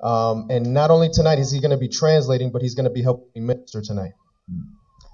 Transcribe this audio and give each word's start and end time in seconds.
Um, 0.00 0.46
and 0.50 0.72
not 0.72 0.90
only 0.90 1.08
tonight 1.10 1.38
is 1.38 1.50
he 1.50 1.60
going 1.60 1.72
to 1.72 1.76
be 1.76 1.88
translating, 1.88 2.50
but 2.50 2.62
he's 2.62 2.74
going 2.74 2.84
to 2.84 2.90
be 2.90 3.02
helping 3.02 3.46
minister 3.46 3.82
tonight. 3.82 4.12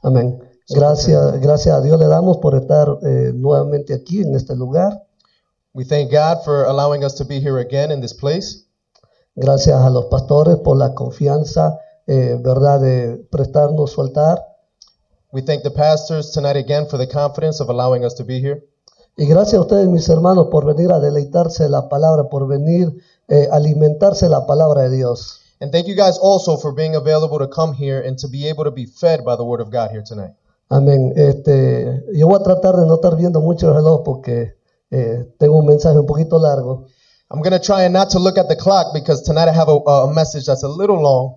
Amén. 0.03 0.39
Gracias, 0.69 1.41
gracias 1.41 1.77
a 1.77 1.83
Dios 1.83 1.99
le 1.99 2.07
damos 2.07 2.39
por 2.39 2.55
estar 2.55 2.99
eh, 3.03 3.33
nuevamente 3.35 3.95
aquí 3.95 4.23
en 4.23 4.35
este 4.35 4.57
lugar. 4.57 5.07
We 5.75 5.85
thank 5.85 6.11
God 6.11 6.45
for 6.45 6.65
allowing 6.65 7.05
us 7.05 7.15
to 7.17 7.25
be 7.25 7.41
here 7.41 7.59
again 7.59 7.91
in 7.91 8.01
this 8.01 8.15
place. 8.15 8.65
Gracias 9.35 9.79
a 9.79 9.91
los 9.91 10.07
pastores 10.07 10.59
por 10.59 10.77
la 10.77 10.95
confianza, 10.95 11.79
eh, 12.07 12.39
verdad, 12.41 12.81
de 12.81 13.27
prestarnos 13.31 13.93
su 13.93 14.01
altar. 14.01 14.43
We 15.33 15.43
thank 15.43 15.65
the 15.65 15.71
pastors 15.71 16.31
tonight 16.31 16.57
again 16.57 16.87
for 16.87 16.99
the 16.99 17.09
confidence 17.09 17.61
of 17.61 17.69
allowing 17.69 18.05
us 18.05 18.15
to 18.15 18.25
be 18.25 18.41
here. 18.41 18.65
Y 19.17 19.27
gracias 19.27 19.55
a 19.55 19.61
ustedes, 19.61 19.89
mis 19.89 20.09
hermanos, 20.09 20.49
por 20.51 20.65
venir 20.65 20.93
a 20.93 21.01
deleitarse 21.01 21.65
de 21.65 21.71
la 21.71 21.89
palabra, 21.89 22.29
por 22.29 22.47
venir 22.47 22.95
eh, 23.29 23.49
alimentarse 23.51 24.29
la 24.29 24.47
palabra 24.47 24.83
de 24.83 24.97
Dios. 24.97 25.41
And 25.61 25.73
thank 25.73 25.87
you 25.87 25.95
guys 25.95 26.19
also 26.19 26.57
for 26.57 26.75
being 26.75 26.95
available 26.95 27.39
to 27.39 27.49
come 27.49 27.73
here 27.75 28.01
and 28.01 28.19
to 28.19 28.29
be 28.29 28.49
able 28.49 28.65
to 28.65 28.71
be 28.71 28.87
fed 28.87 29.25
by 29.25 29.37
the 29.37 29.45
word 29.45 29.61
of 29.61 29.71
God 29.71 29.91
here 29.91 30.03
tonight. 30.03 30.35
Amén. 30.69 31.13
Este, 31.17 32.03
yo 32.13 32.27
voy 32.27 32.39
a 32.41 32.43
tratar 32.43 32.77
de 32.77 32.87
no 32.87 32.97
estar 32.97 33.17
viendo 33.17 33.41
mucho 33.41 33.69
el 33.69 33.75
reloj 33.75 34.03
porque 34.05 34.55
eh, 34.91 35.27
tengo 35.39 35.57
un 35.59 35.67
mensaje 35.67 35.99
un 35.99 36.07
poquito 36.07 36.39
largo. 36.39 36.87
I'm 37.31 37.41
going 37.41 37.53
to 37.53 37.61
try 37.61 37.85
and 37.85 37.93
not 37.93 38.11
to 38.11 38.19
look 38.19 38.39
at 38.39 38.49
the 38.49 38.57
clock 38.57 38.93
because 38.93 39.23
tonight 39.23 39.49
I 39.49 39.53
have 39.53 39.69
a, 39.69 39.77
a 39.77 40.13
message 40.13 40.47
that's 40.47 40.63
a 40.63 40.69
little 40.69 41.01
long, 41.01 41.37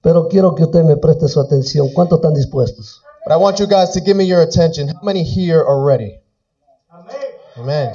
Pero 0.00 0.28
quiero 0.28 0.54
que 0.54 0.64
usted 0.64 0.84
me 0.84 0.96
preste 0.96 1.28
su 1.28 1.40
atención. 1.40 1.88
¿Cuántos 1.92 2.18
están 2.18 2.34
dispuestos? 2.34 3.02
but 3.28 3.34
I 3.34 3.36
want 3.36 3.58
you 3.60 3.66
guys 3.66 3.90
to 3.90 4.00
give 4.00 4.16
me 4.16 4.24
your 4.24 4.40
attention. 4.40 4.88
How 4.88 5.02
many 5.02 5.22
here 5.22 5.62
are 5.62 5.84
ready? 5.84 6.18
Amen. 7.58 7.94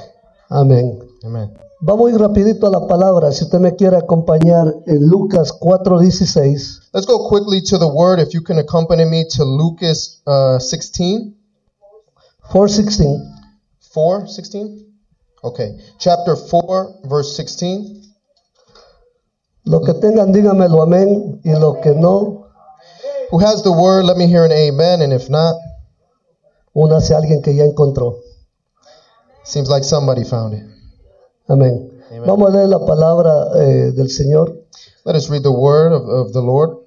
Amén. 0.51 1.09
Amen. 1.23 1.62
Vamos 1.85 2.07
a 2.07 2.15
ir 2.15 2.19
rapidito 2.21 2.65
a 2.65 2.69
la 2.69 2.87
palabra. 2.87 3.29
Si 3.33 3.43
usted 3.43 3.59
me 3.59 3.75
quiere 3.75 3.97
acompañar 3.97 4.73
en 4.87 5.05
Lucas 5.05 5.51
4:16. 5.59 6.79
Let's 6.93 7.05
go 7.05 7.27
quickly 7.27 7.61
to 7.63 7.77
the 7.77 7.87
word. 7.87 8.21
If 8.21 8.33
you 8.33 8.41
can 8.41 8.57
accompany 8.57 9.03
me 9.03 9.25
to 9.35 9.43
Lucas 9.43 10.21
uh, 10.25 10.59
16, 10.59 11.35
4:16. 12.51 13.19
4, 13.93 14.27
16? 14.27 14.85
Okay. 15.43 15.77
Chapter 15.99 16.37
4, 16.37 17.01
verse 17.03 17.35
16. 17.35 18.15
Los 19.65 19.85
que 19.85 19.93
tengan, 19.93 20.31
dígamelo 20.31 20.81
amén. 20.81 21.41
Y 21.43 21.51
los 21.51 21.79
que 21.83 21.93
no, 21.93 22.47
Who 23.29 23.39
has 23.39 23.61
the 23.61 23.73
word? 23.73 24.05
Let 24.05 24.15
me 24.15 24.27
hear 24.27 24.45
an 24.45 24.53
amen. 24.53 25.01
And 25.01 25.11
if 25.11 25.29
not, 25.29 25.55
únase 26.73 27.13
a 27.13 27.17
alguien 27.17 27.41
que 27.43 27.53
ya 27.53 27.65
encontró. 27.65 28.21
seems 29.43 29.69
like 29.69 29.83
somebody 29.83 30.23
found 30.23 30.53
it. 30.53 30.72
Amén. 31.53 31.91
Amen. 32.09 32.23
Vamos 32.25 32.49
a 32.49 32.51
leer 32.57 32.69
la 32.69 32.83
palabra 32.83 33.49
eh, 33.55 33.91
del 33.91 34.09
Señor. 34.09 34.65
Let 35.05 35.15
us 35.15 35.29
read 35.29 35.43
the 35.43 35.49
word 35.49 35.93
of, 35.93 36.07
of 36.07 36.31
the 36.31 36.41
Lord. 36.41 36.79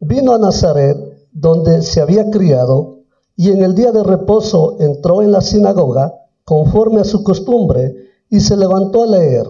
Vino 0.00 0.32
a 0.32 0.38
Nazaret, 0.38 0.96
donde 1.32 1.82
se 1.82 2.00
había 2.00 2.30
criado, 2.30 3.00
y 3.36 3.50
en 3.50 3.62
el 3.62 3.74
día 3.74 3.92
de 3.92 4.02
reposo 4.02 4.76
entró 4.80 5.20
en 5.20 5.32
la 5.32 5.42
sinagoga, 5.42 6.14
conforme 6.44 7.02
a 7.02 7.04
su 7.04 7.22
costumbre, 7.22 7.94
y 8.30 8.40
se 8.40 8.56
levantó 8.56 9.02
a 9.02 9.06
leer. 9.06 9.46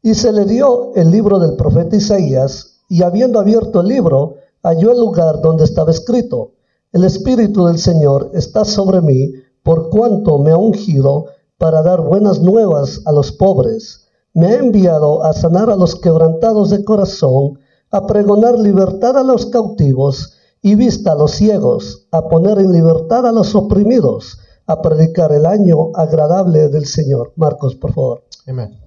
Y 0.00 0.14
se 0.14 0.32
le 0.32 0.46
dio 0.46 0.94
el 0.94 1.10
libro 1.10 1.38
del 1.38 1.56
profeta 1.56 1.94
Isaías, 1.94 2.80
y 2.88 3.02
habiendo 3.02 3.38
abierto 3.38 3.82
el 3.82 3.88
libro, 3.88 4.36
halló 4.62 4.92
el 4.92 4.98
lugar 4.98 5.42
donde 5.42 5.64
estaba 5.64 5.90
escrito, 5.90 6.52
El 6.90 7.04
Espíritu 7.04 7.66
del 7.66 7.78
Señor 7.78 8.30
está 8.32 8.64
sobre 8.64 9.02
mí, 9.02 9.34
por 9.62 9.90
cuanto 9.90 10.38
me 10.38 10.52
ha 10.52 10.56
ungido 10.56 11.26
para 11.58 11.82
dar 11.82 12.00
buenas 12.00 12.40
nuevas 12.40 13.00
a 13.06 13.12
los 13.12 13.32
pobres. 13.32 14.08
Me 14.34 14.48
ha 14.48 14.54
enviado 14.56 15.24
a 15.24 15.32
sanar 15.32 15.70
a 15.70 15.76
los 15.76 15.96
quebrantados 15.96 16.70
de 16.70 16.84
corazón, 16.84 17.58
a 17.90 18.06
pregonar 18.06 18.58
libertad 18.58 19.16
a 19.16 19.22
los 19.22 19.46
cautivos 19.46 20.34
y 20.60 20.74
vista 20.74 21.12
a 21.12 21.14
los 21.14 21.32
ciegos, 21.32 22.06
a 22.10 22.28
poner 22.28 22.58
en 22.58 22.72
libertad 22.72 23.26
a 23.26 23.32
los 23.32 23.54
oprimidos, 23.54 24.38
a 24.66 24.82
predicar 24.82 25.32
el 25.32 25.46
año 25.46 25.90
agradable 25.94 26.68
del 26.68 26.86
Señor. 26.86 27.32
Marcos, 27.36 27.76
por 27.76 27.94
favor. 27.94 28.24
Amen. 28.48 28.78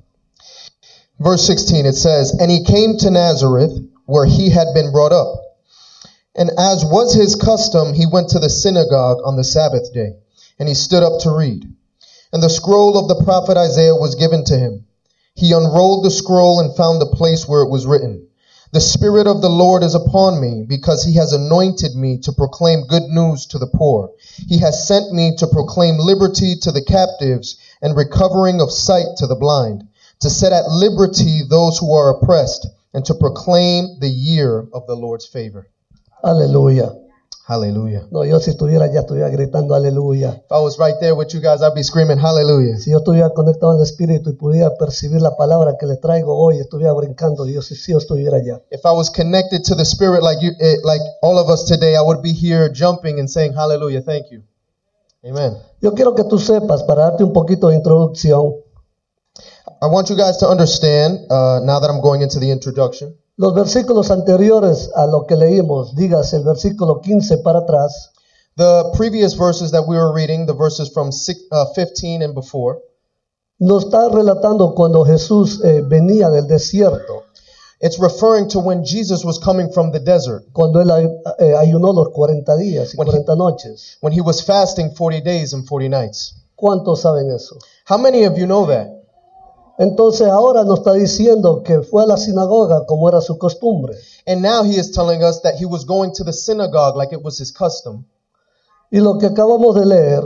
Verse 1.17 1.45
16, 1.47 1.85
it 1.85 1.95
says, 1.95 2.33
And 2.39 2.51
he 2.51 2.63
came 2.63 2.97
to 2.97 3.09
Nazareth, 3.09 3.73
where 4.05 4.25
he 4.25 4.49
had 4.49 4.73
been 4.73 4.91
brought 4.91 5.11
up. 5.11 5.41
And 6.35 6.51
as 6.57 6.85
was 6.85 7.13
his 7.13 7.35
custom, 7.35 7.93
he 7.93 8.05
went 8.05 8.29
to 8.29 8.39
the 8.39 8.49
synagogue 8.49 9.19
on 9.25 9.35
the 9.35 9.43
Sabbath 9.43 9.91
day, 9.93 10.13
and 10.57 10.69
he 10.69 10.75
stood 10.75 11.03
up 11.03 11.19
to 11.21 11.31
read. 11.31 11.65
And 12.31 12.43
the 12.43 12.49
scroll 12.49 12.97
of 12.97 13.07
the 13.07 13.23
prophet 13.23 13.57
Isaiah 13.57 13.95
was 13.95 14.15
given 14.15 14.43
to 14.45 14.57
him. 14.57 14.85
He 15.33 15.51
unrolled 15.51 16.05
the 16.05 16.11
scroll 16.11 16.59
and 16.59 16.75
found 16.75 17.01
the 17.01 17.15
place 17.15 17.47
where 17.47 17.63
it 17.63 17.69
was 17.69 17.87
written, 17.87 18.27
The 18.71 18.81
Spirit 18.81 19.25
of 19.25 19.41
the 19.41 19.49
Lord 19.49 19.83
is 19.83 19.95
upon 19.95 20.39
me, 20.39 20.63
because 20.67 21.03
he 21.03 21.15
has 21.15 21.33
anointed 21.33 21.95
me 21.95 22.19
to 22.19 22.31
proclaim 22.31 22.85
good 22.85 23.09
news 23.09 23.47
to 23.47 23.57
the 23.57 23.65
poor. 23.65 24.11
He 24.47 24.59
has 24.59 24.87
sent 24.87 25.11
me 25.11 25.35
to 25.37 25.47
proclaim 25.47 25.97
liberty 25.97 26.55
to 26.57 26.71
the 26.71 26.83
captives 26.83 27.57
and 27.81 27.97
recovering 27.97 28.61
of 28.61 28.71
sight 28.71 29.07
to 29.17 29.25
the 29.25 29.35
blind, 29.35 29.87
to 30.19 30.29
set 30.29 30.53
at 30.53 30.69
liberty 30.69 31.41
those 31.49 31.79
who 31.79 31.93
are 31.93 32.11
oppressed, 32.11 32.67
and 32.93 33.03
to 33.05 33.15
proclaim 33.15 33.99
the 33.99 34.09
year 34.09 34.67
of 34.71 34.85
the 34.85 34.95
Lord's 34.95 35.25
favor. 35.25 35.67
Aleluya. 37.49 38.01
Hallelujah. 38.01 38.07
No, 38.11 38.23
yo 38.23 38.39
si 38.39 38.51
estuviera 38.51 38.85
ya 38.93 38.99
estuviera 38.99 39.27
gritando 39.29 39.73
aleluya. 39.73 40.43
If 40.45 40.51
I 40.51 40.61
was 40.61 40.77
right 40.77 40.95
there 40.99 41.13
with 41.15 41.33
you 41.33 41.41
guys, 41.41 41.61
I'd 41.63 41.73
be 41.73 41.83
screaming 41.83 42.19
hallelujah. 42.19 42.77
Si 42.77 42.91
yo 42.91 42.99
estuviera 42.99 43.31
conectado 43.31 43.71
al 43.71 43.81
Espíritu 43.81 44.29
y 44.29 44.33
pudiera 44.33 44.75
percibir 44.77 45.19
la 45.19 45.35
palabra 45.35 45.75
que 45.79 45.87
le 45.87 45.97
traigo 45.97 46.37
hoy, 46.37 46.59
estuviera 46.59 46.93
brincando. 46.93 47.47
Yo 47.47 47.63
si, 47.63 47.75
si 47.75 47.91
yo 47.91 47.97
estuviera 47.97 48.37
allá. 48.37 48.61
If 48.69 48.85
I 48.85 48.93
was 48.93 49.09
connected 49.09 49.63
to 49.63 49.75
the 49.75 49.83
Spirit 49.83 50.21
like 50.21 50.45
you, 50.45 50.51
eh, 50.59 50.77
like 50.83 51.01
all 51.23 51.39
of 51.39 51.49
us 51.49 51.65
today, 51.65 51.95
I 51.95 52.01
would 52.01 52.21
be 52.21 52.33
here 52.33 52.69
jumping 52.71 53.19
and 53.19 53.27
saying 53.27 53.53
hallelujah. 53.55 54.01
Thank 54.01 54.31
you. 54.31 54.43
Amen. 55.25 55.57
Yo 55.81 55.93
quiero 55.95 56.13
que 56.13 56.25
tú 56.25 56.37
sepas, 56.37 56.83
para 56.83 57.05
darte 57.05 57.23
un 57.23 57.33
poquito 57.33 57.69
de 57.69 57.75
introducción, 57.75 58.53
I 59.81 59.87
want 59.87 60.09
you 60.09 60.15
guys 60.15 60.37
to 60.37 60.47
understand, 60.47 61.25
uh, 61.31 61.61
now 61.63 61.79
that 61.79 61.89
I'm 61.89 62.01
going 62.01 62.21
into 62.21 62.39
the 62.39 62.51
introduction, 62.51 63.15
los 63.39 63.53
versículos 63.53 64.11
anteriores 64.11 64.91
a 64.95 65.07
lo 65.07 65.25
que 65.25 65.37
leímos, 65.37 65.95
digas 65.95 66.33
el 66.33 66.43
versículo 66.43 66.99
15 66.99 67.37
para 67.37 67.59
atrás, 67.59 68.11
the 68.57 68.91
previous 68.97 69.33
verses 69.37 69.71
that 69.71 69.85
we 69.87 69.95
were 69.95 70.11
reading, 70.13 70.45
the 70.45 70.53
verses 70.53 70.91
from 70.91 71.09
six, 71.13 71.39
uh, 71.51 71.65
15 71.73 72.21
and 72.21 72.33
before, 72.35 72.79
nos 73.59 73.85
está 73.85 74.09
relatando 74.09 74.75
cuando 74.75 75.05
Jesús 75.05 75.61
eh, 75.63 75.81
venía 75.87 76.29
del 76.29 76.47
desierto, 76.47 77.23
it's 77.79 77.97
referring 77.97 78.49
to 78.49 78.59
when 78.59 78.83
Jesus 78.83 79.23
was 79.23 79.39
coming 79.39 79.71
from 79.71 79.91
the 79.93 80.01
desert, 80.01 80.43
cuando 80.51 80.81
él 80.81 80.91
eh, 81.39 81.55
ayunó 81.55 81.93
los 81.93 82.09
40 82.09 82.57
días 82.57 82.93
y 82.93 82.97
When 82.97 83.07
he- 83.07 83.35
noches. 83.37 83.97
when 84.01 84.11
he 84.11 84.19
was 84.21 84.43
fasting 84.43 84.91
40 84.93 85.21
days 85.21 85.53
and 85.53 85.65
40 85.65 85.87
nights. 85.87 86.35
¿Cuántos 86.57 86.99
saben 87.03 87.31
eso? 87.31 87.55
How 87.85 87.97
many 87.97 88.25
of 88.25 88.37
you 88.37 88.45
know 88.45 88.65
that? 88.67 88.98
Entonces 89.79 90.27
ahora 90.27 90.65
nos 90.65 90.79
está 90.79 90.91
diciendo 90.91 91.63
que 91.63 91.81
fue 91.81 92.03
a 92.03 92.05
la 92.05 92.17
sinagoga 92.17 92.85
como 92.85 93.07
era 93.07 93.21
su 93.21 93.37
costumbre. 93.37 93.95
And 94.27 94.41
now 94.41 94.63
he 94.63 94.77
is 94.77 94.91
telling 94.91 95.23
us 95.23 95.41
that 95.43 95.55
he 95.55 95.65
was 95.65 95.85
going 95.85 96.11
to 96.15 96.25
the 96.25 96.33
synagogue 96.33 96.97
like 96.97 97.15
it 97.15 97.23
was 97.23 97.39
his 97.39 97.53
custom. 97.53 98.05
Y 98.91 98.99
lo 98.99 99.17
que 99.17 99.27
acabamos 99.27 99.75
de 99.75 99.85
leer 99.85 100.23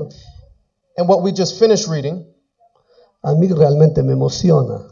And 0.97 1.07
what 1.07 1.21
we 1.21 1.31
just 1.31 1.59
finished 1.59 1.87
reading, 1.87 2.25
a 3.23 3.33
mí 3.33 3.47
realmente 3.47 4.03
me 4.03 4.13
emociona. 4.13 4.87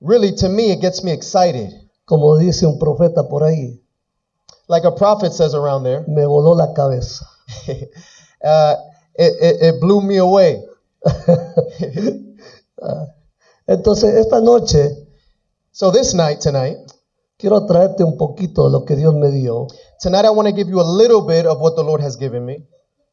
really 0.00 0.32
to 0.36 0.48
me, 0.48 0.70
it 0.70 0.80
gets 0.80 1.02
me 1.02 1.12
excited. 1.12 1.72
como 2.04 2.36
dice 2.36 2.64
un 2.64 2.78
profeta 2.78 3.28
por 3.28 3.42
ahí, 3.42 3.80
Like 4.68 4.84
a 4.84 4.92
prophet 4.92 5.32
says 5.32 5.54
around 5.54 5.84
there, 5.84 6.04
me 6.06 6.22
voló 6.22 6.56
la 6.56 6.72
cabeza. 6.74 7.26
uh, 8.44 8.74
it, 9.16 9.32
it, 9.40 9.62
it 9.62 9.80
blew 9.80 10.00
me 10.00 10.18
away. 10.18 10.62
Entonces, 13.66 14.14
esta 14.14 14.40
noche 14.40 15.06
So 15.76 15.90
this 15.90 16.14
night, 16.14 16.40
tonight, 16.40 16.78
quiero 17.36 17.66
traerte 17.66 18.02
un 18.02 18.16
poquito 18.16 18.64
de 18.64 18.70
lo 18.70 18.86
que 18.86 18.96
Dios 18.96 19.12
me 19.12 19.30
dio. 19.30 19.66
tonight 20.00 20.24
I 20.24 20.30
want 20.30 20.48
to 20.48 20.54
give 20.54 20.70
you 20.70 20.80
a 20.80 20.88
little 20.88 21.20
bit 21.20 21.44
of 21.44 21.60
what 21.60 21.76
the 21.76 21.82
Lord 21.82 22.00
has 22.00 22.16
given 22.16 22.46
me. 22.46 22.66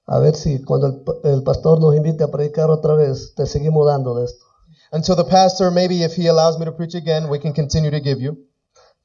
A 0.07 0.19
ver 0.19 0.33
si 0.33 0.63
cuando 0.63 0.88
el, 0.88 1.03
el 1.29 1.44
pastor 1.44 1.81
nos 1.81 1.94
invite 1.94 2.23
a 2.23 2.29
predicar 2.29 2.69
otra 2.69 2.95
vez, 2.95 3.33
te 3.35 3.45
seguimos 3.47 3.85
dando 3.85 4.15
de 4.15 4.23
esto. 4.23 4.45
Until 4.94 5.17
the 5.17 5.25
pastor, 5.25 5.71
maybe 5.71 6.03
if 6.03 6.13
he 6.15 6.29
allows 6.29 6.57
me 6.57 6.63
to 6.63 6.71
preach 6.71 6.95
again, 6.95 7.29
we 7.29 7.38
can 7.38 7.51
continue 7.51 7.91
to 7.91 8.00
give 8.00 8.21
you. 8.21 8.38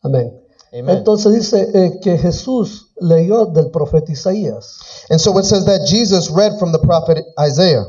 Amén. 0.04 0.40
Amen. 0.72 0.98
Entonces 0.98 1.32
dice 1.32 1.68
eh, 1.74 1.98
que 2.00 2.16
Jesús 2.16 2.92
leyó 3.00 3.46
del 3.46 3.72
profeta 3.72 4.12
Isaías. 4.12 5.04
And 5.10 5.18
so 5.18 5.36
it 5.36 5.46
says 5.46 5.64
that 5.64 5.84
Jesus 5.84 6.30
read 6.30 6.60
from 6.60 6.70
the 6.70 6.78
prophet 6.78 7.26
Isaiah. 7.36 7.86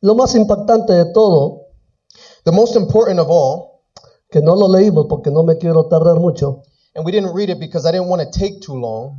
Lo 0.00 0.14
más 0.14 0.36
impactante 0.36 0.92
de 0.92 1.06
todo, 1.12 1.61
The 2.44 2.52
most 2.52 2.76
important 2.76 3.20
of 3.20 3.30
all, 3.30 3.82
que 4.30 4.40
no 4.40 4.54
lo 4.54 4.68
leímos 4.68 5.06
porque 5.08 5.30
no 5.30 5.42
me 5.42 5.58
quiero 5.58 5.84
tardar 5.84 6.18
mucho, 6.18 6.62
and 6.94 7.04
we 7.04 7.12
didn't 7.12 7.34
read 7.34 7.50
it 7.50 7.60
because 7.60 7.86
I 7.86 7.92
didn't 7.92 8.08
want 8.08 8.22
to 8.22 8.38
take 8.38 8.60
too 8.60 8.74
long. 8.74 9.18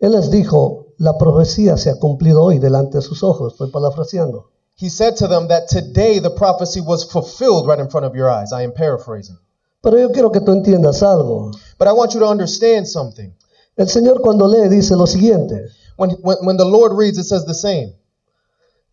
Él 0.00 0.12
les 0.12 0.30
dijo, 0.30 0.94
la 0.98 1.16
profecía 1.16 1.76
se 1.76 1.90
ha 1.90 1.98
cumplido 1.98 2.42
hoy 2.42 2.58
delante 2.58 2.98
de 2.98 3.02
sus 3.02 3.22
ojos. 3.22 3.52
Estoy 3.52 3.70
parafraseando. 3.70 4.50
He 4.76 4.90
said 4.90 5.16
to 5.16 5.28
them 5.28 5.48
that 5.48 5.68
today 5.68 6.18
the 6.18 6.30
prophecy 6.30 6.80
was 6.80 7.04
fulfilled 7.04 7.66
right 7.66 7.78
in 7.78 7.88
front 7.88 8.04
of 8.04 8.14
your 8.14 8.30
eyes. 8.30 8.52
I 8.52 8.62
am 8.62 8.72
paraphrasing. 8.72 9.38
Pero 9.82 9.98
yo 9.98 10.10
quiero 10.10 10.30
que 10.30 10.40
tú 10.40 10.52
entiendas 10.52 11.02
algo. 11.02 11.52
But 11.78 11.88
I 11.88 11.92
want 11.92 12.14
you 12.14 12.20
to 12.20 12.26
understand 12.26 12.86
something. 12.86 13.32
El 13.78 13.86
Señor 13.86 14.20
cuando 14.20 14.46
lee 14.46 14.68
dice 14.68 14.96
lo 14.96 15.06
siguiente. 15.06 15.70
When, 15.96 16.10
when, 16.22 16.38
when 16.42 16.56
the 16.56 16.64
Lord 16.64 16.92
reads, 16.92 17.18
it 17.18 17.24
says 17.24 17.46
the 17.46 17.54
same. 17.54 17.94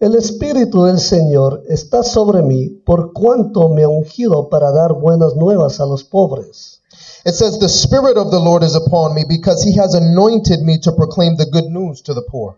El 0.03 0.15
Espíritu 0.15 0.83
del 0.83 0.99
Señor 0.99 1.63
está 1.69 2.03
sobre 2.03 2.41
mí 2.41 2.67
por 2.67 3.13
cuanto 3.13 3.69
me 3.69 3.83
ha 3.83 3.87
ungido 3.87 4.49
para 4.49 4.69
dar 4.73 4.91
buenas 4.91 5.33
nuevas 5.37 5.79
a 5.79 5.85
los 5.85 6.03
pobres. 6.03 6.81
It 7.25 7.33
says, 7.33 7.57
The 7.57 7.69
Spirit 7.69 8.17
of 8.17 8.29
the 8.29 8.37
Lord 8.41 8.65
is 8.65 8.75
upon 8.75 9.15
me 9.15 9.23
because 9.23 9.63
he 9.63 9.79
has 9.79 9.93
anointed 9.93 10.61
me 10.61 10.77
to 10.81 10.91
proclaim 10.91 11.37
the 11.37 11.45
good 11.45 11.69
news 11.69 12.01
to 12.01 12.13
the 12.13 12.21
poor. 12.21 12.57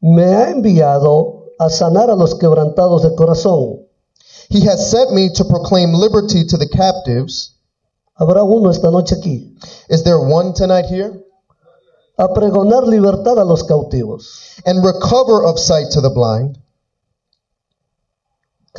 Me 0.00 0.22
ha 0.22 0.50
enviado 0.50 1.46
a 1.58 1.68
sanar 1.68 2.10
a 2.10 2.14
los 2.14 2.36
quebrantados 2.36 3.02
de 3.02 3.12
corazón. 3.16 3.80
He 4.48 4.60
has 4.68 4.88
sent 4.88 5.12
me 5.12 5.30
to 5.30 5.44
proclaim 5.46 5.92
liberty 5.92 6.44
to 6.46 6.56
the 6.56 6.68
captives. 6.68 7.56
Habrá 8.16 8.44
uno 8.44 8.70
esta 8.70 8.92
noche 8.92 9.16
aquí. 9.16 9.58
Is 9.88 10.04
there 10.04 10.20
one 10.20 10.52
tonight 10.52 10.86
here? 10.86 11.24
A 12.18 12.28
pregonar 12.28 12.86
libertad 12.86 13.36
a 13.36 13.44
los 13.44 13.64
cautivos. 13.64 14.60
And 14.64 14.84
recover 14.84 15.44
of 15.44 15.58
sight 15.58 15.90
to 15.94 16.00
the 16.00 16.10
blind. 16.10 16.56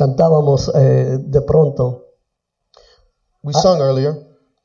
Cantábamos 0.00 0.72
eh, 0.74 1.18
de 1.20 1.42
pronto, 1.42 2.06
We 3.42 3.52
sung 3.52 3.82
earlier. 3.82 4.14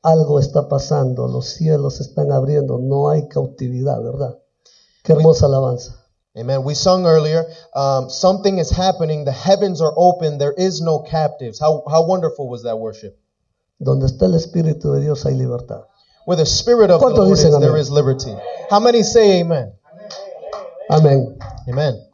algo 0.02 0.40
está 0.40 0.66
pasando, 0.66 1.28
los 1.28 1.44
cielos 1.44 2.00
están 2.00 2.32
abriendo, 2.32 2.78
no 2.78 3.10
hay 3.10 3.28
cautividad, 3.28 4.02
¿verdad? 4.02 4.38
Qué 5.04 5.12
hermosa 5.12 5.44
alabanza. 5.44 5.92
Amen. 6.34 6.62
We 6.64 6.74
sung 6.74 7.04
earlier. 7.04 7.46
Um, 7.74 8.08
something 8.08 8.58
is 8.58 8.70
happening. 8.70 9.26
The 9.26 9.32
heavens 9.32 9.82
are 9.82 9.92
open. 9.94 10.38
There 10.38 10.54
is 10.56 10.80
no 10.80 11.02
captives. 11.02 11.60
How, 11.60 11.82
how 11.86 12.06
wonderful 12.06 12.48
was 12.48 12.62
that 12.62 12.78
worship? 12.78 13.18
Donde 13.78 14.06
está 14.06 14.24
el 14.24 14.34
Espíritu 14.36 14.94
de 14.94 15.02
Dios 15.02 15.24
hay 15.26 15.34
libertad. 15.34 15.82
Where 16.24 16.36
the 16.38 16.46
Spirit 16.46 16.90
of 16.90 17.00
the 17.00 17.06
¿Cuántos 17.08 17.28
Lord 17.28 17.38
is, 17.38 17.44
amén? 17.44 17.78
is 17.78 17.90
liberty. 17.90 18.34
How 18.70 18.80
many 18.80 19.02
say 19.02 19.40
amen? 19.40 19.74
Amén. 20.88 21.36
Amen. 21.68 22.05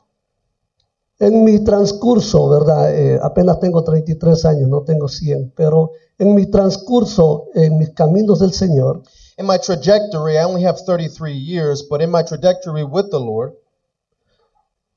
En 1.22 1.44
mi 1.44 1.62
transcurso, 1.62 2.48
¿verdad? 2.48 2.92
Eh, 2.92 3.20
apenas 3.22 3.60
tengo 3.60 3.84
33 3.84 4.44
años, 4.44 4.68
no 4.68 4.82
tengo 4.82 5.06
100, 5.06 5.52
pero 5.54 5.92
en 6.18 6.34
mi 6.34 6.46
transcurso, 6.46 7.46
en 7.54 7.78
mis 7.78 7.90
caminos 7.90 8.40
del 8.40 8.52
Señor, 8.52 9.02
In 9.38 9.46
my 9.46 9.56
trajectory, 9.56 10.36
I 10.36 10.44
only 10.44 10.62
have 10.62 10.78
33 10.84 11.32
years, 11.32 11.82
but 11.82 12.02
in 12.02 12.10
my 12.10 12.22
trajectory 12.22 12.84
with 12.84 13.10
the 13.10 13.18
Lord, 13.18 13.54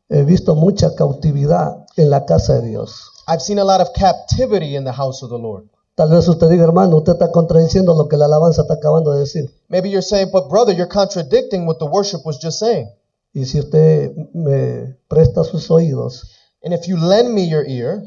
he 0.10 0.24
visto 0.24 0.56
mucha 0.56 0.94
cautividad 0.96 1.86
en 1.96 2.10
la 2.10 2.26
casa 2.26 2.56
de 2.60 2.68
Dios. 2.68 3.12
I've 3.28 3.42
seen 3.42 3.60
a 3.60 3.64
lot 3.64 3.80
of 3.80 3.94
captivity 3.94 4.76
in 4.76 4.84
the 4.84 4.92
house 4.92 5.24
of 5.24 5.30
the 5.30 5.38
Lord. 5.38 5.70
Tal 5.96 6.10
vez 6.10 6.28
usted 6.28 6.50
diga, 6.50 6.66
hermano, 6.66 6.98
usted 6.98 7.14
está 7.14 7.32
contradiciendo 7.32 7.96
lo 7.96 8.10
que 8.10 8.18
la 8.18 8.26
alabanza 8.26 8.64
está 8.64 8.74
acabando 8.74 9.14
de 9.14 9.22
decir. 9.22 9.50
Maybe 9.70 9.90
you're 9.90 10.02
saying, 10.02 10.32
but 10.32 10.50
brother, 10.50 10.74
you're 10.74 10.92
contradicting 10.92 11.66
what 11.66 11.80
the 11.80 11.86
worship 11.86 12.26
was 12.26 12.38
just 12.38 12.60
saying. 12.60 12.90
Y 13.36 13.44
si 13.46 13.60
usted 13.60 14.16
me 14.34 14.98
presta 15.10 15.44
sus 15.44 15.70
oídos, 15.70 16.32
And 16.64 16.74
if 16.74 16.88
you 16.88 16.98
lend 16.98 17.34
me 17.34 17.48
your 17.48 17.68
ear, 17.68 18.02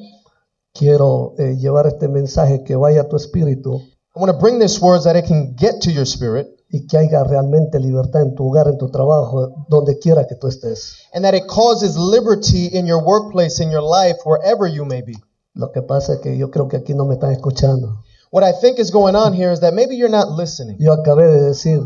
quiero 0.73 1.35
eh, 1.39 1.57
llevar 1.59 1.87
este 1.87 2.09
mensaje 2.09 2.65
que 2.65 2.75
vaya 2.77 3.03
a 3.03 3.09
tu 3.09 3.17
espíritu 3.17 3.83
I 4.17 4.21
want 4.21 4.33
to 4.33 4.39
bring 4.39 4.59
this 4.59 4.81
words 4.81 5.05
that 5.05 5.17
it 5.17 5.27
can 5.27 5.55
get 5.55 5.81
to 5.83 5.93
your 5.93 6.07
spirit 6.07 6.49
y 6.73 6.87
que 6.87 6.99
haya 6.99 7.23
realmente 7.25 7.79
libertad 7.79 8.23
en 8.23 8.35
tu 8.35 8.49
hogar, 8.49 8.67
en 8.69 8.79
tu 8.79 8.91
trabajo, 8.91 9.67
donde 9.69 9.99
quiera 9.99 10.27
que 10.27 10.35
tú 10.35 10.49
estés. 10.49 10.97
and 11.13 11.25
that 11.25 11.35
it 11.35 11.47
causes 11.47 11.97
liberty 11.97 12.67
in 12.73 12.87
your 12.87 13.05
workplace, 13.05 13.63
in 13.63 13.71
your 13.71 13.83
life, 13.83 14.17
wherever 14.25 14.67
you 14.67 14.85
may 14.85 15.03
be. 15.03 15.15
Lo 15.55 15.71
que 15.73 15.83
pasa 15.83 16.15
es 16.15 16.21
que 16.21 16.37
yo 16.39 16.51
creo 16.51 16.69
que 16.69 16.79
aquí 16.79 16.95
no 16.95 17.05
me 17.05 17.15
están 17.15 17.33
escuchando. 17.33 18.03
What 18.33 18.43
I 18.43 18.53
think 18.59 18.79
is 18.79 18.91
going 18.91 19.15
on 19.15 19.35
here 19.35 19.53
is 19.53 19.61
that 19.61 19.75
maybe 19.75 19.95
you're 19.95 20.11
not 20.11 20.31
listening. 20.39 20.79
Yo 20.81 20.93
acabé 20.93 21.29
de 21.29 21.43
decir 21.43 21.81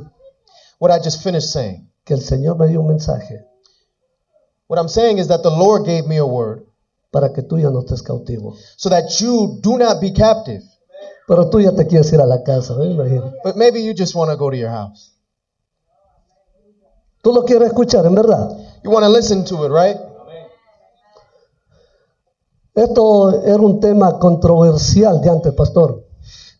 What 0.78 0.90
I 0.90 1.02
just 1.02 1.22
finished 1.22 1.48
saying. 1.50 1.91
Que 2.04 2.14
el 2.14 2.20
Señor 2.20 2.56
me 2.58 2.66
dio 2.68 2.80
un 2.80 2.88
mensaje 2.88 3.44
What 4.68 4.78
I'm 4.78 4.88
saying 4.88 5.18
is 5.18 5.28
that 5.28 5.42
the 5.42 5.50
Lord 5.50 5.84
gave 5.84 6.06
me 6.06 6.16
a 6.18 6.24
word 6.24 6.64
para 7.10 7.32
que 7.32 7.42
tú 7.42 7.58
ya 7.58 7.68
no 7.70 7.80
estés 7.80 8.02
cautivo. 8.02 8.54
so 8.76 8.88
that 8.88 9.20
you 9.20 9.58
do 9.60 9.76
not 9.76 10.00
be 10.00 10.12
captive, 10.12 10.62
Pero 11.28 11.48
tú 11.50 11.60
ya 11.60 11.72
te 11.72 11.86
quieres 11.86 12.12
ir 12.12 12.20
a 12.20 12.26
la 12.26 12.42
casa, 12.42 12.74
¿eh? 12.74 12.78
¿me 12.78 12.94
imagino. 12.94 13.32
but 13.44 13.54
maybe 13.56 13.82
you 13.82 13.92
just 13.94 14.14
want 14.14 14.30
to 14.30 14.36
go 14.36 14.50
to 14.50 14.56
your 14.56 14.70
house. 14.70 15.10
Tú 17.22 17.32
lo 17.32 17.44
quieres 17.44 17.68
escuchar, 17.68 18.04
en 18.06 18.14
verdad. 18.14 18.50
You 18.82 18.90
want 18.90 19.04
to 19.04 19.10
listen 19.10 19.44
to 19.44 19.64
it, 19.64 19.70
right? 19.70 19.96
Esto 22.74 23.42
era 23.44 23.62
un 23.62 23.80
tema 23.80 24.18
controversial 24.18 25.20
de 25.20 25.28
antes, 25.30 25.54
pastor. 25.54 26.02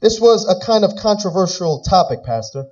This 0.01 0.21
was 0.21 0.47
a 0.49 0.57
kind 0.59 0.85
of 0.85 0.95
controversial 0.97 1.81
topic, 1.83 2.23
Pastor. 2.23 2.67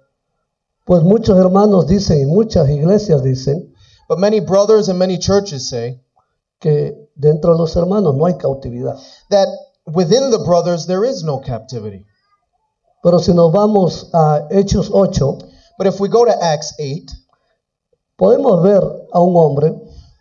Pues 0.91 1.05
muchos 1.05 1.39
hermanos 1.39 1.87
dicen 1.87 2.27
muchas 2.27 2.69
iglesias 2.69 3.23
dicen 3.23 3.73
But 4.09 4.19
many 4.19 4.41
brothers 4.41 4.89
and 4.89 4.99
many 4.99 5.19
churches 5.19 5.69
say 5.69 6.01
que 6.59 7.09
dentro 7.15 7.53
de 7.53 7.59
los 7.59 7.77
hermanos 7.77 8.17
no 8.17 8.27
hay 8.27 8.35
cautividad. 8.35 8.99
that 9.29 9.47
within 9.87 10.33
the 10.33 10.41
brothers 10.45 10.89
there 10.89 11.05
is 11.05 11.23
no 11.23 11.39
captivity. 11.39 12.05
Pero 13.05 13.21
si 13.21 13.33
nos 13.33 13.53
vamos 13.53 14.11
a 14.13 14.49
Hechos 14.51 14.91
8, 14.93 15.45
But 15.79 15.87
if 15.87 16.01
we 16.01 16.09
go 16.09 16.25
to 16.25 16.33
Acts 16.33 16.75
8, 16.81 17.09
podemos 18.19 18.61
ver 18.61 18.83
a 19.13 19.23
un 19.23 19.37
hombre 19.37 19.73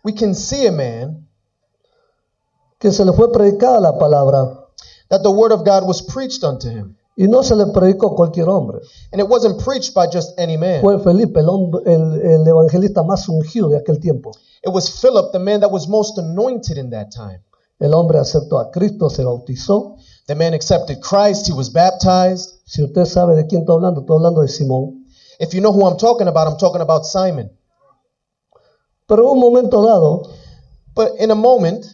we 0.04 0.12
can 0.12 0.36
see 0.36 0.68
a 0.68 0.70
man 0.70 1.26
que 2.78 2.92
se 2.92 3.04
le 3.04 3.12
fue 3.12 3.32
predicada 3.32 3.80
la 3.80 3.98
palabra 3.98 4.68
that 5.08 5.24
the 5.24 5.32
word 5.32 5.50
of 5.50 5.64
God 5.64 5.84
was 5.84 6.00
preached 6.00 6.44
unto 6.44 6.68
him. 6.70 6.96
Y 7.22 7.28
no 7.28 7.42
se 7.42 7.54
le 7.54 7.66
predicó 7.66 8.12
a 8.12 8.14
cualquier 8.16 8.48
hombre. 8.48 8.80
And 9.12 9.20
it 9.20 9.28
wasn't 9.28 9.62
preached 9.62 9.92
by 9.94 10.06
just 10.06 10.38
any 10.38 10.56
man. 10.56 10.80
Fue 10.80 10.98
Felipe, 11.00 11.38
el, 11.40 11.48
hombre- 11.48 11.82
el- 11.86 12.20
el 12.22 12.46
evangelista 12.48 13.02
más 13.02 13.28
ungido 13.28 13.68
de 13.68 13.76
aquel 13.76 14.00
tiempo. 14.00 14.30
It 14.64 14.72
was 14.72 14.90
Philip, 14.90 15.32
the 15.32 15.38
man 15.38 15.60
that 15.60 15.70
was 15.70 15.86
most 15.88 16.18
anointed 16.18 16.78
in 16.78 16.90
that 16.90 17.10
time. 17.10 17.42
El 17.78 17.92
hombre 17.94 18.18
aceptó 18.18 18.58
a 18.58 18.70
Cristo, 18.70 19.08
se 19.10 19.22
bautizó. 19.24 19.96
The 20.26 20.34
man 20.34 20.54
accepted 20.54 21.00
Christ, 21.00 21.46
he 21.46 21.52
was 21.52 21.70
baptized. 21.70 22.60
Si 22.66 22.82
usted 22.82 23.04
sabe 23.06 23.34
de 23.36 23.46
quién 23.46 23.62
estoy 23.62 23.76
hablando, 23.76 24.00
estoy 24.00 24.16
hablando 24.16 24.42
de 24.42 24.48
Simón. 24.48 25.04
If 25.38 25.52
you 25.54 25.60
know 25.60 25.72
who 25.72 25.86
I'm 25.86 25.96
talking 25.96 26.28
about, 26.28 26.46
I'm 26.48 26.56
talking 26.58 26.80
about 26.82 27.04
Simon. 27.04 27.50
Pero 29.06 29.30
un 29.32 29.38
momento 29.40 29.82
dado, 29.84 30.22
But 30.94 31.12
in 31.20 31.30
a 31.30 31.34
moment, 31.34 31.84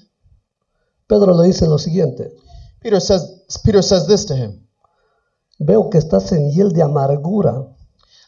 Pedro 1.06 1.34
le 1.34 1.46
dice 1.46 1.66
lo 1.66 1.78
siguiente. 1.78 2.32
Peter 2.80 3.00
says 3.00 3.42
Peter 3.64 3.82
says 3.82 4.06
this 4.06 4.24
to 4.26 4.34
him. 4.34 4.66
Veo 5.58 5.88
que 5.90 5.98
estás 5.98 6.32
en 6.32 6.50
hiel 6.50 6.72
de 6.72 6.82
amargura 6.82 7.66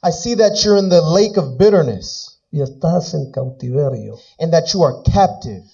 I 0.02 0.12
see 0.12 0.36
that 0.36 0.54
you're 0.64 0.78
in 0.78 0.88
the 0.88 1.00
lake 1.02 1.36
of 1.38 1.56
bitterness 1.58 2.40
y 2.52 2.60
estás 2.60 3.14
en 3.14 3.30
cautiverio. 3.32 4.16
and 4.38 4.52
that 4.52 4.66
you 4.72 4.82
are 4.84 5.02
captive. 5.02 5.64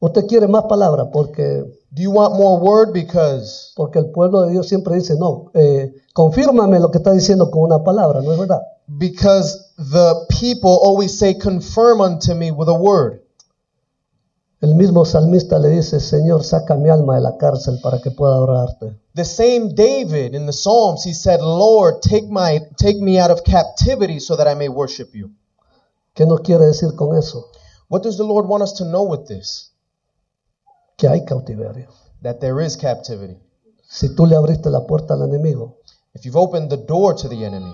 Usted 0.00 0.26
quiere 0.26 0.48
más 0.48 0.64
palabras 0.64 1.08
porque, 1.12 1.64
Do 1.92 2.02
you 2.02 2.10
want 2.12 2.34
more 2.34 2.58
word 2.60 2.92
because 2.92 3.72
porque 3.76 3.98
el 3.98 4.10
pueblo 4.10 4.42
de 4.42 4.52
Dios 4.52 4.68
siempre 4.68 4.94
dice, 4.96 5.16
no, 5.18 5.50
eh, 5.54 5.92
confírmame 6.14 6.78
lo 6.80 6.90
que 6.90 6.98
está 6.98 7.12
diciendo 7.12 7.50
con 7.50 7.62
una 7.62 7.82
palabra, 7.82 8.20
¿no 8.22 8.32
es 8.32 8.38
verdad? 8.38 8.60
because 8.98 9.56
the 9.78 10.26
people 10.28 10.80
always 10.82 11.16
say 11.16 11.32
confirm 11.34 12.00
unto 12.00 12.34
me 12.34 12.50
with 12.50 12.68
a 12.68 12.74
word. 12.74 13.20
El 14.60 14.74
mismo 14.74 15.04
salmista 15.04 15.58
le 15.58 15.68
dice, 15.70 16.00
Señor, 16.00 16.42
saca 16.44 16.74
mi 16.74 16.90
alma 16.90 17.14
de 17.14 17.20
la 17.22 17.36
cárcel 17.38 17.78
para 17.82 18.00
que 18.00 18.10
pueda 18.10 18.34
adorarte. 18.34 18.99
The 19.14 19.24
same 19.24 19.74
David 19.74 20.34
in 20.34 20.46
the 20.46 20.52
Psalms, 20.52 21.02
he 21.04 21.12
said, 21.12 21.40
Lord, 21.40 22.02
take, 22.02 22.28
my, 22.28 22.60
take 22.76 22.98
me 22.98 23.18
out 23.18 23.30
of 23.30 23.44
captivity 23.44 24.20
so 24.20 24.36
that 24.36 24.46
I 24.46 24.54
may 24.54 24.68
worship 24.68 25.14
you. 25.14 25.30
¿Qué 26.14 26.26
nos 26.26 26.40
quiere 26.40 26.66
decir 26.66 26.96
con 26.96 27.16
eso? 27.16 27.50
What 27.88 28.02
does 28.02 28.16
the 28.16 28.24
Lord 28.24 28.46
want 28.46 28.62
us 28.62 28.74
to 28.74 28.84
know 28.84 29.02
with 29.02 29.26
this? 29.26 29.70
Que 30.96 31.08
hay 31.08 31.24
cautiverio. 31.24 31.88
That 32.22 32.40
there 32.40 32.60
is 32.60 32.76
captivity. 32.76 33.38
Si 33.88 34.14
tú 34.14 34.26
le 34.26 34.36
abriste 34.36 34.70
la 34.70 34.86
puerta 34.86 35.14
al 35.14 35.22
enemigo, 35.22 35.78
If 36.12 36.24
you've 36.24 36.36
opened 36.36 36.70
the 36.70 36.76
door 36.76 37.14
to 37.14 37.28
the 37.28 37.44
enemy, 37.44 37.72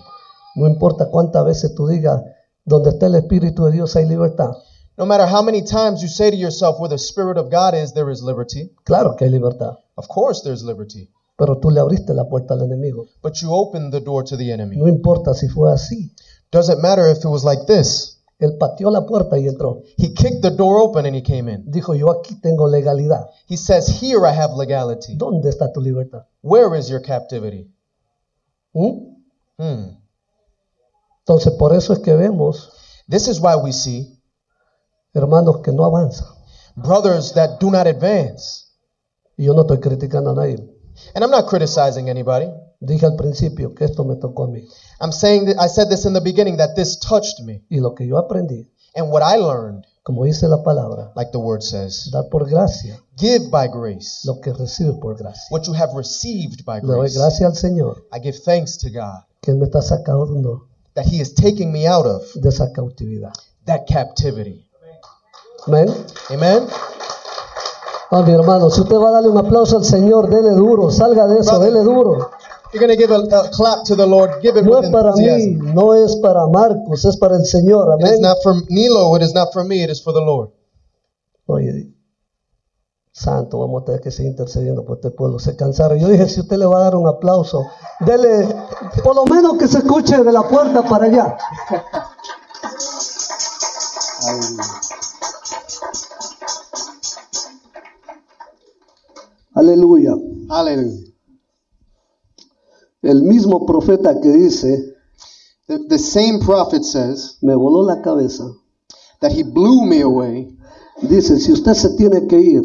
no 0.56 0.66
importa 0.66 1.10
cuántas 1.10 1.44
veces 1.44 1.74
tú 1.74 1.86
digas, 1.86 2.22
donde 2.64 2.90
está 2.90 3.06
el 3.06 3.14
Espíritu 3.14 3.64
de 3.64 3.72
Dios 3.72 3.96
hay 3.96 4.06
libertad. 4.06 4.52
no 4.98 5.04
matter 5.04 5.26
how 5.26 5.42
many 5.42 5.62
times 5.62 6.02
you 6.02 6.08
say 6.08 6.30
to 6.30 6.36
yourself, 6.36 6.78
where 6.78 6.88
the 6.88 6.98
Spirit 6.98 7.36
of 7.36 7.50
God 7.50 7.74
is, 7.74 7.92
there 7.92 8.10
is 8.10 8.22
liberty. 8.22 8.70
Claro 8.84 9.14
que 9.16 9.26
hay 9.26 9.30
libertad, 9.30 9.76
Of 9.96 10.08
course, 10.08 10.42
there's 10.42 10.64
liberty. 10.64 11.10
Pero 11.36 11.58
tú 11.58 11.70
le 11.70 11.80
abriste 11.80 12.14
la 12.14 12.28
puerta 12.28 12.54
al 12.54 12.62
enemigo. 12.62 13.06
But 13.22 13.34
you 13.36 13.52
opened 13.52 13.92
the 13.92 14.00
door 14.00 14.24
to 14.24 14.36
the 14.36 14.50
enemy. 14.52 14.76
No 14.76 14.88
importa 14.88 15.34
si 15.34 15.48
fue 15.48 15.72
así. 15.72 16.12
Doesn't 16.50 16.80
matter 16.80 17.10
if 17.10 17.18
it 17.18 17.26
was 17.26 17.44
like 17.44 17.66
this. 17.66 18.14
Él 18.38 18.58
pateó 18.58 18.90
la 18.90 19.06
puerta 19.06 19.38
y 19.38 19.48
entró. 19.48 19.82
He 19.96 20.12
kicked 20.12 20.42
the 20.42 20.50
door 20.50 20.80
open 20.80 21.06
and 21.06 21.16
he 21.16 21.22
came 21.22 21.48
in. 21.50 21.70
Dijo, 21.70 21.94
yo 21.94 22.10
aquí 22.10 22.38
tengo 22.40 22.68
legalidad. 22.68 23.26
He 23.48 23.56
says, 23.56 23.88
Here 24.00 24.26
I 24.26 24.32
have 24.32 24.54
legality. 24.56 25.16
¿Dónde 25.16 25.48
está 25.48 25.72
tu 25.72 25.80
libertad? 25.80 26.26
Where 26.42 26.78
is 26.78 26.88
your 26.88 27.00
captivity? 27.00 27.70
¿Mm? 28.74 29.16
Hmm. 29.58 29.96
Entonces, 31.20 31.54
por 31.54 31.74
eso 31.74 31.92
es 31.92 31.98
que 32.00 32.14
vemos, 32.14 32.70
This 33.08 33.28
is 33.28 33.40
why 33.40 33.56
we 33.56 33.72
see 33.72 34.12
hermanos, 35.14 35.62
que 35.62 35.72
no 35.72 35.84
avanzan. 35.84 36.28
brothers 36.76 37.32
that 37.32 37.58
do 37.58 37.70
not 37.70 37.86
advance. 37.86 38.66
Y 39.38 39.44
yo 39.44 39.54
no 39.54 39.62
estoy 39.62 39.78
criticando 39.80 40.30
a 40.30 40.34
nadie. 40.34 40.58
And 41.14 41.24
I'm 41.24 41.30
not 41.30 41.46
criticizing 41.48 42.08
anybody. 42.08 42.50
Dije 42.80 43.04
al 43.06 43.16
principio 43.16 43.74
que 43.74 43.84
esto 43.86 44.04
me 44.04 44.16
tocó 44.16 44.44
a 44.44 44.48
mí. 44.48 44.64
I'm 45.00 45.12
saying 45.12 45.46
that 45.46 45.56
I 45.58 45.68
said 45.68 45.88
this 45.88 46.04
in 46.04 46.12
the 46.12 46.20
beginning 46.20 46.56
that 46.58 46.74
this 46.76 46.96
touched 46.98 47.40
me. 47.44 47.62
Y 47.70 47.78
lo 47.80 47.94
que 47.94 48.06
yo 48.06 48.16
aprendí, 48.18 48.66
And 48.94 49.10
what 49.10 49.22
I 49.22 49.36
learned, 49.36 49.84
como 50.02 50.24
dice 50.24 50.42
la 50.48 50.62
palabra, 50.62 51.12
like 51.16 51.30
the 51.32 51.38
word 51.38 51.62
says, 51.62 52.08
dar 52.12 52.24
por 52.30 52.46
gracia 52.48 52.98
give 53.18 53.50
by 53.50 53.66
grace 53.68 54.22
lo 54.24 54.40
que 54.40 54.52
recibes 54.52 54.96
por 55.00 55.14
gracia. 55.16 55.42
what 55.50 55.66
you 55.66 55.72
have 55.74 55.90
received 55.94 56.64
by 56.64 56.78
Le 56.80 56.86
doy 56.86 56.98
grace. 57.00 57.16
gracias 57.18 57.42
al 57.42 57.56
Señor 57.56 58.02
I 58.12 58.20
give 58.20 58.38
thanks 58.44 58.76
to 58.78 58.88
God 58.90 59.24
que 59.42 59.52
Él 59.52 59.58
me 59.58 59.66
está 59.66 59.82
sacando 59.82 60.68
that 60.94 61.06
He 61.06 61.20
is 61.20 61.34
taking 61.34 61.72
me 61.72 61.86
out 61.86 62.06
of 62.06 62.22
de 62.34 62.48
esa 62.48 62.72
cautividad. 62.72 63.32
that 63.66 63.86
captivity. 63.86 64.66
Amén. 65.66 65.88
Amen. 66.30 66.68
Ah, 68.10 68.22
mi 68.22 68.32
hermano, 68.32 68.70
si 68.70 68.80
usted 68.80 68.96
va 68.96 69.08
a 69.08 69.12
darle 69.12 69.28
un 69.28 69.38
aplauso 69.38 69.76
al 69.76 69.84
Señor, 69.84 70.28
dele 70.28 70.50
duro, 70.50 70.90
salga 70.90 71.26
de 71.26 71.40
eso, 71.40 71.58
dele 71.58 71.80
duro. 71.80 72.30
You're 72.72 72.84
going 72.84 72.96
to 72.96 73.00
give 73.00 73.10
a, 73.10 73.18
a 73.18 73.50
clap 73.50 73.84
to 73.84 73.96
the 73.96 74.06
Lord, 74.06 74.40
give 74.42 74.56
it 74.58 74.64
No 74.64 74.78
es 74.80 74.90
para 74.90 75.12
mí, 75.12 75.56
no 75.74 75.94
es 75.94 76.16
para 76.16 76.46
Marcos, 76.46 77.04
es 77.04 77.16
para 77.16 77.36
el 77.36 77.46
Señor. 77.46 77.96
It 78.00 78.06
is 78.06 78.10
Amén. 78.10 78.20
not 78.22 78.38
for 78.42 78.54
Nilo, 78.68 79.14
it 79.16 79.22
is 79.22 79.32
not 79.34 79.52
for 79.52 79.64
me, 79.64 79.82
it 79.82 79.90
is 79.90 80.02
for 80.02 80.12
the 80.12 80.20
Lord. 80.20 80.50
Oye, 81.46 81.92
santo, 83.12 83.60
vamos 83.60 83.82
a 83.82 83.84
tener 83.86 84.00
que 84.00 84.10
seguir 84.10 84.32
intercediendo 84.32 84.84
por 84.84 84.96
este 84.96 85.10
pueblo. 85.10 85.38
Se 85.38 85.56
cansaron. 85.56 85.98
Yo 85.98 86.08
dije, 86.08 86.28
si 86.28 86.40
usted 86.40 86.58
le 86.58 86.66
va 86.66 86.78
a 86.78 86.82
dar 86.82 86.96
un 86.96 87.08
aplauso, 87.08 87.64
dele, 88.00 88.46
por 89.02 89.14
lo 89.14 89.24
menos 89.24 89.56
que 89.56 89.68
se 89.68 89.78
escuche 89.78 90.22
de 90.22 90.32
la 90.32 90.42
puerta 90.42 90.82
para 90.82 91.06
allá. 91.06 91.36
Aleluya. 99.56 100.14
Hallelujah. 100.48 101.12
El 103.02 103.22
mismo 103.22 103.64
profeta 103.66 104.20
que 104.20 104.30
dice, 104.30 104.94
The, 105.66 105.78
the 105.88 105.98
same 105.98 106.38
prophet 106.40 106.84
says 106.84 107.38
me 107.42 107.54
voló 107.54 107.82
la 107.84 108.00
cabeza, 108.00 108.44
that 109.20 109.32
he 109.32 109.42
blew 109.42 109.84
me 109.84 110.00
away. 110.02 110.56
dice, 111.02 111.38
si 111.40 111.52
usted 111.52 111.74
se 111.74 111.96
tiene 111.96 112.26
que 112.28 112.38
ir, 112.40 112.62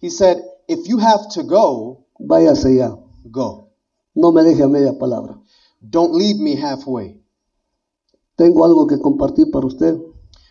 He 0.00 0.08
said, 0.10 0.38
If 0.66 0.88
you 0.88 0.98
have 0.98 1.28
to 1.34 1.42
go, 1.42 2.06
váyase 2.18 2.76
ya. 2.76 2.96
go. 3.30 3.68
No 4.14 4.32
me 4.32 4.42
deje 4.42 4.62
a 4.62 4.68
media 4.68 4.92
palabra. 4.98 5.38
Don't 5.80 6.14
leave 6.14 6.40
me 6.40 6.56
halfway. 6.56 7.20
Tengo 8.36 8.64
algo 8.64 8.86
que 8.86 8.98
compartir 8.98 9.50
para 9.50 9.66
usted. 9.66 10.00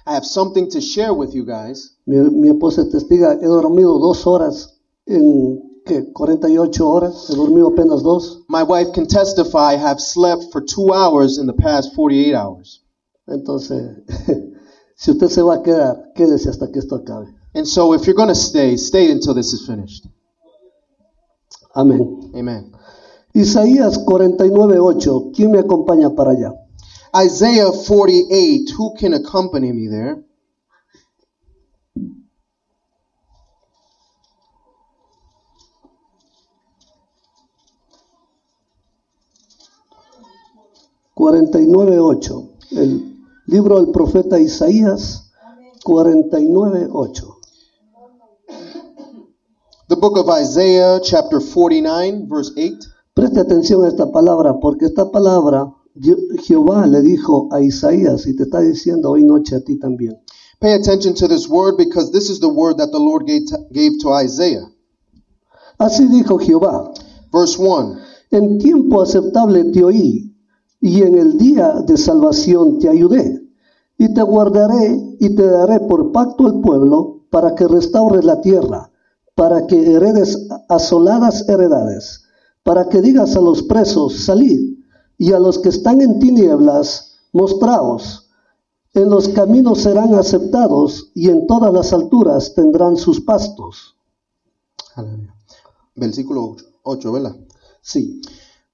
I 0.06 0.14
have 0.14 0.26
something 0.26 0.70
to 0.70 0.80
share 0.82 1.14
with 1.14 1.34
you 1.34 1.46
guys. 1.46 1.96
Mi, 2.06 2.18
mi 2.18 2.50
esposa 2.50 2.82
es 2.84 2.90
testiga, 2.90 3.34
he 3.42 3.46
dormido 3.46 3.98
dos 4.00 4.26
horas 4.28 4.80
en 5.08 5.62
¿qué? 5.86 6.12
48 6.14 6.88
horas, 6.88 7.30
he 7.30 7.36
dormido 7.36 7.70
apenas 7.70 8.04
dos. 8.04 8.44
My 8.48 8.64
wife 8.64 8.92
can 8.94 9.08
testify 9.08 9.74
I 9.74 9.78
have 9.78 10.00
slept 10.00 10.52
for 10.52 10.62
two 10.62 10.94
hours 10.94 11.38
in 11.38 11.48
the 11.48 11.54
past 11.54 11.94
48 11.96 12.36
hours. 12.36 12.82
Entonces, 13.28 14.04
si 14.96 15.12
usted 15.12 15.30
se 15.30 15.42
va 15.42 15.56
a 15.56 15.64
quedar, 15.64 16.12
quédese 16.16 16.50
hasta 16.50 16.72
que 16.72 16.80
esto 16.80 16.96
acabe. 16.96 17.28
And 17.54 17.68
so 17.68 17.94
if 17.94 18.06
you're 18.06 18.16
going 18.16 18.30
to 18.30 18.36
stay, 18.36 18.78
stay 18.78 19.12
until 19.12 19.34
this 19.34 19.54
is 19.54 19.66
finished. 19.66 20.06
Amén. 21.76 22.32
Amen. 22.36 22.72
Isaías 23.34 23.98
49:8, 24.06 25.32
¿quién 25.36 25.52
me 25.52 25.60
acompaña 25.60 26.16
para 26.16 26.32
allá? 26.32 26.54
Isaiah 27.16 27.72
48, 27.72 28.74
who 28.78 28.94
can 28.96 29.14
accompany 29.14 29.72
me 29.72 29.88
there? 29.88 30.24
Y 41.20 41.66
nueve 41.68 42.00
ocho. 42.00 42.52
El 42.72 43.18
libro 43.46 43.82
del 43.82 43.92
profeta 43.92 44.40
Isaías 44.40 45.32
49:8. 45.84 47.36
The 49.90 49.96
book 49.96 50.18
of 50.18 50.30
Isaiah, 50.30 51.00
chapter 51.02 51.42
49, 51.42 52.28
verse 52.30 52.52
8. 52.56 52.88
Preste 53.14 53.40
atención 53.40 53.84
a 53.84 53.90
esta 53.90 54.12
palabra, 54.12 54.60
porque 54.62 54.86
esta 54.86 55.12
palabra 55.12 55.74
Jehová 56.44 56.88
le 56.88 57.02
dijo 57.02 57.50
a 57.52 57.62
Isaías 57.62 58.26
y 58.28 58.36
te 58.36 58.44
está 58.44 58.62
diciendo 58.62 59.10
hoy 59.10 59.24
noche 59.26 59.56
a 59.56 59.64
ti 59.64 59.78
también. 59.78 60.16
Pay 60.60 60.74
attention 60.74 61.16
to 61.16 61.28
this 61.28 61.50
word 61.50 61.76
because 61.78 62.12
this 62.12 62.30
is 62.30 62.40
the 62.40 62.48
word 62.48 62.78
that 62.78 62.92
the 62.92 63.00
Lord 63.00 63.26
gave 63.26 63.46
to, 63.48 63.58
gave 63.72 63.98
to 64.02 64.14
Isaiah. 64.14 64.70
Así 65.78 66.08
dijo 66.08 66.38
Jehová, 66.38 66.94
Verse 67.32 67.58
1 67.58 67.98
en 68.32 68.60
tiempo 68.60 69.02
aceptable 69.02 69.72
te 69.72 69.84
oí 69.84 70.36
y 70.82 71.02
en 71.02 71.18
el 71.18 71.38
día 71.38 71.74
de 71.86 71.98
salvación 71.98 72.80
te 72.80 72.90
ayudé. 72.90 73.46
Y 73.98 74.14
te 74.14 74.22
guardaré 74.22 75.18
y 75.20 75.36
te 75.36 75.46
daré 75.46 75.82
por 75.82 76.12
pacto 76.12 76.48
al 76.48 76.62
pueblo 76.62 77.26
para 77.30 77.54
que 77.54 77.68
restaures 77.68 78.24
la 78.24 78.40
tierra, 78.40 78.92
para 79.36 79.68
que 79.68 79.94
heredes 79.94 80.48
asoladas 80.70 81.48
heredades, 81.50 82.24
para 82.64 82.88
que 82.88 83.02
digas 83.02 83.36
a 83.36 83.42
los 83.42 83.64
presos, 83.64 84.24
salid, 84.24 84.78
y 85.18 85.34
a 85.34 85.40
los 85.40 85.60
que 85.60 85.70
están 85.70 86.02
en 86.02 86.20
tinieblas, 86.20 87.18
mostraos. 87.34 88.30
En 88.94 89.10
los 89.10 89.28
caminos 89.28 89.82
serán 89.82 90.16
aceptados 90.16 91.12
y 91.14 91.30
en 91.30 91.46
todas 91.46 91.74
las 91.74 91.92
alturas 91.92 92.54
tendrán 92.56 92.96
sus 92.96 93.20
pastos. 93.20 93.98
Versículo 95.96 96.56
8, 96.84 97.12
¿verdad? 97.12 97.36
Sí. 97.82 98.22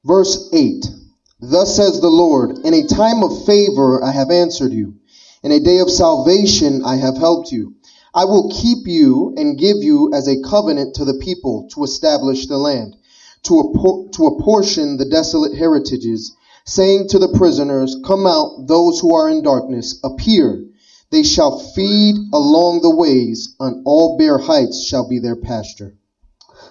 Verse 0.04 0.50
8 0.54 1.05
Thus 1.42 1.76
says 1.76 2.00
the 2.00 2.10
Lord, 2.10 2.60
In 2.60 2.74
a 2.74 2.88
time 2.88 3.22
of 3.22 3.46
favor 3.46 4.02
I 4.04 4.12
have 4.12 4.32
answered 4.32 4.72
you, 4.72 4.96
in 5.44 5.52
a 5.52 5.60
day 5.60 5.80
of 5.80 5.92
salvation 5.92 6.84
I 6.86 6.96
have 6.96 7.18
helped 7.18 7.52
you. 7.52 7.74
I 8.14 8.24
will 8.24 8.50
keep 8.50 8.88
you 8.88 9.34
and 9.36 9.58
give 9.58 9.78
you 9.84 10.12
as 10.14 10.30
a 10.30 10.42
covenant 10.42 10.96
to 10.96 11.04
the 11.06 11.16
people 11.16 11.68
to 11.74 11.84
establish 11.84 12.48
the 12.48 12.58
land, 12.58 12.96
to, 13.44 13.54
appor- 13.60 14.12
to 14.14 14.28
apportion 14.28 14.96
the 14.96 15.04
desolate 15.10 15.54
heritages, 15.54 16.32
saying 16.66 17.10
to 17.10 17.20
the 17.20 17.28
prisoners, 17.38 17.98
Come 18.06 18.26
out, 18.26 18.68
those 18.68 19.02
who 19.02 19.14
are 19.14 19.30
in 19.30 19.44
darkness, 19.44 20.00
appear. 20.06 20.64
They 21.12 21.24
shall 21.24 21.60
feed 21.60 22.16
along 22.34 22.82
the 22.82 22.96
ways, 22.96 23.56
on 23.60 23.84
all 23.86 24.18
bare 24.18 24.38
heights 24.38 24.84
shall 24.84 25.08
be 25.08 25.20
their 25.20 25.36
pasture. 25.36 25.98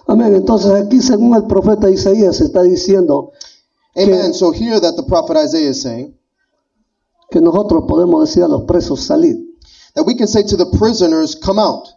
Amén. 0.07 0.35
Entonces 0.35 0.71
aquí 0.71 1.01
según 1.01 1.35
el 1.35 1.47
profeta 1.47 1.89
Isaías 1.89 2.41
está 2.41 2.63
diciendo 2.63 3.31
Amen. 3.97 4.33
So 4.33 4.51
here 4.51 4.79
that 4.79 4.95
the 4.95 5.03
prophet 5.03 5.37
Isaiah 5.37 5.69
is 5.69 5.81
saying, 5.81 6.13
que 7.31 7.41
nosotros 7.41 7.85
podemos 7.87 8.27
decir 8.27 8.43
a 8.43 8.47
los 8.47 8.63
presos 8.63 8.99
salir, 8.99 9.37
that 9.95 10.03
we 10.05 10.15
can 10.15 10.27
say 10.27 10.43
to 10.43 10.57
the 10.57 10.77
prisoners, 10.77 11.35
come 11.35 11.59
out. 11.59 11.95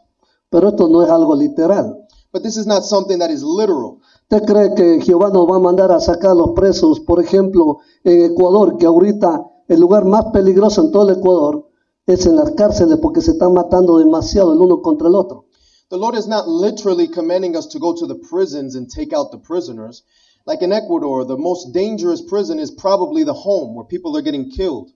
pero 0.50 0.68
esto 0.68 0.88
no 0.88 1.02
es 1.02 1.10
algo 1.10 1.34
literal. 1.34 2.06
But 2.32 2.42
this 2.42 2.56
is 2.56 2.66
not 2.66 2.84
something 2.84 3.18
that 3.18 3.30
is 3.30 3.42
literal. 3.42 4.00
¿Usted 4.30 4.46
cree 4.46 4.74
que 4.74 5.00
Jehová 5.00 5.30
nos 5.30 5.48
va 5.50 5.56
a 5.56 5.60
mandar 5.60 5.90
a 5.92 6.00
sacar 6.00 6.32
a 6.32 6.34
los 6.34 6.50
presos, 6.50 7.00
por 7.00 7.20
ejemplo, 7.20 7.78
en 8.04 8.32
Ecuador, 8.32 8.76
que 8.76 8.86
ahorita 8.86 9.44
el 9.66 9.80
lugar 9.80 10.04
más 10.04 10.26
peligroso 10.32 10.82
en 10.82 10.92
todo 10.92 11.08
el 11.08 11.18
Ecuador 11.18 11.68
es 12.06 12.26
en 12.26 12.36
las 12.36 12.50
cárceles 12.52 12.98
porque 13.00 13.20
se 13.22 13.32
están 13.32 13.54
matando 13.54 13.98
demasiado 13.98 14.52
el 14.52 14.60
uno 14.60 14.82
contra 14.82 15.08
el 15.08 15.14
otro? 15.14 15.46
The 15.90 15.96
Lord 15.96 16.16
is 16.16 16.26
not 16.26 16.46
literally 16.46 17.08
commanding 17.08 17.56
us 17.56 17.66
to 17.68 17.78
go 17.78 17.94
to 17.94 18.06
the 18.06 18.14
prisons 18.14 18.74
and 18.74 18.90
take 18.90 19.14
out 19.16 19.30
the 19.30 19.38
prisoners. 19.38 20.04
Like 20.48 20.62
in 20.62 20.72
Ecuador, 20.72 21.26
the 21.26 21.36
most 21.36 21.74
dangerous 21.74 22.22
prison 22.22 22.58
is 22.58 22.70
probably 22.70 23.22
the 23.22 23.34
home 23.34 23.74
where 23.74 23.84
people 23.84 24.16
are 24.16 24.22
getting 24.22 24.50
killed. 24.50 24.90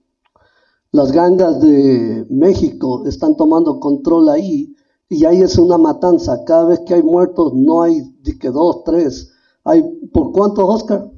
Las 0.91 1.11
gangas 1.11 1.61
de 1.61 2.25
México 2.31 3.05
están 3.05 3.37
tomando 3.37 3.79
control 3.79 4.29
ahí 4.29 4.73
y 5.09 5.25
ahí 5.25 5.43
es 5.43 5.59
una 5.59 5.77
matanza. 5.77 6.43
Cada 6.47 6.65
vez 6.65 6.79
que 6.87 6.95
hay 6.95 7.03
muertos 7.03 7.53
no 7.53 7.83
hay 7.83 8.01
de 8.23 8.39
que 8.39 8.49
dos, 8.49 8.83
tres. 8.83 9.29
Hay 9.63 9.83
por 10.11 10.31
cuántos 10.31 10.65
Oscar? 10.67 11.11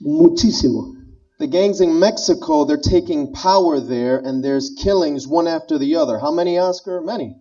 Muchísimo. 0.00 0.96
The 1.38 1.46
gangs 1.46 1.80
in 1.80 1.96
Mexico, 1.96 2.64
they're 2.64 2.76
taking 2.76 3.32
power 3.32 3.78
there 3.78 4.16
and 4.18 4.42
there's 4.42 4.74
killings 4.82 5.28
one 5.28 5.46
after 5.46 5.78
the 5.78 5.94
other. 5.94 6.18
How 6.18 6.32
many, 6.32 6.58
Oscar? 6.58 7.02
Many. 7.02 7.36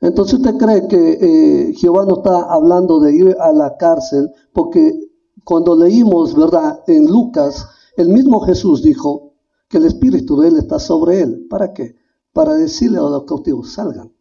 Entonces 0.00 0.38
usted 0.38 0.56
cree 0.56 0.88
que 0.88 1.18
eh, 1.20 1.74
Jehová 1.74 2.06
no 2.06 2.16
está 2.16 2.50
hablando 2.50 2.98
de 2.98 3.14
ir 3.14 3.36
a 3.38 3.52
la 3.52 3.76
cárcel 3.76 4.30
porque 4.54 5.05
cuando 5.46 5.76
leímos, 5.76 6.34
¿verdad? 6.34 6.82
En 6.88 7.06
Lucas, 7.06 7.68
el 7.96 8.08
mismo 8.08 8.40
Jesús 8.40 8.82
dijo 8.82 9.34
que 9.68 9.76
el 9.76 9.84
Espíritu 9.86 10.40
de 10.40 10.48
Él 10.48 10.56
está 10.56 10.80
sobre 10.80 11.20
Él. 11.20 11.46
¿Para 11.48 11.72
qué? 11.72 11.94
Para 12.32 12.54
decirle 12.54 12.98
a 12.98 13.02
los 13.02 13.22
cautivos, 13.26 13.72
salgan. 13.72 14.12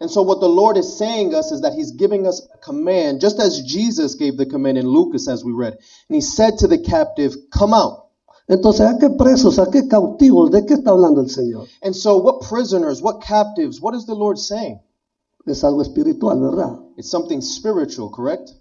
And 0.00 0.08
so 0.08 0.22
what 0.22 0.38
the 0.38 0.48
Lord 0.48 0.76
is 0.76 0.96
saying 0.96 1.34
us 1.34 1.50
is 1.50 1.62
that 1.62 1.74
he's 1.74 1.90
giving 1.90 2.24
us 2.24 2.46
a 2.54 2.58
command, 2.58 3.20
just 3.20 3.40
as 3.40 3.60
Jesus 3.62 4.14
gave 4.14 4.36
the 4.36 4.46
command 4.46 4.78
in 4.78 4.86
Lucas 4.86 5.26
as 5.26 5.44
we 5.44 5.50
read. 5.50 5.72
And 6.08 6.14
he 6.14 6.20
said 6.20 6.58
to 6.58 6.68
the 6.68 6.78
captive, 6.78 7.34
come 7.50 7.74
out. 7.74 8.06
Entonces, 8.48 8.86
¿a 8.86 8.96
qué 8.96 9.10
presos, 9.10 9.58
a 9.58 9.72
qué 9.72 9.88
cautivos? 9.88 10.52
¿De 10.52 10.64
qué 10.64 10.74
está 10.74 10.90
hablando 10.92 11.20
el 11.20 11.30
Señor? 11.30 11.66
And 11.82 11.96
so 11.96 12.16
what 12.16 12.48
prisoners, 12.48 13.02
what 13.02 13.22
captives, 13.22 13.80
what 13.80 13.96
is 13.96 14.06
the 14.06 14.14
Lord 14.14 14.38
saying? 14.38 14.80
Es 15.46 15.64
algo 15.64 15.82
espiritual, 15.82 16.40
¿verdad? 16.40 16.78
It's 16.96 17.10
something 17.10 17.40
spiritual, 17.40 18.10
correct? 18.10 18.52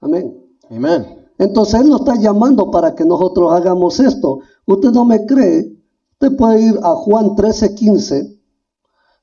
Amén. 0.00 0.42
Amen. 0.70 1.21
Entonces 1.42 1.80
Él 1.80 1.88
nos 1.88 2.02
está 2.02 2.14
llamando 2.14 2.70
para 2.70 2.94
que 2.94 3.04
nosotros 3.04 3.52
hagamos 3.52 3.98
esto. 3.98 4.42
Usted 4.64 4.90
no 4.92 5.04
me 5.04 5.26
cree, 5.26 5.76
usted 6.12 6.36
puede 6.36 6.62
ir 6.62 6.78
a 6.84 6.94
Juan 6.94 7.34
13, 7.34 7.74
15. 7.74 8.40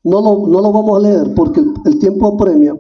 No 0.04 0.20
lo, 0.20 0.48
no 0.48 0.60
lo 0.60 0.74
vamos 0.74 0.98
a 0.98 1.02
leer 1.02 1.34
porque 1.34 1.62
el, 1.62 1.74
el 1.86 1.98
tiempo 2.00 2.28
apremia. 2.28 2.78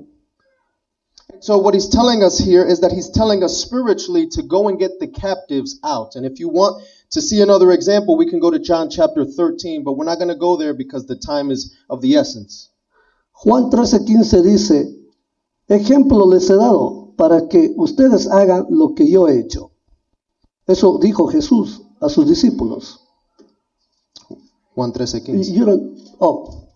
So 1.39 1.58
what 1.58 1.74
he's 1.74 1.88
telling 1.88 2.22
us 2.22 2.38
here 2.38 2.65
is 2.65 2.81
that 2.81 2.91
he's 2.91 3.10
telling 3.12 3.41
us 3.41 3.62
spiritually 3.62 4.27
to 4.31 4.41
go 4.41 4.67
and 4.67 4.77
get 4.77 5.00
the 5.00 5.08
captives 5.08 5.79
out. 5.86 6.17
And 6.17 6.25
if 6.25 6.41
you 6.41 6.50
want 6.50 6.84
to 7.12 7.22
see 7.22 7.41
another 7.41 7.72
example, 7.72 8.17
we 8.17 8.29
can 8.29 8.41
go 8.41 8.51
to 8.51 8.60
John 8.60 8.89
chapter 8.89 9.24
13, 9.24 9.86
but 9.86 9.93
we're 9.93 10.03
not 10.03 10.17
going 10.17 10.27
to 10.27 10.36
go 10.36 10.58
there 10.58 10.74
because 10.74 11.05
the 11.05 11.15
time 11.15 11.50
is 11.50 11.77
of 11.89 12.01
the 12.01 12.17
essence. 12.17 12.67
Juan 13.46 13.72
13, 13.72 14.22
15 14.25 14.43
dice, 14.43 14.96
ejemplo 15.69 16.25
les 16.25 16.50
he 16.50 16.55
dado 16.55 16.99
para 17.20 17.50
que 17.50 17.74
ustedes 17.76 18.28
hagan 18.28 18.68
lo 18.70 18.96
que 18.96 19.06
yo 19.12 19.28
he 19.28 19.38
hecho. 19.42 19.72
Eso 20.66 20.98
dijo 21.02 21.28
Jesús 21.28 21.82
a 22.00 22.08
sus 22.08 22.26
discípulos. 22.26 23.02
Juan 24.74 24.94
13, 24.94 25.18
Y 25.18 25.22
15. 25.24 25.54
yo 25.54 25.66
no- 25.66 25.80
oh, 26.20 26.70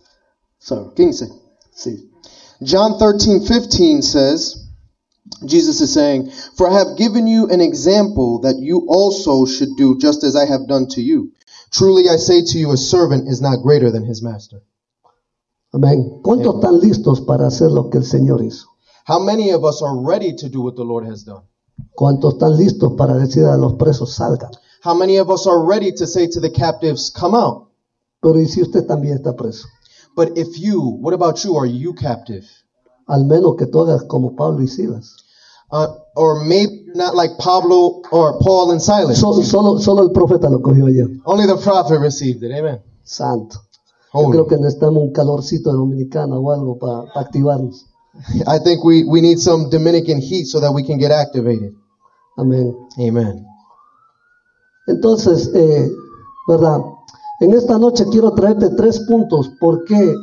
sorry, 0.58 0.90
15. 0.94 1.28
sí. 1.74 2.10
John 2.60 2.98
13, 2.98 3.40
15 3.40 4.02
says, 4.02 4.68
Jesus 5.46 5.80
is 5.80 5.90
saying, 5.94 6.30
For 6.56 6.68
I 6.68 6.74
have 6.74 6.96
given 6.98 7.26
you 7.26 7.46
an 7.50 7.62
example 7.62 8.40
that 8.42 8.56
you 8.60 8.84
also 8.86 9.46
should 9.46 9.70
do 9.78 9.96
just 9.98 10.22
as 10.24 10.36
I 10.36 10.44
have 10.46 10.66
done 10.68 10.86
to 10.88 11.00
you. 11.00 11.32
Truly 11.70 12.08
I 12.10 12.16
say 12.18 12.42
to 12.42 12.58
you, 12.58 12.70
a 12.72 12.76
servant 12.76 13.28
is 13.28 13.40
not 13.40 13.62
greater 13.62 13.90
than 13.90 14.04
his 14.04 14.22
master. 14.22 14.60
Amén. 15.72 16.20
¿Cuántos 16.22 16.56
están 16.56 16.80
listos 16.80 17.22
para 17.22 17.46
hacer 17.46 17.70
lo 17.72 17.88
que 17.88 17.98
el 17.98 18.04
Señor 18.04 18.44
hizo? 18.44 18.73
How 19.06 19.18
many 19.18 19.50
of 19.52 19.64
us 19.64 19.82
are 19.82 19.96
ready 19.96 20.34
to 20.36 20.48
do 20.48 20.62
what 20.62 20.76
the 20.76 20.84
Lord 20.84 21.06
has 21.06 21.24
done? 21.24 21.42
¿Cuántos 21.94 22.34
están 22.34 22.56
listos 22.56 22.92
para 22.96 23.14
decir 23.14 23.44
a 23.44 23.56
los 23.56 23.74
presos 23.74 24.14
salgan? 24.14 24.50
How 24.82 24.94
many 24.94 25.18
of 25.18 25.30
us 25.30 25.46
are 25.46 25.62
ready 25.64 25.92
to 25.92 26.06
say 26.06 26.26
to 26.28 26.40
the 26.40 26.50
captives, 26.50 27.10
Come 27.10 27.34
out? 27.34 27.68
Pero 28.22 28.40
¿y 28.40 28.46
si 28.46 28.62
usted 28.62 28.86
también 28.86 29.18
está 29.18 29.34
preso? 29.36 29.66
But 30.16 30.38
if 30.38 30.56
you, 30.58 30.80
what 31.00 31.12
about 31.12 31.44
you? 31.44 31.56
Are 31.56 31.66
you 31.66 31.92
captive? 31.94 32.44
Al 33.06 33.24
menos 33.24 33.56
que 33.58 33.66
tú 33.66 33.80
hagas 33.82 34.04
como 34.04 34.34
Pablo 34.34 34.62
y 34.62 34.66
Silas. 34.68 35.16
Uh, 35.70 35.88
or 36.16 36.44
maybe 36.44 36.86
not 36.94 37.14
like 37.14 37.36
Pablo 37.38 38.00
or 38.12 38.38
Paul 38.38 38.70
and 38.70 38.80
Silas. 38.80 39.18
So- 39.18 39.42
solo, 39.42 39.78
solo 39.78 40.02
el 40.02 40.10
profeta 40.12 40.48
lo 40.48 40.60
cogió 40.62 40.86
ayer. 40.86 41.08
Only 41.26 41.46
the 41.46 41.56
prophet 41.56 41.98
received 42.00 42.42
it. 42.42 42.52
Amen. 42.52 42.80
Santo. 43.02 43.56
Yo 44.14 44.20
Holy. 44.20 44.30
creo 44.32 44.46
que 44.46 44.56
necesitamos 44.56 45.02
un 45.02 45.12
calorcito 45.12 45.70
de 45.72 45.76
dominicana 45.76 46.38
o 46.38 46.50
algo 46.52 46.78
para 46.78 47.04
activarnos. 47.20 47.86
I 48.46 48.58
think 48.58 48.84
we, 48.84 49.04
we 49.04 49.20
need 49.20 49.38
some 49.38 49.70
Dominican 49.70 50.20
heat 50.20 50.46
so 50.46 50.60
that 50.60 50.72
we 50.72 50.82
can 50.84 50.98
get 50.98 51.10
activated. 51.10 51.74
Amén. 52.38 52.74
Amen. 52.98 53.46
Entonces, 54.86 55.50
eh, 55.54 55.90
¿verdad? 56.46 56.80
En 57.40 57.52
esta 57.52 57.78
noche 57.78 58.04
quiero 58.10 58.32
traerte 58.32 58.70
tres 58.70 59.00
puntos. 59.00 59.50
¿Por 59.60 59.84
qué 59.84 60.14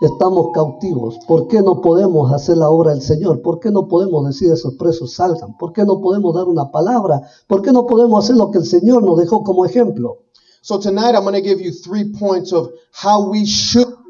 estamos 0.00 0.48
cautivos? 0.54 1.18
¿Por 1.26 1.48
qué 1.48 1.62
no 1.62 1.80
podemos 1.80 2.32
hacer 2.32 2.56
la 2.56 2.70
obra 2.70 2.92
del 2.92 3.02
Señor? 3.02 3.42
¿Por 3.42 3.60
qué 3.60 3.70
no 3.70 3.88
podemos 3.88 4.26
decir 4.26 4.50
a 4.50 4.54
esos 4.54 4.74
presos 4.74 5.14
salgan? 5.14 5.56
¿Por 5.58 5.72
qué 5.72 5.84
no 5.84 6.00
podemos 6.00 6.34
dar 6.34 6.46
una 6.46 6.70
palabra? 6.70 7.22
¿Por 7.46 7.62
qué 7.62 7.72
no 7.72 7.86
podemos 7.86 8.24
hacer 8.24 8.36
lo 8.36 8.50
que 8.50 8.58
el 8.58 8.66
Señor 8.66 9.02
nos 9.02 9.18
dejó 9.18 9.42
como 9.42 9.66
ejemplo? 9.66 10.18
So 10.62 10.78
tonight 10.78 11.14
I'm 11.14 11.24
going 11.24 11.34
to 11.34 11.42
give 11.42 11.60
you 11.60 11.72
three 11.72 12.12
points 12.12 12.52
of 12.52 12.70
how 12.92 13.28
we 13.28 13.44
should 13.44 14.01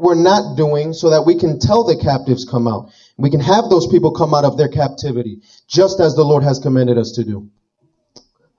we're 0.00 0.14
not 0.14 0.56
doing 0.56 0.92
so 0.92 1.10
that 1.10 1.22
we 1.26 1.34
can 1.34 1.58
tell 1.58 1.84
the 1.84 1.96
captives 1.96 2.44
come 2.44 2.66
out. 2.68 2.90
We 3.16 3.30
can 3.30 3.40
have 3.40 3.68
those 3.68 3.86
people 3.86 4.12
come 4.12 4.34
out 4.34 4.44
of 4.44 4.56
their 4.56 4.68
captivity 4.68 5.42
just 5.66 6.00
as 6.00 6.14
the 6.14 6.24
Lord 6.24 6.42
has 6.44 6.58
commanded 6.58 6.98
us 6.98 7.12
to 7.12 7.24
do. 7.24 7.48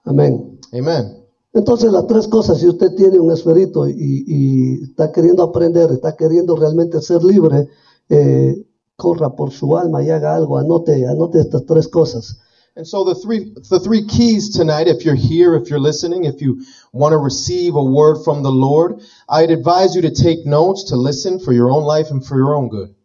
Amén. 0.06 0.60
Amen. 0.73 1.23
Entonces 1.54 1.91
las 1.91 2.06
tres 2.08 2.28
cosas, 2.28 2.60
si 2.60 2.67
usted 2.67 2.95
tiene 2.95 3.19
un 3.19 3.32
esferito 3.32 3.88
y, 3.88 4.23
y 4.28 4.84
está 4.84 5.12
queriendo 5.12 5.43
aprender, 5.43 5.91
está 5.91 6.15
queriendo 6.15 6.56
realmente 6.56 7.02
ser 7.02 7.23
libre, 7.23 7.67
eh, 8.10 8.65
corra 8.95 9.36
por 9.36 9.52
su 9.52 9.75
alma 9.75 10.04
y 10.04 10.10
haga 10.10 10.36
algo, 10.36 10.58
anote, 10.58 11.08
anote 11.08 11.39
estas 11.39 11.65
tres 11.65 11.88
cosas. 11.88 12.39
And 12.80 12.88
so 12.88 13.04
the 13.04 13.13
three 13.13 13.54
the 13.70 13.82
three 13.82 14.08
keys 14.08 14.56
tonight 14.56 14.88
if 14.88 15.04
you're 15.04 15.13
here, 15.13 15.54
if 15.56 15.70
you're 15.70 15.82
listening, 15.82 16.24
if 16.24 16.39
you 16.39 16.63
want 16.94 17.12
to 17.12 17.18
receive 17.18 17.76
a 17.76 17.84
word 17.84 18.24
from 18.24 18.42
the 18.42 18.54
Lord, 18.54 19.02
I'd 19.28 19.52
advise 19.52 19.96
you 19.96 20.02
to 20.04 20.12
take 20.12 20.46
notes, 20.46 20.86
to 20.86 20.96
listen 20.96 21.42
for 21.42 21.52
your 21.52 21.70
own 21.70 21.84
life 21.84 22.10
and 22.10 22.26
for 22.26 22.38
your 22.38 22.56
own 22.56 22.70
good. 22.70 22.96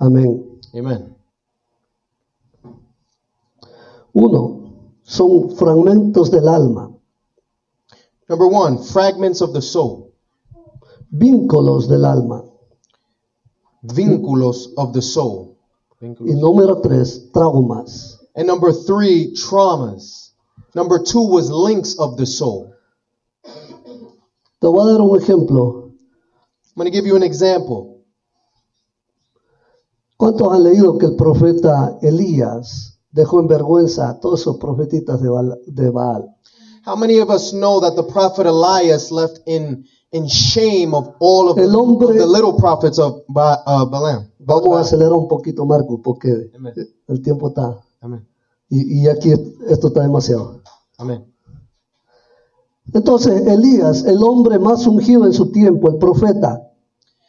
Amén. 0.00 0.60
Amen. 0.74 1.14
Uno, 4.12 4.90
son 5.04 5.54
fragmentos 5.56 6.32
del 6.32 6.48
alma, 6.48 6.92
Number 8.28 8.48
1, 8.48 8.82
fragments 8.82 9.42
of 9.42 9.52
the 9.52 9.62
soul, 9.62 10.12
vínculos 11.14 11.88
del 11.88 12.04
alma. 12.04 12.42
vínculos 13.84 14.74
of 14.76 14.92
the 14.92 15.02
soul. 15.02 15.56
Y 16.00 16.34
número 16.34 16.80
tres, 16.82 17.30
traumas. 17.32 18.15
And 18.36 18.46
number 18.46 18.72
three, 18.72 19.32
traumas. 19.34 20.30
Number 20.74 21.02
two 21.02 21.26
was 21.26 21.50
links 21.50 21.98
of 21.98 22.18
the 22.18 22.26
soul. 22.26 22.74
Te 24.60 24.66
voy 24.68 24.88
a 24.88 24.92
dar 24.92 25.00
un 25.00 25.18
ejemplo. 25.18 25.84
I'm 26.76 26.76
going 26.76 26.90
to 26.90 26.94
give 26.94 27.06
you 27.06 27.16
an 27.16 27.22
example. 27.22 28.04
¿Cuántos 30.18 30.52
han 30.52 30.62
leído 30.62 30.98
que 30.98 31.06
el 31.06 31.16
profeta 31.16 31.98
Elías 32.02 32.98
dejó 33.10 33.40
en 33.40 33.48
vergüenza 33.48 34.08
a 34.08 34.20
todos 34.20 34.40
esos 34.40 34.56
profetitas 34.58 35.20
de 35.20 35.28
Baal? 35.28 35.58
de 35.66 35.90
Baal? 35.90 36.34
How 36.84 36.96
many 36.96 37.18
of 37.20 37.30
us 37.30 37.52
know 37.52 37.80
that 37.80 37.96
the 37.96 38.02
prophet 38.04 38.46
Elias 38.46 39.10
left 39.10 39.40
in 39.46 39.84
in 40.12 40.26
shame 40.28 40.94
of 40.94 41.14
all 41.20 41.50
of 41.50 41.56
the, 41.56 41.64
of 41.64 42.16
the 42.16 42.26
little 42.26 42.54
prophets 42.54 42.98
of 42.98 43.22
ba- 43.28 43.62
uh, 43.66 43.84
Balaam? 43.86 44.30
Vamos 44.38 44.76
a 44.76 44.80
acelerar 44.80 45.12
un 45.14 45.26
poquito, 45.28 45.66
Marco, 45.66 46.00
porque 46.00 46.50
Amen. 46.54 46.74
el 47.08 47.20
tiempo 47.22 47.48
está. 47.48 47.85
Amen. 48.00 48.26
Y, 48.68 49.02
y 49.02 49.08
aquí 49.08 49.30
esto 49.68 49.88
está 49.88 50.02
demasiado. 50.02 50.62
Amen. 50.98 51.24
Entonces, 52.92 53.46
Elías, 53.46 54.04
el 54.04 54.22
hombre 54.22 54.58
más 54.58 54.86
ungido 54.86 55.26
en 55.26 55.32
su 55.32 55.50
tiempo, 55.50 55.88
el 55.88 55.98
profeta, 55.98 56.62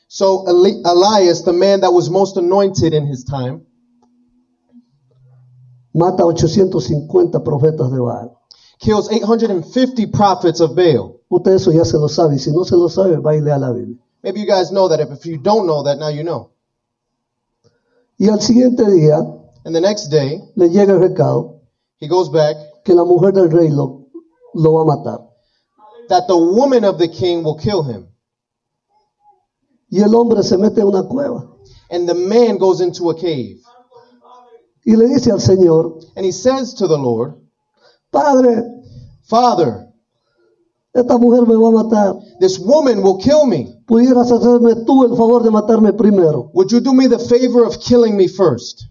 So 0.09 0.45
Eli- 0.47 0.81
Elias, 0.85 1.43
the 1.43 1.51
man 1.51 1.81
that 1.81 1.91
was 1.91 2.09
most 2.09 2.37
anointed 2.37 2.93
in 2.93 3.05
his 3.07 3.25
time, 3.25 3.61
mata 5.93 6.23
850 6.25 7.43
profetas 7.43 7.91
de 7.91 7.99
Baal. 7.99 8.31
kills 8.79 9.09
850 9.11 10.07
prophets 10.07 10.61
of 10.61 10.75
Baal. 10.75 11.19
Usted 11.29 11.55
eso 11.55 11.71
ya 11.71 11.83
se 11.83 11.97
lo 11.97 12.07
sabe. 12.07 12.35
Y 12.35 12.39
si 12.39 12.51
no 12.51 12.63
se 12.63 12.77
lo 12.77 12.87
sabe, 12.87 13.17
va 13.17 13.35
y 13.35 13.41
lea 13.41 13.57
la 13.57 13.71
Biblia. 13.71 13.97
Maybe 14.23 14.39
you 14.39 14.45
guys 14.47 14.69
know 14.69 14.87
that. 14.87 15.01
If, 15.01 15.11
if 15.11 15.25
you 15.25 15.37
don't 15.37 15.65
know 15.65 15.83
that, 15.83 15.97
now 15.99 16.07
you 16.09 16.23
know. 16.23 16.51
Y 18.17 18.29
al 18.29 18.39
siguiente 18.39 18.89
día 18.89 19.17
And 19.67 19.75
the 19.75 19.81
next 19.81 20.07
day, 20.07 20.41
le 20.55 20.69
llega 20.69 20.93
el 20.93 21.01
recado 21.01 21.59
he 21.99 22.07
goes 22.07 22.29
back 22.29 22.55
que 22.85 22.93
la 22.95 23.03
mujer 23.03 23.33
del 23.33 23.51
rey 23.51 23.69
lo, 23.69 24.07
lo 24.53 24.71
va 24.71 24.81
a 24.83 24.85
matar. 24.85 25.27
that 26.07 26.25
the 26.29 26.37
woman 26.37 26.85
of 26.85 26.97
the 26.97 27.09
king 27.09 27.43
will 27.43 27.57
kill 27.57 27.83
him. 27.83 28.07
Y 29.91 30.01
el 30.01 30.15
hombre 30.15 30.41
se 30.41 30.55
mete 30.55 30.79
en 30.79 30.87
una 30.87 31.03
cueva. 31.03 31.49
And 31.91 32.07
the 32.07 32.13
man 32.13 32.57
goes 32.57 32.79
into 32.79 33.09
a 33.09 33.13
cave. 33.13 33.59
y 34.85 34.95
le 34.95 35.05
dice 35.09 35.31
al 35.31 35.41
Señor, 35.41 36.01
And 36.15 36.25
he 36.25 36.31
says 36.31 36.73
to 36.75 36.87
the 36.87 36.97
Lord, 36.97 37.35
Padre, 38.09 38.63
Father, 39.23 39.85
esta 40.93 41.17
mujer 41.17 41.45
me 41.45 41.57
va 41.57 41.67
a 41.67 41.83
matar. 41.83 42.21
this 42.39 42.57
woman 42.57 43.03
will 43.03 43.17
kill 43.17 43.45
me. 43.45 43.83
Pudieras 43.85 44.31
hacerme 44.31 44.85
tú 44.85 45.03
el 45.03 45.17
favor 45.17 45.43
de 45.43 45.51
matarme 45.51 45.91
primero. 45.91 46.51
Would 46.53 46.71
you 46.71 46.79
do 46.79 46.93
me 46.93 47.07
the 47.07 47.19
favor 47.19 47.65
of 47.65 47.81
killing 47.81 48.15
me 48.15 48.29
first? 48.29 48.85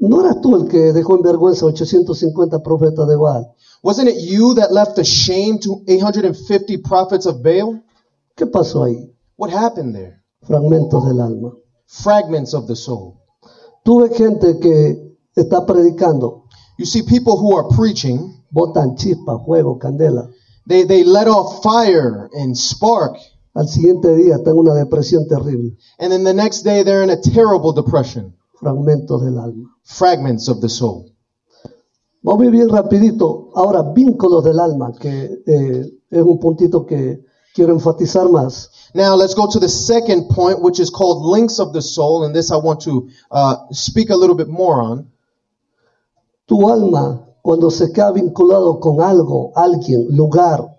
¿No 0.00 0.20
eras 0.20 0.40
tú 0.40 0.56
el 0.56 0.68
que 0.68 0.92
dejó 0.92 1.16
en 1.16 1.22
vergüenza 1.22 1.66
850 1.66 2.62
profetas 2.62 3.06
de 3.08 3.16
Baal? 3.16 3.54
Wasn't 3.82 4.08
it 4.08 4.18
you 4.28 4.54
that 4.54 4.72
left 4.72 4.98
shame 5.04 5.58
to 5.60 5.82
850 5.86 6.78
prophets 6.78 7.26
of 7.26 7.42
Baal? 7.42 7.82
¿Qué 8.36 8.46
pasó 8.46 8.84
ahí? 8.84 9.12
What 9.36 9.50
happened 9.52 9.94
there? 9.94 10.22
Fragmentos 10.42 11.06
del 11.06 11.20
alma. 11.20 11.52
Fragments 11.86 12.54
of 12.54 12.66
the 12.66 12.74
soul. 12.74 13.14
Tuve 13.84 14.10
gente 14.14 14.58
que 14.58 15.16
está 15.36 15.64
predicando, 15.64 16.44
You 16.78 16.84
see 16.84 17.02
people 17.02 17.36
who 17.36 17.56
are 17.56 17.68
preaching, 17.76 18.34
botan 18.52 18.96
chispa, 18.96 19.44
fuego, 19.44 19.78
candela. 19.78 20.28
they, 20.68 20.84
they 20.84 21.02
let 21.04 21.26
off 21.28 21.62
fire 21.62 22.28
and 22.34 22.56
spark, 22.56 23.16
Al 23.54 23.66
siguiente 23.66 24.14
día 24.16 24.36
está 24.36 24.50
en 24.50 24.58
una 24.58 24.74
depresión 24.74 25.26
terrible. 25.28 25.76
and 25.98 26.12
then 26.12 26.22
the 26.24 26.34
next 26.34 26.62
day 26.62 26.82
they're 26.84 27.02
in 27.02 27.10
a 27.10 27.20
terrible 27.20 27.72
depression. 27.72 28.34
Fragmentos 28.60 29.22
del 29.22 29.38
alma. 29.38 29.76
Fragments 29.84 30.48
of 30.48 30.60
the 30.60 30.68
soul. 30.68 31.12
Vamos 32.22 32.42
a 32.42 32.44
ir 32.46 32.50
bien 32.50 32.68
rapidito. 32.68 33.50
Ahora, 33.54 33.82
vínculos 33.82 34.42
del 34.42 34.58
alma, 34.58 34.92
que 34.92 35.42
eh, 35.46 35.92
es 36.10 36.22
un 36.22 36.38
puntito 36.38 36.84
que 36.84 37.24
quiero 37.54 37.72
enfatizar 37.72 38.28
más. 38.28 38.70
Now 38.94 39.16
let's 39.16 39.34
go 39.34 39.48
to 39.48 39.60
the 39.60 39.68
second 39.68 40.28
point, 40.28 40.60
which 40.60 40.80
is 40.80 40.90
called 40.90 41.24
links 41.24 41.60
of 41.60 41.72
the 41.72 41.82
soul, 41.82 42.24
and 42.24 42.34
this 42.34 42.50
I 42.50 42.56
want 42.56 42.80
to 42.82 43.08
uh, 43.30 43.56
speak 43.70 44.10
a 44.10 44.16
little 44.16 44.34
bit 44.34 44.48
more 44.48 44.82
on. 44.82 45.10
Tu 46.46 46.68
alma, 46.68 47.28
cuando 47.42 47.70
se 47.70 47.92
queda 47.92 48.12
vinculado 48.12 48.80
con 48.80 49.00
algo, 49.00 49.52
alguien, 49.54 50.08
lugar, 50.10 50.74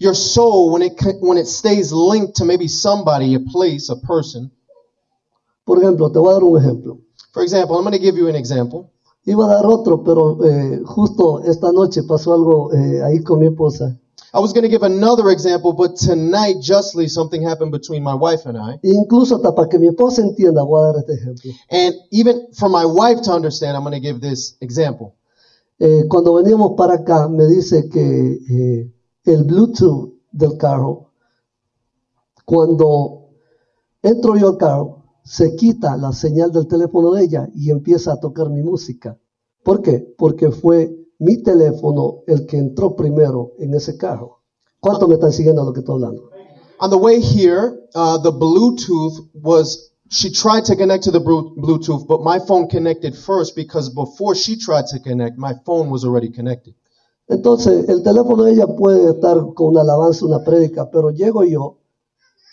Your 0.00 0.14
soul, 0.14 0.72
when 0.72 0.82
it 0.82 1.00
when 1.20 1.38
it 1.38 1.46
stays 1.46 1.92
linked 1.92 2.36
to 2.36 2.44
maybe 2.44 2.66
somebody, 2.66 3.34
a 3.36 3.40
place, 3.40 3.88
a 3.90 3.96
person. 3.96 4.50
por 5.64 5.82
ejemplo, 5.82 6.10
te 6.10 6.18
voy 6.18 6.30
a 6.30 6.34
dar 6.34 6.44
un 6.44 6.58
ejemplo. 6.58 6.98
For 7.34 7.42
example, 7.42 7.76
I'm 7.76 7.82
going 7.82 7.94
to 7.94 7.98
give 7.98 8.16
you 8.16 8.28
an 8.28 8.36
example. 8.36 8.92
Iba 9.26 9.44
a 9.46 9.54
dar 9.56 9.66
otro, 9.66 10.04
pero 10.04 10.38
eh, 10.44 10.82
justo 10.84 11.42
esta 11.42 11.72
noche 11.72 12.04
pasó 12.04 12.32
algo 12.32 12.72
eh, 12.72 13.02
ahí 13.02 13.24
con 13.24 13.40
mi 13.40 13.46
esposa. 13.46 13.98
I 14.32 14.38
was 14.38 14.52
going 14.52 14.62
to 14.62 14.68
give 14.68 14.84
another 14.84 15.30
example, 15.30 15.72
but 15.72 15.96
tonight, 15.96 16.56
justly, 16.60 17.08
something 17.08 17.42
happened 17.42 17.72
between 17.72 18.04
my 18.04 18.14
wife 18.14 18.46
and 18.46 18.56
I. 18.56 18.78
Incluso 18.82 19.36
hasta 19.36 19.52
para 19.52 19.68
que 19.68 19.78
mi 19.80 19.88
esposa 19.88 20.22
entienda, 20.22 20.62
voy 20.62 20.82
a 20.82 20.92
dar 20.92 20.96
este 20.98 21.14
ejemplo. 21.14 21.50
And 21.70 21.94
even 22.12 22.48
for 22.52 22.68
my 22.68 22.84
wife 22.84 23.22
to 23.22 23.32
understand, 23.32 23.76
I'm 23.76 23.82
going 23.82 24.00
to 24.00 24.00
give 24.00 24.20
this 24.20 24.56
example. 24.60 25.16
Eh, 25.80 26.04
cuando 26.08 26.34
veníamos 26.34 26.74
para 26.76 26.94
acá, 26.94 27.28
me 27.28 27.46
dice 27.46 27.88
que 27.88 28.38
eh, 28.48 28.92
el 29.24 29.44
Bluetooth 29.44 30.12
del 30.30 30.56
carro, 30.56 31.10
cuando 32.44 33.30
entro 34.02 34.36
yo 34.36 34.50
al 34.50 34.56
carro, 34.56 35.03
se 35.24 35.56
quita 35.56 35.96
la 35.96 36.12
señal 36.12 36.52
del 36.52 36.66
teléfono 36.66 37.12
de 37.12 37.24
ella 37.24 37.48
y 37.54 37.70
empieza 37.70 38.12
a 38.12 38.20
tocar 38.20 38.50
mi 38.50 38.62
música. 38.62 39.18
¿Por 39.64 39.80
qué? 39.80 40.14
Porque 40.18 40.50
fue 40.50 40.94
mi 41.18 41.42
teléfono 41.42 42.22
el 42.26 42.46
que 42.46 42.58
entró 42.58 42.94
primero 42.94 43.52
en 43.58 43.74
ese 43.74 43.96
carro. 43.96 44.42
¿Cuántos 44.80 45.08
me 45.08 45.14
están 45.14 45.32
siguiendo 45.32 45.62
a 45.62 45.64
lo 45.64 45.72
que 45.72 45.80
estoy 45.80 45.94
hablando? 45.94 46.28
On 46.80 46.90
the 46.90 46.96
way 46.98 47.20
here, 47.20 47.88
uh, 47.94 48.18
the 48.18 48.30
Bluetooth 48.32 49.30
was, 49.32 49.92
she 50.10 50.30
tried 50.30 50.64
to 50.66 50.76
connect 50.76 51.04
to 51.04 51.10
the 51.10 51.20
Blu- 51.20 51.54
Bluetooth, 51.56 52.06
but 52.06 52.20
my 52.22 52.38
phone 52.38 52.68
connected 52.68 53.16
first 53.16 53.56
because 53.56 53.88
before 53.88 54.34
she 54.34 54.58
tried 54.58 54.86
to 54.88 54.98
connect, 55.00 55.38
my 55.38 55.54
phone 55.64 55.88
was 55.88 56.04
already 56.04 56.28
connected. 56.28 56.74
Entonces, 57.26 57.88
el 57.88 58.02
teléfono 58.02 58.44
de 58.44 58.52
ella 58.52 58.66
puede 58.66 59.08
estar 59.08 59.38
con 59.54 59.68
una 59.68 59.80
alabanza, 59.80 60.26
una 60.26 60.44
prédica, 60.44 60.90
pero 60.90 61.10
llego 61.10 61.42
yo 61.44 61.78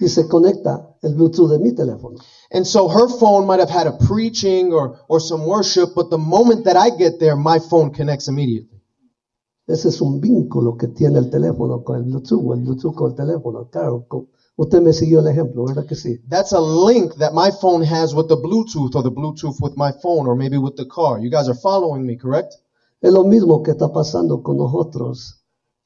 y 0.01 0.09
se 0.09 0.27
conecta 0.27 0.95
el 1.01 1.13
Bluetooth 1.15 1.49
de 1.49 1.59
mi 1.59 1.73
teléfono. 1.73 2.17
And 2.51 2.65
so 2.65 2.89
her 2.89 3.07
phone 3.07 3.45
might 3.45 3.59
have 3.59 3.69
had 3.69 3.87
a 3.87 3.97
preaching 4.07 4.73
or, 4.73 4.99
or 5.07 5.21
some 5.21 5.45
worship, 5.45 5.93
but 5.95 6.09
the 6.09 6.17
moment 6.17 6.65
that 6.65 6.75
I 6.75 6.89
get 6.89 7.19
there, 7.19 7.35
my 7.35 7.59
phone 7.59 7.91
connects 7.91 8.27
immediately. 8.27 8.81
Ese 9.67 9.85
es 9.89 10.01
un 10.01 10.19
vínculo 10.19 10.75
que 10.75 10.87
tiene 10.87 11.19
el 11.19 11.29
teléfono 11.29 11.83
con 11.83 11.97
el 11.97 12.03
Bluetooth, 12.03 12.43
o 12.43 12.53
el 12.53 12.61
Bluetooth 12.61 12.95
con 12.95 13.11
el 13.11 13.15
teléfono. 13.15 13.69
Claro, 13.69 14.05
con- 14.07 14.27
usted 14.57 14.81
me 14.81 14.91
siguió 14.91 15.19
el 15.19 15.27
ejemplo, 15.27 15.65
¿verdad 15.65 15.85
que 15.85 15.95
sí? 15.95 16.17
That's 16.27 16.51
a 16.51 16.59
link 16.59 17.15
that 17.19 17.33
my 17.33 17.51
phone 17.51 17.85
has 17.85 18.13
with 18.13 18.27
the 18.27 18.35
Bluetooth 18.35 18.95
or 18.95 19.03
the 19.03 19.11
Bluetooth 19.11 19.61
with 19.61 19.73
my 19.77 19.91
phone 20.01 20.27
or 20.27 20.35
maybe 20.35 20.57
with 20.57 20.75
the 20.75 20.87
car. 20.87 21.19
You 21.19 21.29
guys 21.29 21.47
are 21.47 21.57
following 21.57 22.05
me, 22.05 22.17
correct? 22.17 22.55
Es 23.01 23.13
lo 23.13 23.23
mismo 23.23 23.63
que 23.63 23.71
está 23.71 23.93
pasando 23.93 24.41
con 24.43 24.57
nosotros 24.57 25.40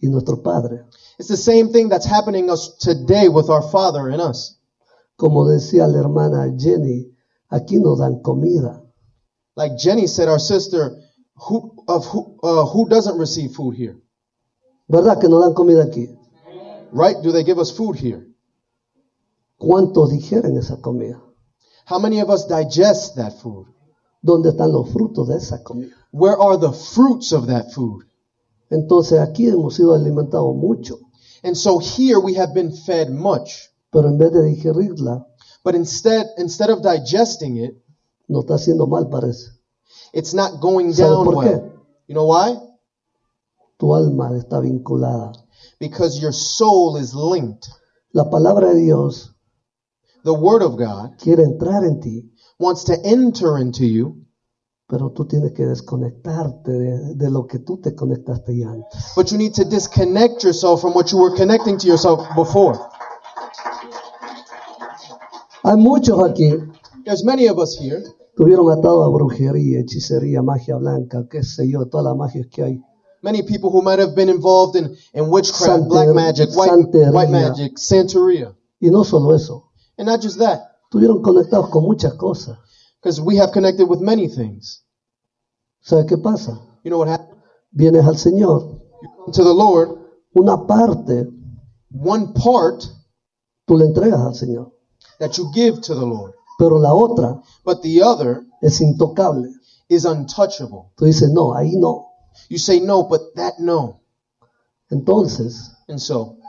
y 0.06 0.10
nuestro 0.12 0.38
Padre. 0.38 0.86
It's 1.20 1.30
the 1.30 1.38
same 1.38 1.72
thing 1.72 1.90
that's 1.90 2.06
happening 2.06 2.50
us 2.50 2.76
today 2.80 3.28
with 3.30 3.50
our 3.50 3.62
Father 3.62 4.10
and 4.10 4.22
us. 4.22 4.58
Como 5.18 5.46
decía 5.46 5.88
la 5.88 6.00
hermana 6.00 6.52
Jenny, 6.58 7.12
aquí 7.52 7.80
nos 7.80 8.00
dan 8.00 8.22
comida. 8.22 8.82
Like 9.56 9.78
Jenny 9.78 10.08
said, 10.08 10.28
our 10.28 10.40
sister, 10.40 10.98
who 11.36 11.84
of 11.88 12.06
who 12.06 12.38
uh, 12.44 12.66
who 12.66 12.90
doesn't 12.90 13.18
receive 13.18 13.52
food 13.52 13.76
here, 13.76 13.98
¿Verdad 14.88 15.20
que 15.20 15.30
nos 15.30 15.42
dan 15.44 15.54
comida 15.54 15.84
aquí? 15.86 16.16
right? 16.92 17.16
Do 17.22 17.32
they 17.32 17.44
give 17.44 17.60
us 17.60 17.72
food 17.72 17.96
here? 17.96 18.28
¿Cuántos 19.58 20.12
digieren 20.12 20.58
esa 20.58 20.78
comida? 20.82 21.22
How 21.86 22.00
many 22.00 22.20
of 22.20 22.30
us 22.30 22.46
digest 22.48 23.16
that 23.16 23.34
food? 23.42 23.68
¿Dónde 24.22 24.50
están 24.50 24.72
los 24.72 24.90
frutos 24.92 25.28
de 25.28 25.38
esa 25.38 25.64
comida? 25.64 25.94
Where 26.12 26.38
are 26.38 26.58
the 26.58 26.72
fruits 26.72 27.32
of 27.32 27.48
that 27.48 27.72
food? 27.74 28.04
Entonces 28.70 29.20
aquí 29.20 29.48
hemos 29.48 29.76
sido 29.76 29.94
alimentados 29.94 30.56
mucho, 30.56 31.00
And 31.44 31.56
so 31.56 31.78
here 31.78 32.20
we 32.20 32.34
have 32.36 32.54
been 32.54 32.72
fed 32.72 33.12
much, 33.12 33.70
pero 33.92 34.08
en 34.10 34.18
vez 34.18 34.32
de 34.32 34.42
digerirla, 34.42 35.28
but 35.64 35.76
instead 35.76 36.26
instead 36.38 36.72
of 36.72 36.82
digesting 36.82 37.58
it, 37.58 37.76
nos 38.28 38.46
está 38.46 38.56
haciendo 38.56 38.88
mal, 38.88 39.10
parece. 39.10 39.52
it's 40.14 40.34
not 40.34 40.60
going 40.60 40.92
down 40.92 41.26
por 41.26 41.44
qué? 41.44 41.52
well. 41.52 41.86
You 42.08 42.16
know 42.16 42.26
why? 42.26 42.58
Tu 43.78 43.94
alma 43.94 44.32
está 44.38 44.60
vinculada. 44.60 45.34
Because 45.80 46.20
your 46.20 46.34
soul 46.34 46.98
is 46.98 47.14
linked. 47.14 47.68
La 48.14 48.30
palabra 48.30 48.74
de 48.74 48.82
Dios 48.82 49.36
The 50.26 50.34
word 50.34 50.64
of 50.64 50.76
God 50.76 51.20
quiere 51.20 51.44
entrar 51.44 51.84
en 51.84 52.02
ti, 52.02 52.32
wants 52.58 52.86
to 52.86 53.00
enter 53.06 53.60
into 53.60 53.86
you, 53.86 54.25
pero 54.88 55.12
tú 55.12 55.26
tienes 55.26 55.52
que 55.54 55.66
desconectarte 55.66 56.72
de, 56.72 57.16
de 57.16 57.30
lo 57.32 57.48
que 57.48 57.60
tú 57.60 57.80
te 57.82 57.96
conectaste 57.96 58.58
ya 58.58 58.70
antes. 58.70 59.14
but 59.16 59.28
you 59.32 59.38
need 59.38 59.54
to 59.54 59.64
disconnect 59.64 60.44
yourself 60.44 60.82
from 60.82 60.94
what 60.94 61.08
you 61.12 61.18
were 61.18 61.36
connecting 61.36 61.78
to 61.78 61.88
yourself 61.88 62.22
before. 62.36 62.78
Hay 65.64 65.78
muchos 65.78 66.22
aquí 66.24 66.54
There's 67.06 67.24
many 67.24 67.48
of 67.48 67.58
us 67.60 67.78
here 67.80 68.04
tuvieron 68.36 68.70
atado 68.72 69.04
a 69.04 69.10
brujería, 69.10 69.80
hechicería, 69.80 70.42
magia 70.42 70.76
blanca, 70.76 71.26
qué 71.30 71.44
sé 71.44 71.70
yo, 71.70 71.86
todas 71.88 72.06
las 72.06 72.16
magias 72.16 72.48
que 72.52 72.64
hay. 72.64 72.82
Many 73.22 73.42
people 73.44 73.70
who 73.72 73.82
might 73.82 74.00
have 74.00 74.14
been 74.16 74.30
involved 74.30 74.76
in, 74.76 74.94
in 75.14 75.30
witchcraft, 75.32 75.84
Santer- 75.84 75.88
black 75.90 76.10
magic, 76.14 76.50
white, 76.56 76.70
santería. 76.70 77.12
white 77.12 77.32
magic, 77.32 77.78
Santeria. 77.78 78.56
Y 78.80 78.90
no 78.92 79.04
solo 79.04 79.34
eso, 79.34 79.72
And 79.98 80.08
not 80.08 80.22
just 80.22 80.38
that, 80.40 80.62
estuvieron 80.84 81.22
conectados 81.22 81.70
con 81.70 81.84
muchas 81.84 82.14
cosas. 82.16 82.58
Because 83.06 83.22
we 83.22 83.36
have 83.38 83.52
connected 83.52 83.86
with 83.86 84.02
many 84.02 84.28
things. 84.28 84.82
¿Sabes 85.86 86.08
qué 86.10 86.18
pasa? 86.18 86.60
You 86.84 86.90
know 86.90 86.98
what 86.98 87.08
happened? 87.08 87.38
Vienes 87.72 88.04
al 88.04 88.16
Señor, 88.16 88.82
You 89.04 89.10
come 89.16 89.32
to 89.32 89.44
the 89.44 89.54
Lord, 89.54 89.90
una 90.36 90.66
parte 90.66 91.28
one 91.92 92.34
part 92.34 92.84
tú 93.68 93.78
le 93.78 93.86
entregas 93.86 94.20
al 94.20 94.34
Señor, 94.34 94.72
that 95.20 95.38
you 95.38 95.52
give 95.54 95.82
to 95.82 95.94
the 95.94 96.04
Lord, 96.06 96.34
pero 96.58 96.80
la 96.80 96.94
otra 96.94 97.44
but 97.64 97.84
the 97.84 98.02
other 98.02 98.44
es 98.64 98.82
intocable. 98.82 99.54
is 99.88 100.06
untouchable. 100.06 100.92
Tú 100.98 101.06
dices, 101.06 101.30
no, 101.32 101.54
ahí 101.54 101.74
no. 101.76 102.08
You 102.50 102.58
say 102.58 102.80
no, 102.80 103.04
but 103.04 103.36
that 103.36 103.60
no. 103.60 104.02
Entonces, 104.90 105.76
And 105.88 106.02
so, 106.02 106.40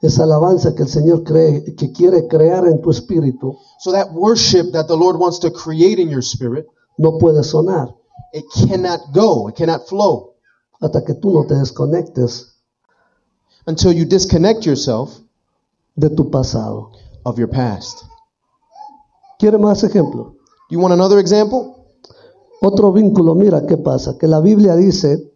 esa 0.00 0.24
alabanza 0.24 0.74
que 0.74 0.82
el 0.82 0.88
Señor 0.88 1.24
cree, 1.24 1.74
que 1.74 1.92
quiere 1.92 2.28
crear 2.28 2.66
en 2.66 2.80
tu 2.80 2.90
espíritu, 2.90 3.58
so 3.80 3.92
that 3.92 4.12
worship 4.12 4.72
that 4.72 4.86
the 4.86 4.96
Lord 4.96 5.16
wants 5.18 5.38
to 5.40 5.50
create 5.50 5.98
in 5.98 6.08
your 6.08 6.22
spirit, 6.22 6.66
no 6.98 7.18
puede 7.18 7.42
sonar 7.44 7.94
it 8.32 8.44
cannot 8.68 9.12
go, 9.12 9.48
it 9.48 9.56
cannot 9.56 9.88
flow 9.88 10.34
hasta 10.80 11.04
que 11.04 11.14
tú 11.14 11.32
no 11.32 11.46
te 11.46 11.54
desconectes 11.54 12.52
until 13.66 13.92
you 13.92 14.04
disconnect 14.04 14.64
yourself 14.66 15.18
de 15.96 16.10
tu 16.10 16.30
pasado. 16.30 16.92
of 17.24 17.38
your 17.38 17.48
past. 17.48 18.04
¿Quiere 19.38 19.58
más 19.58 19.84
ejemplos? 19.84 20.34
You 20.70 20.80
want 20.80 20.94
another 20.94 21.18
example? 21.18 21.74
Otro 22.62 22.92
vínculo, 22.92 23.34
mira 23.34 23.66
qué 23.66 23.76
pasa, 23.76 24.16
que 24.18 24.26
la 24.26 24.40
Biblia 24.40 24.74
dice 24.74 25.32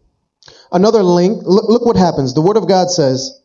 Another 0.71 1.03
link. 1.03 1.43
Look, 1.45 1.69
look 1.69 1.85
what 1.85 1.95
happens. 1.95 2.33
The 2.33 2.41
Word 2.41 2.57
of 2.57 2.67
God 2.67 2.89
says 2.89 3.39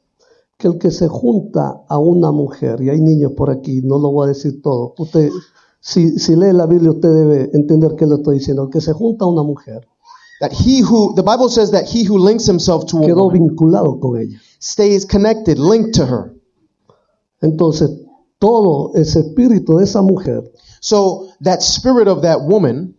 que 0.58 0.68
el 0.68 0.78
que 0.78 0.90
se 0.90 1.08
junta 1.08 1.84
a 1.88 1.98
una 1.98 2.32
mujer, 2.32 2.82
y 2.82 2.90
hay 2.90 3.00
niños 3.00 3.32
por 3.32 3.48
aquí, 3.50 3.80
no 3.82 3.98
lo 3.98 4.10
voy 4.10 4.24
a 4.26 4.28
decir 4.28 4.60
todo, 4.60 4.94
usted, 4.98 5.30
si, 5.80 6.18
si 6.18 6.34
lee 6.36 6.52
la 6.52 6.66
Biblia 6.66 6.90
usted 6.90 7.10
debe 7.10 7.50
entender 7.54 7.94
qué 7.96 8.06
le 8.06 8.16
estoy 8.16 8.38
diciendo, 8.38 8.64
el 8.64 8.70
que 8.70 8.80
se 8.80 8.92
junta 8.92 9.24
a 9.24 9.28
una 9.28 9.42
mujer 9.42 9.86
That 10.40 10.52
he 10.52 10.82
who, 10.82 11.14
the 11.16 11.22
Bible 11.24 11.48
says 11.48 11.72
that 11.72 11.86
he 11.88 12.04
who 12.04 12.16
links 12.16 12.46
himself 12.46 12.86
to 12.90 12.98
a 12.98 13.00
quedó 13.06 13.24
woman 13.24 13.56
vinculado 13.56 13.98
con 14.00 14.20
ella. 14.20 14.40
stays 14.60 15.04
connected, 15.04 15.58
linked 15.58 15.94
to 15.94 16.06
her. 16.06 16.32
Entonces, 17.42 17.90
todo 18.38 18.92
ese 18.94 19.18
espíritu 19.20 19.78
de 19.78 19.84
esa 19.84 20.00
mujer 20.00 20.44
So 20.80 21.28
that 21.40 21.60
spirit 21.62 22.06
of 22.06 22.22
that 22.22 22.42
woman 22.42 22.94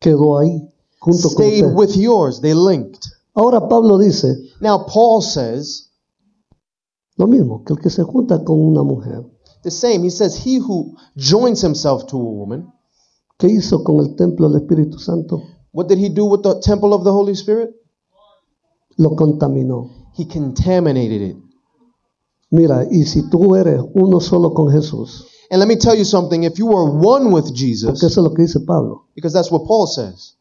quedó 0.00 0.38
ahí 0.38 0.68
junto 0.98 1.28
con 1.28 1.30
stayed 1.30 1.64
usted. 1.66 1.76
with 1.76 1.96
yours. 1.96 2.40
They 2.40 2.52
linked. 2.54 3.06
Ahora 3.34 3.60
Pablo 3.68 3.98
dice 3.98 4.36
Now 4.60 4.84
Paul 4.86 5.22
says 5.22 5.88
lo 7.22 7.28
mismo, 7.28 7.62
que 7.64 7.72
el 7.72 7.78
que 7.78 7.90
se 7.90 8.02
junta 8.02 8.44
con 8.44 8.58
una 8.58 8.82
mujer, 8.82 9.24
the 9.62 9.70
same. 9.70 10.04
He 10.04 10.10
says, 10.10 10.36
He 10.44 10.58
who 10.58 10.96
joins 11.16 11.62
himself 11.62 12.06
to 12.06 12.16
a 12.16 12.22
woman, 12.22 12.72
¿qué 13.38 13.48
hizo 13.48 13.82
con 13.84 14.00
el 14.00 14.16
templo 14.16 14.48
del 14.48 14.62
Espíritu 14.62 14.98
Santo? 14.98 15.42
what 15.72 15.88
did 15.88 15.98
he 15.98 16.08
do 16.08 16.26
with 16.26 16.42
the 16.42 16.60
temple 16.60 16.92
of 16.92 17.04
the 17.04 17.12
Holy 17.12 17.34
Spirit? 17.34 17.70
Lo 18.98 19.16
contaminó. 19.16 19.90
He 20.14 20.26
contaminated 20.26 21.22
it. 21.22 21.36
Mira, 22.50 22.86
y 22.90 23.04
si 23.04 23.30
tú 23.30 23.56
eres 23.56 23.82
uno 23.94 24.20
solo 24.20 24.52
con 24.52 24.70
Jesús, 24.70 25.24
And 25.50 25.58
let 25.58 25.68
me 25.68 25.76
tell 25.76 25.94
you 25.94 26.04
something 26.04 26.44
if 26.44 26.58
you 26.58 26.72
are 26.72 26.90
one 26.90 27.30
with 27.30 27.44
porque 27.44 27.56
Jesus, 27.56 28.02
eso 28.02 28.20
es 28.20 28.24
lo 28.24 28.32
que 28.34 28.42
dice 28.42 28.60
Pablo, 28.60 29.06
because 29.14 29.32
that's 29.34 29.50
what 29.50 29.66
Paul 29.66 29.86
says, 29.86 30.34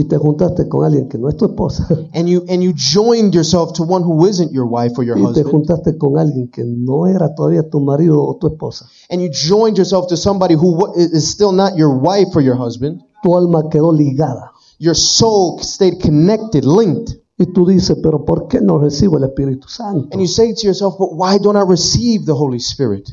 y 0.00 0.04
te 0.04 0.16
juntaste 0.16 0.68
con 0.68 0.84
alguien 0.84 1.08
que 1.08 1.18
no 1.18 1.28
es 1.28 1.36
tu 1.36 1.44
esposa, 1.46 1.86
and 2.14 2.28
you 2.28 2.42
and 2.48 2.62
you 2.62 2.72
joined 2.74 3.34
yourself 3.34 3.72
to 3.74 3.82
one 3.84 4.02
who 4.02 4.26
isn't 4.26 4.50
your 4.52 4.66
wife 4.66 4.92
or 4.98 5.04
your 5.04 5.16
y 5.16 5.20
te 5.32 5.40
husband, 5.40 5.50
juntaste 5.50 5.98
con 5.98 6.18
alguien 6.18 6.48
que 6.50 6.64
no 6.64 7.06
era 7.06 7.34
todavía 7.34 7.68
tu 7.68 7.80
marido 7.80 8.22
o 8.22 8.36
tu 8.36 8.46
esposa, 8.48 8.86
and 9.10 9.20
you 9.20 9.28
joined 9.30 9.76
yourself 9.76 10.06
to 10.08 10.16
somebody 10.16 10.54
who 10.54 10.72
wa- 10.72 10.92
is 10.96 11.28
still 11.28 11.52
not 11.52 11.76
your 11.76 11.90
wife 11.94 12.28
or 12.34 12.42
your 12.42 12.56
husband, 12.56 13.00
tu 13.22 13.34
alma 13.36 13.68
quedó 13.68 13.92
ligada. 13.92 14.50
your 14.78 14.94
soul 14.96 15.58
stayed 15.62 16.00
connected, 16.00 16.64
linked. 16.64 17.20
Y 17.38 17.46
tú 17.52 17.64
dices, 17.66 17.96
pero 18.02 18.24
¿por 18.26 18.48
qué 18.48 18.60
no 18.60 18.78
recibo 18.78 19.16
el 19.16 19.24
Espíritu 19.24 19.66
Santo? 19.68 20.08
And 20.12 20.20
you 20.20 20.26
say 20.28 20.52
to 20.52 20.66
yourself, 20.66 20.96
but 20.98 21.14
why 21.14 21.38
don't 21.38 21.56
I 21.56 21.62
receive 21.66 22.26
the 22.26 22.34
Holy 22.34 22.58
Spirit? 22.58 23.10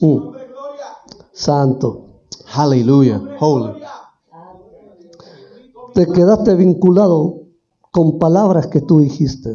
Mm. 0.00 0.34
Santo. 1.32 2.06
Hallelujah. 2.46 3.18
Holy. 3.38 3.80
Te 5.94 6.06
quedaste 6.06 6.54
vinculado 6.54 7.44
con 7.92 8.18
palabras 8.18 8.66
que 8.66 8.80
tú 8.80 9.00
dijiste. 9.00 9.54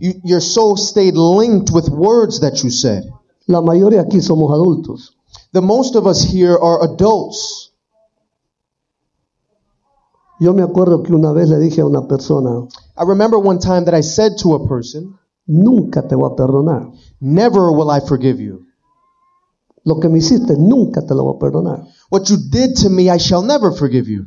You, 0.00 0.12
your 0.22 0.42
soul 0.42 0.76
stayed 0.76 1.14
linked 1.16 1.72
with 1.72 1.88
words 1.88 2.40
that 2.40 2.62
you 2.62 2.70
said. 2.70 3.04
La 3.46 3.62
mayoría 3.62 4.02
aquí 4.02 4.20
somos 4.20 4.52
adultos. 4.52 5.16
The 5.52 5.62
most 5.62 5.96
of 5.96 6.06
us 6.06 6.22
here 6.22 6.56
are 6.60 6.84
adults. 6.84 7.72
Yo 10.38 10.52
me 10.52 10.62
acuerdo 10.62 11.02
que 11.02 11.14
una 11.14 11.32
vez 11.32 11.48
le 11.48 11.58
dije 11.58 11.80
a 11.80 11.86
una 11.86 12.06
persona, 12.06 12.68
I 12.96 13.04
remember 13.04 13.38
one 13.38 13.58
time 13.58 13.84
that 13.86 13.94
I 13.94 14.02
said 14.02 14.36
to 14.42 14.54
a 14.54 14.68
person, 14.68 15.18
nunca 15.46 16.06
te 16.06 16.14
voy 16.14 16.30
a 16.30 16.36
perdonar. 16.36 16.92
Never 17.20 17.72
will 17.72 17.90
I 17.90 18.00
forgive 18.00 18.38
you. 18.38 18.66
Lo 19.84 19.98
que 19.98 20.08
me 20.08 20.18
hiciste, 20.18 20.56
nunca 20.56 21.04
te 21.04 21.14
lo 21.14 21.24
voy 21.24 21.36
a 21.36 21.38
perdonar. 21.38 21.86
What 22.10 22.28
you 22.28 22.36
did 22.36 22.76
to 22.82 22.90
me, 22.90 23.10
I 23.10 23.18
shall 23.18 23.42
never 23.42 23.72
forgive 23.72 24.06
you. 24.06 24.26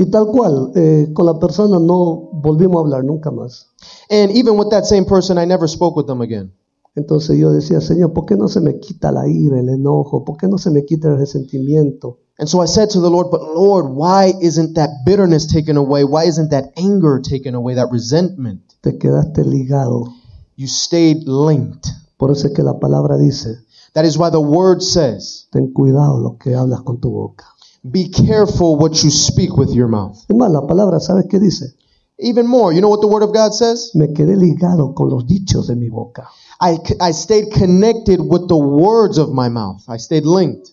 Y 0.00 0.06
tal 0.06 0.28
cual, 0.28 0.72
eh, 0.76 1.10
con 1.12 1.26
la 1.26 1.38
persona 1.38 1.78
no 1.78 2.30
volvimos 2.32 2.78
a 2.78 2.80
hablar 2.80 3.04
nunca 3.04 3.30
más. 3.30 3.66
And 4.08 4.34
even 4.34 4.58
with 4.58 4.70
that 4.70 4.84
same 4.84 5.04
person, 5.04 5.36
I 5.36 5.44
never 5.44 5.68
spoke 5.68 5.94
with 5.94 6.06
them 6.06 6.22
again. 6.22 6.54
Entonces 6.96 7.36
yo 7.38 7.52
decía, 7.52 7.82
Señor, 7.82 8.14
¿por 8.14 8.24
qué 8.24 8.34
no 8.34 8.48
se 8.48 8.62
me 8.62 8.80
quita 8.80 9.12
la 9.12 9.28
ira, 9.28 9.60
el 9.60 9.68
enojo? 9.68 10.24
¿Por 10.24 10.38
qué 10.38 10.48
no 10.48 10.56
se 10.56 10.70
me 10.70 10.86
quita 10.86 11.08
el 11.08 11.18
resentimiento? 11.18 12.20
And 12.38 12.48
so 12.48 12.62
I 12.62 12.66
said 12.66 12.88
to 12.92 13.02
the 13.02 13.10
Lord, 13.10 13.30
But 13.30 13.42
Lord, 13.42 13.90
why 13.90 14.32
isn't 14.40 14.74
that 14.76 15.04
bitterness 15.04 15.46
taken 15.46 15.76
away? 15.76 16.02
Why 16.04 16.24
isn't 16.24 16.48
that 16.50 16.72
anger 16.78 17.20
taken 17.20 17.54
away? 17.54 17.74
That 17.74 17.90
resentment? 17.92 18.62
Te 18.80 18.96
quedaste 18.96 19.44
ligado. 19.44 20.14
You 20.56 20.66
stayed 20.66 21.28
linked. 21.28 21.88
Por 22.16 22.30
eso 22.30 22.46
es 22.46 22.54
que 22.54 22.62
la 22.62 22.78
palabra 22.80 23.18
dice, 23.18 23.58
That 23.92 24.06
is 24.06 24.16
why 24.16 24.30
the 24.30 24.40
word 24.40 24.80
says, 24.80 25.46
ten 25.52 25.74
cuidado 25.74 26.18
lo 26.20 26.38
que 26.38 26.54
hablas 26.54 26.80
con 26.84 27.00
tu 27.00 27.10
boca. 27.10 27.44
Be 27.82 28.10
careful 28.10 28.76
what 28.76 29.02
you 29.02 29.10
speak 29.10 29.56
with 29.56 29.74
your 29.74 29.88
mouth. 29.88 30.16
Es 30.28 30.36
más, 30.36 30.50
la 30.50 30.66
palabra, 30.66 31.00
¿sabes 31.00 31.26
qué 31.28 31.38
dice? 31.38 31.74
Even 32.18 32.46
more, 32.46 32.74
you 32.74 32.80
know 32.80 32.90
what 32.90 33.00
the 33.00 33.06
word 33.06 33.22
of 33.22 33.32
God 33.32 33.54
says? 33.54 33.92
Me 33.94 34.08
quedé 34.08 34.36
ligado 34.36 34.94
con 34.94 35.08
los 35.08 35.24
dichos 35.26 35.68
de 35.68 35.76
mi 35.76 35.88
boca. 35.88 36.28
I, 36.60 36.78
I 37.00 37.12
stayed 37.12 37.50
connected 37.50 38.20
with 38.20 38.48
the 38.48 38.58
words 38.58 39.16
of 39.16 39.32
my 39.32 39.48
mouth. 39.48 39.82
I 39.88 39.96
stayed 39.96 40.26
linked. 40.26 40.70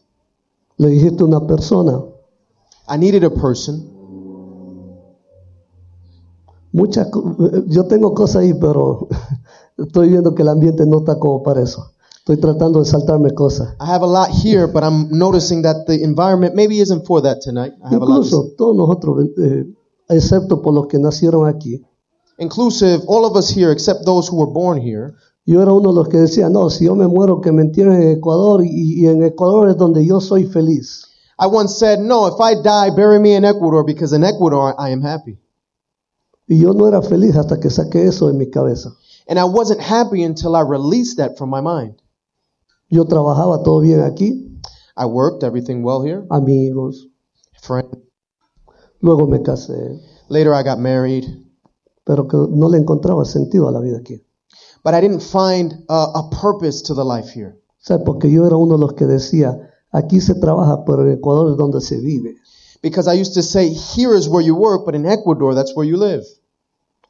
Le 0.78 0.90
dijiste 0.90 1.22
a 1.22 1.26
una 1.26 1.48
persona, 1.48 2.04
I 2.90 2.98
needed 2.98 3.24
a 3.24 3.30
person. 3.30 3.98
muchas, 6.78 7.08
yo 7.68 7.86
tengo 7.88 8.14
cosas 8.14 8.44
ahí, 8.44 8.54
pero 8.54 9.08
estoy 9.78 10.10
viendo 10.10 10.36
que 10.36 10.44
el 10.44 10.50
ambiente 10.50 10.86
no 10.86 11.00
está 11.00 11.18
como 11.20 11.44
para 11.44 11.62
eso. 11.62 11.92
Estoy 12.28 12.42
tratando 12.42 12.80
de 12.80 12.86
saltarme 12.86 13.34
cosas. 13.34 13.70
I 13.80 13.86
have 13.86 14.04
a 14.04 14.06
lot 14.06 14.28
here, 14.30 14.68
but 14.68 14.84
I'm 14.84 15.08
noticing 15.18 15.62
that 15.62 15.86
the 15.88 16.04
environment 16.04 16.56
maybe 16.56 16.82
isn't 16.82 17.06
for 17.06 17.22
that 17.22 17.40
tonight. 17.40 17.72
I 17.82 17.94
have 17.94 18.02
a 18.02 18.06
lot. 18.06 18.30
To 18.30 18.54
todos 18.58 18.76
nosotros, 18.76 19.30
eh, 19.38 19.64
excepto 20.10 20.62
por 20.62 20.74
los 20.74 20.88
que 20.88 21.00
nacieron 21.00 21.48
aquí. 21.48 21.86
Inclusive, 22.38 23.04
all 23.08 23.24
of 23.24 23.38
us 23.38 23.50
here, 23.50 23.72
except 23.72 24.04
those 24.04 24.28
who 24.28 24.36
were 24.36 24.52
born 24.52 24.78
here. 24.78 25.16
yo 25.46 25.62
era 25.62 25.72
uno 25.72 25.92
de 25.92 25.96
los 25.96 26.10
que 26.10 26.18
decía, 26.18 26.50
no, 26.50 26.70
si 26.70 26.84
yo 26.84 26.96
me 26.96 27.08
muero, 27.08 27.40
que 27.40 27.54
me 27.54 27.62
entierren 27.62 28.02
en 28.02 28.18
Ecuador 28.18 28.62
y, 28.62 29.06
y 29.06 29.08
en 29.08 29.24
Ecuador 29.24 29.70
es 29.70 29.78
donde 29.78 30.06
yo 30.06 30.20
soy 30.20 30.48
feliz. 30.48 31.06
I 31.40 31.48
once 31.48 31.78
said, 31.78 32.00
No, 32.00 32.28
if 32.28 32.42
I 32.42 32.62
die, 32.62 32.90
bury 32.94 33.20
me 33.22 33.38
in 33.38 33.46
Ecuador 33.46 33.86
because 33.86 34.14
in 34.14 34.26
Ecuador 34.26 34.76
I 34.78 34.90
am 34.90 35.02
happy. 35.02 35.40
Y 36.46 36.60
yo 36.60 36.74
no 36.74 36.88
era 36.88 37.02
feliz 37.02 37.38
hasta 37.38 37.58
que 37.58 37.70
saqué 37.70 38.06
eso 38.06 38.28
de 38.28 38.34
mi 38.34 38.50
cabeza. 38.50 38.98
And 39.30 39.40
I 39.40 39.46
wasn't 39.46 39.80
happy 39.80 40.24
until 40.24 40.58
I 40.58 40.64
released 40.64 41.20
that 41.20 41.38
from 41.38 41.50
my 41.50 41.62
mind. 41.62 41.96
Yo 42.90 43.06
trabajaba 43.06 43.64
todo 43.64 43.80
bien 43.82 44.02
aquí, 44.02 44.60
I 44.96 45.06
worked, 45.06 45.44
everything 45.44 45.84
well 45.84 46.02
here. 46.02 46.26
amigos, 46.30 47.08
Friend. 47.62 47.88
luego 49.02 49.28
me 49.28 49.42
casé, 49.42 50.00
Later 50.30 50.54
I 50.54 50.64
got 50.64 50.80
married. 50.80 51.26
pero 52.06 52.28
que 52.28 52.38
no 52.38 52.70
le 52.70 52.78
encontraba 52.78 53.26
sentido 53.26 53.68
a 53.68 53.72
la 53.72 53.80
vida 53.82 53.98
aquí. 53.98 54.22
But 54.84 54.94
I 54.94 55.02
didn't 55.02 55.22
find 55.22 55.84
a, 55.90 56.04
a 56.16 56.30
purpose 56.30 56.82
to 56.84 56.94
the 56.96 57.04
life 57.04 57.30
here. 57.34 57.60
Porque 58.06 58.30
yo 58.32 58.46
era 58.46 58.56
uno 58.58 58.76
de 58.78 58.82
los 58.82 58.94
que 58.94 59.06
decía, 59.06 59.70
aquí 59.92 60.20
se 60.22 60.36
trabaja, 60.36 60.84
pero 60.86 61.02
en 61.06 61.14
Ecuador 61.14 61.52
es 61.52 61.58
donde 61.58 61.82
se 61.82 62.00
vive. 62.00 62.36
Because 62.82 63.08
I 63.08 63.20
used 63.20 63.34
to 63.34 63.42
say, 63.42 63.70
Here 63.74 64.14
is 64.18 64.28
where 64.30 64.42
you 64.42 64.56
work, 64.56 64.86
but 64.86 64.96
in 64.96 65.06
Ecuador, 65.06 65.54
that's 65.56 65.76
where 65.76 65.86
you 65.88 65.98
live. 65.98 66.24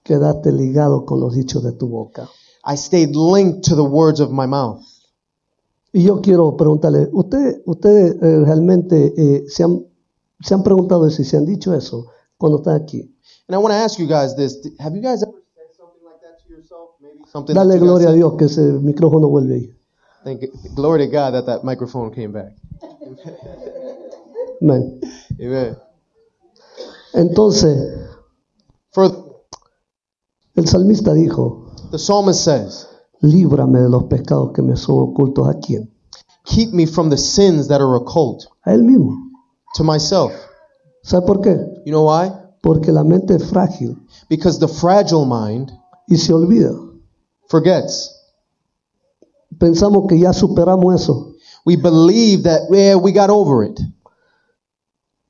Quedaste 0.04 0.52
ligado 0.52 1.06
con 1.06 1.20
los 1.20 1.36
dichos 1.36 1.62
de 1.64 1.74
tu 1.74 1.88
boca. 1.88 2.28
I 2.64 2.76
stayed 2.76 3.16
linked 3.16 3.66
to 3.70 3.76
the 3.76 3.84
words 3.84 4.20
of 4.20 4.32
my 4.32 4.46
mouth. 4.48 4.82
Y 5.98 6.04
yo 6.04 6.22
quiero 6.22 6.56
preguntarle, 6.56 7.10
¿ustedes 7.12 7.60
ustedes 7.66 8.22
eh, 8.22 8.46
realmente 8.46 9.16
eh, 9.18 9.46
se, 9.48 9.64
han, 9.64 9.84
se 10.42 10.54
han 10.54 10.62
preguntado 10.62 11.08
y 11.08 11.12
se 11.12 11.36
han 11.36 11.44
dicho 11.44 11.74
eso 11.74 12.06
cuando 12.38 12.60
están 12.60 12.80
aquí? 12.80 13.02
And 13.48 13.56
I 13.56 13.58
want 13.58 13.74
to 13.74 13.80
ask 13.80 13.98
you 13.98 14.06
guys 14.06 14.36
this. 14.36 14.62
Have 14.78 14.96
you 14.96 15.02
guys 15.02 15.24
ever 15.24 15.34
said 15.56 15.74
something 15.76 16.04
like 16.06 16.22
that 16.22 16.38
to 16.46 16.54
yourself? 16.54 17.02
Maybe 17.02 17.26
something 17.26 17.56
Dale 17.56 17.80
gloria 17.80 18.10
a? 18.10 18.14
Dios 18.14 18.36
que 18.38 18.46
ese 18.46 18.62
micrófono 18.62 19.28
vuelve 19.28 19.56
ahí. 19.56 19.76
Thank 20.24 20.42
glory 20.76 21.08
to 21.08 21.12
God 21.12 21.34
that 21.34 21.48
that 21.48 21.64
microphone 21.64 22.12
came 22.12 22.32
back. 22.32 22.54
Amén. 24.62 25.02
Amen. 25.42 25.78
Entonces, 27.16 27.76
Further, 28.92 29.18
el 30.54 30.68
salmista 30.68 31.14
dijo, 31.14 31.72
the 31.90 31.98
psalmist 31.98 32.44
says, 32.44 32.88
líbrame 33.22 33.80
de 33.82 33.90
los 33.90 34.04
pecados 34.06 34.52
que 34.54 34.62
me 34.62 34.76
son 34.76 35.00
ocultos 35.02 35.48
a 35.48 35.54
quién? 35.60 35.92
Keep 36.46 36.74
me 36.74 36.86
from 36.88 37.10
the 37.10 37.18
sins 37.18 37.68
that 37.68 37.82
are 37.82 37.96
occult 37.96 38.46
A 38.64 38.74
él 38.74 38.84
mismo. 38.84 39.14
to 39.76 39.84
myself. 39.84 40.32
¿Sabe 41.04 41.26
por 41.26 41.42
qué? 41.42 41.58
You 41.86 41.92
know 41.92 42.06
why? 42.08 42.32
Porque 42.62 42.92
la 42.92 43.04
mente 43.04 43.36
es 43.36 43.44
frágil 43.46 43.98
Because 44.30 44.60
the 44.60 44.68
fragile 44.68 45.26
mind 45.26 45.72
y 46.08 46.18
se 46.18 46.34
olvida. 46.34 46.72
forgets. 47.50 48.14
Pensamos 49.60 50.06
que 50.08 50.20
ya 50.20 50.34
superamos 50.34 51.02
eso. 51.02 51.34
We 51.66 51.76
believe 51.78 52.44
that, 52.44 52.70
yeah, 52.72 52.96
we 52.96 53.12
got 53.12 53.30
over 53.30 53.64
it. 53.66 53.80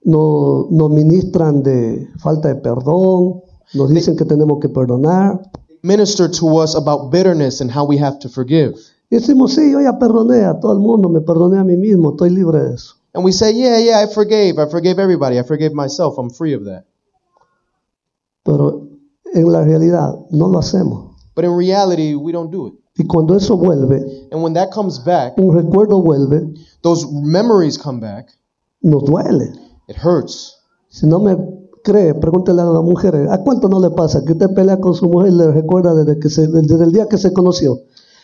Nos, 0.03 0.69
nos 0.71 0.89
ministran 0.89 1.63
de 1.63 2.07
falta 2.19 2.47
de 2.49 2.55
perdón, 2.55 3.41
nos 3.73 3.89
dicen 3.89 4.15
que 4.15 4.25
tenemos 4.25 4.59
que 4.59 4.69
perdonar. 4.69 5.41
Minister 5.87 6.27
to 6.27 6.57
us 6.57 6.75
about 6.75 7.11
bitterness 7.11 7.61
and 7.61 7.71
how 7.71 7.85
we 7.85 7.97
have 7.97 8.19
to 8.19 8.29
forgive. 8.29 8.73
Y 9.09 9.17
decimos, 9.17 9.55
sí, 9.55 9.71
yo 9.71 9.79
ya 9.79 9.97
perdoné 9.97 10.43
a 10.43 10.59
todo 10.59 10.73
el 10.73 10.79
mundo, 10.79 11.07
me 11.07 11.21
perdoné 11.21 11.59
a 11.59 11.63
mí 11.63 11.77
mismo, 11.77 12.11
estoy 12.11 12.29
libre 12.29 12.59
de 12.61 12.75
eso. 12.75 12.95
And 13.13 13.23
we 13.23 13.31
say, 13.31 13.53
yeah, 13.53 13.79
yeah, 13.79 14.03
I 14.03 14.13
forgave. 14.13 14.59
I 14.59 14.69
forgave 14.69 14.99
everybody. 14.99 15.39
I 15.39 15.43
forgave 15.43 15.73
myself. 15.73 16.17
I'm 16.17 16.29
free 16.29 16.53
of 16.53 16.65
that. 16.65 16.85
Pero 18.43 18.89
en 19.33 19.51
la 19.51 19.63
realidad 19.63 20.13
no 20.31 20.47
lo 20.47 20.59
hacemos. 20.59 21.15
But 21.33 21.45
in 21.45 21.51
reality, 21.51 22.15
we 22.15 22.31
don't 22.31 22.51
do 22.51 22.67
it. 22.67 22.73
Y 22.99 23.05
cuando 23.07 23.35
eso 23.35 23.55
vuelve, 23.55 24.27
And 24.31 24.43
when 24.43 24.53
that 24.53 24.71
comes 24.71 24.99
back, 24.99 25.37
un 25.37 25.53
recuerdo 25.53 26.03
vuelve, 26.03 26.53
those 26.81 27.05
memories 27.11 27.77
come 27.77 27.99
back, 27.99 28.29
nos 28.83 29.03
duele. 29.03 29.53
it 29.87 29.95
hurts. 29.95 30.55
Si 30.89 31.07
no 31.07 31.19
me 31.19 31.35
cree, 31.87 32.13
pregúntele 32.13 32.61
a 32.61 32.65
las 32.65 32.83
mujeres, 32.83 33.29
¿a 33.31 33.41
cuánto 33.43 33.69
no 33.69 33.79
le 33.79 33.91
pasa 33.91 34.25
que 34.25 34.33
usted 34.33 34.53
pelea 34.53 34.77
con 34.77 34.93
su 34.93 35.07
mujer 35.07 35.31
y 35.31 35.35
le 35.37 35.51
recuerda 35.51 35.93
desde, 35.95 36.19
que 36.19 36.29
se, 36.29 36.47
desde 36.47 36.83
el 36.83 36.91
día 36.91 37.07
que 37.07 37.17
se 37.17 37.31
conoció? 37.31 37.79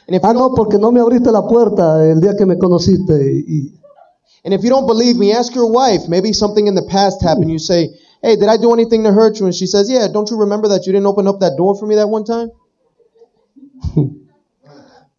And 0.05 0.17
if, 0.17 0.23
Ah, 0.25 0.33
you 0.33 0.39
no, 0.39 0.39
don't, 0.47 0.55
porque 0.57 0.77
no 0.77 0.91
me 0.91 0.99
abriste 0.99 1.31
la 1.31 1.47
puerta 1.47 2.05
el 2.05 2.19
día 2.19 2.35
que 2.35 2.45
me 2.45 2.57
conociste. 2.57 3.13
Y, 3.47 3.73
and 4.43 4.53
if 4.53 4.61
you 4.61 4.69
don't 4.69 4.85
believe 4.85 5.17
me, 5.17 5.31
ask 5.31 5.55
your 5.55 5.71
wife. 5.71 6.09
Maybe 6.09 6.33
something 6.33 6.67
in 6.67 6.75
the 6.75 6.83
past 6.83 7.21
happened. 7.21 7.49
You 7.49 7.59
say, 7.59 7.89
Hey, 8.21 8.35
did 8.35 8.49
I 8.49 8.57
do 8.57 8.73
anything 8.73 9.03
to 9.03 9.13
hurt 9.13 9.39
you? 9.39 9.45
And 9.45 9.55
she 9.55 9.65
says, 9.65 9.89
Yeah, 9.89 10.09
don't 10.11 10.29
you 10.29 10.37
remember 10.41 10.67
that 10.69 10.85
you 10.85 10.91
didn't 10.91 11.07
open 11.07 11.25
up 11.25 11.39
that 11.39 11.55
door 11.55 11.75
for 11.79 11.87
me 11.87 11.95
that 11.95 12.09
one 12.09 12.25
time? 12.25 12.51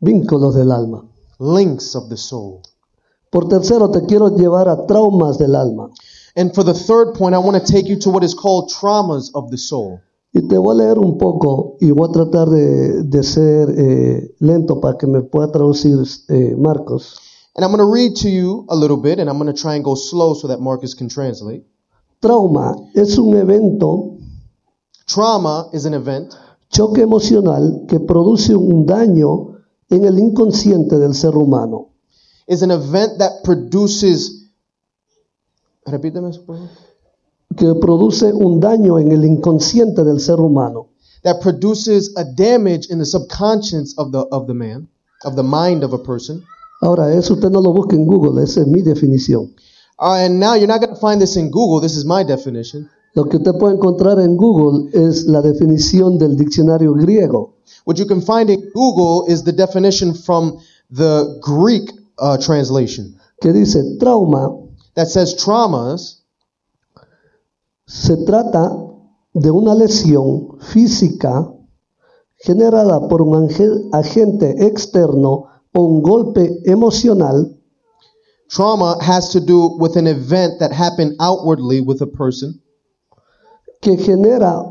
vínculos 0.01 0.55
del 0.55 0.71
alma. 0.71 1.03
Links 1.39 1.95
of 1.97 2.11
the 2.11 2.17
soul. 2.19 2.61
Por 3.31 3.49
tercero, 3.49 3.91
te 3.91 4.05
quiero 4.05 4.37
llevar 4.37 4.69
a 4.69 4.87
traumas 4.87 5.39
del 5.39 5.57
alma. 5.57 5.89
And 6.37 6.55
for 6.55 6.65
the 6.65 6.75
third 6.75 7.15
point, 7.15 7.35
I 7.35 7.39
want 7.39 7.65
to 7.65 7.73
take 7.73 7.87
you 7.87 7.99
to 8.01 8.11
what 8.11 8.25
is 8.25 8.35
called 8.35 8.73
traumas 8.73 9.31
of 9.35 9.51
the 9.51 9.59
soul. 9.59 10.01
Y 10.35 10.41
te 10.49 10.57
voy 10.59 10.73
a 10.73 10.75
leer 10.75 10.99
un 10.99 11.17
poco 11.17 11.77
y 11.81 11.93
voy 11.93 12.09
a 12.09 12.13
tratar 12.13 12.51
de, 12.51 13.05
de 13.05 13.23
ser 13.23 13.71
eh, 13.71 14.35
lento 14.41 14.81
para 14.81 14.99
que 14.99 15.07
me 15.07 15.23
pueda 15.23 15.53
traducir 15.53 15.97
eh, 16.29 16.57
Marcos. 16.57 17.21
And 17.55 17.65
I'm 17.65 17.71
going 17.71 17.79
to 17.79 17.93
read 17.93 18.17
to 18.23 18.29
you 18.29 18.67
a 18.69 18.75
little 18.75 18.97
bit, 18.97 19.21
and 19.21 19.31
I'm 19.31 19.39
going 19.39 19.55
to 19.55 19.61
try 19.61 19.77
and 19.77 19.85
go 19.85 19.95
slow 19.95 20.35
so 20.35 20.49
that 20.49 20.59
Marcus 20.59 20.95
can 20.95 21.09
translate. 21.09 21.63
Trauma 22.21 22.75
es 22.97 23.17
un 23.17 23.37
evento, 23.37 24.19
Trauma 25.07 25.71
is 25.73 25.85
an 25.85 25.95
event 25.95 26.35
choque 26.69 26.99
emocional 26.99 27.87
que 27.87 28.01
produce 28.01 28.57
un 28.57 28.87
daño 28.87 29.61
en 29.89 30.05
el 30.05 30.19
inconsciente 30.19 30.99
del 30.99 31.15
ser 31.15 31.37
humano. 31.37 31.95
is 32.47 32.63
an 32.63 32.71
event 32.71 33.19
that 33.19 33.43
produces. 33.45 34.44
Repíteme 35.87 36.31
eso, 36.31 36.45
por 36.45 36.57
favor. 36.57 36.71
que 37.57 37.75
produce 37.75 38.33
un 38.33 38.61
daño 38.61 38.99
en 38.99 39.13
el 39.13 39.25
inconsciente 39.25 40.05
del 40.05 40.21
ser 40.21 40.41
humano. 40.41 40.89
That 41.23 41.41
produces 41.41 42.13
a 42.17 42.25
damage 42.25 42.91
in 42.91 42.99
the 42.99 43.07
subconscious 43.07 43.95
of 43.97 44.13
the 44.13 44.27
of 44.31 44.47
the 44.47 44.55
man, 44.55 44.89
of 45.25 45.37
the 45.37 45.43
mind 45.43 45.83
of 45.83 45.95
a 45.95 45.99
person. 45.99 46.43
Ahora, 46.83 47.15
eso 47.15 47.35
usted 47.35 47.51
no 47.51 47.61
lo 47.61 47.73
busca 47.73 47.97
en 47.97 48.07
Google, 48.07 48.43
esa 48.43 48.61
es 48.61 48.67
mi 48.67 48.83
definición. 48.83 49.55
Uh, 49.99 50.27
and 50.27 50.39
now 50.39 50.55
you're 50.55 50.67
not 50.67 50.81
going 50.81 50.93
to 50.93 51.01
find 51.01 51.21
this 51.21 51.37
in 51.37 51.51
Google. 51.51 51.81
This 51.81 51.97
is 51.97 52.05
my 52.05 52.25
definition. 52.25 52.91
Lo 53.15 53.25
que 53.25 53.39
usted 53.39 53.57
puede 53.59 53.75
encontrar 53.75 54.19
en 54.19 54.37
Google 54.37 54.91
es 54.93 55.25
la 55.27 55.41
definición 55.41 56.19
del 56.19 56.37
diccionario 56.37 56.93
griego. 56.95 57.55
What 57.85 57.97
you 57.97 58.07
can 58.07 58.21
find 58.21 58.51
in 58.51 58.71
Google 58.75 59.25
is 59.33 59.45
the 59.45 59.53
definition 59.53 60.13
from 60.13 60.59
the 60.91 61.39
Greek 61.41 61.91
uh, 62.19 62.37
translation 62.37 63.17
que 63.41 63.53
dice 63.53 63.97
trauma 63.99 64.51
that 64.95 65.09
says 65.09 65.35
traumas 65.37 66.23
se 67.87 68.17
trata 68.25 68.71
de 69.35 69.51
una 69.51 69.75
lesión 69.75 70.59
física 70.61 71.53
generada 72.37 73.09
por 73.09 73.23
un 73.23 73.49
agente 73.93 74.67
externo 74.67 75.47
o 75.73 75.83
un 75.83 76.03
golpe 76.03 76.61
emocional 76.65 77.51
Trauma 78.49 78.99
has 79.01 79.31
to 79.31 79.41
do 79.41 79.77
with 79.79 79.97
an 79.97 80.07
event 80.07 80.61
that 80.61 80.71
happened 80.71 81.17
outwardly 81.19 81.81
with 81.81 82.01
a 82.03 82.07
person 82.07 82.61
que 83.81 83.97
genera 83.97 84.63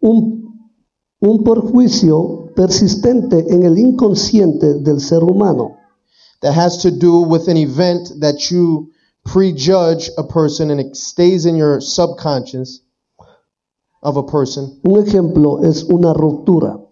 un, 0.00 0.68
un 1.20 1.44
perjuicio 1.44 2.52
persistente 2.54 3.52
en 3.52 3.64
el 3.64 3.78
inconsciente 3.78 4.74
del 4.80 5.00
ser 5.00 5.22
humano. 5.22 5.76
that 6.40 6.54
has 6.54 6.78
to 6.78 6.90
do 6.90 7.20
with 7.20 7.48
an 7.48 7.56
event 7.56 8.08
that 8.20 8.50
you 8.50 8.90
prejudge 9.24 10.10
a 10.16 10.24
person 10.24 10.70
and 10.70 10.80
it 10.80 10.96
stays 10.96 11.46
in 11.46 11.56
your 11.56 11.80
subconscious 11.80 12.80
of 14.02 14.16
a 14.16 14.22
person. 14.22 14.80
Un 14.84 15.04
ejemplo 15.04 15.64
es 15.64 15.84
una 15.84 16.14
ruptura. 16.14 16.86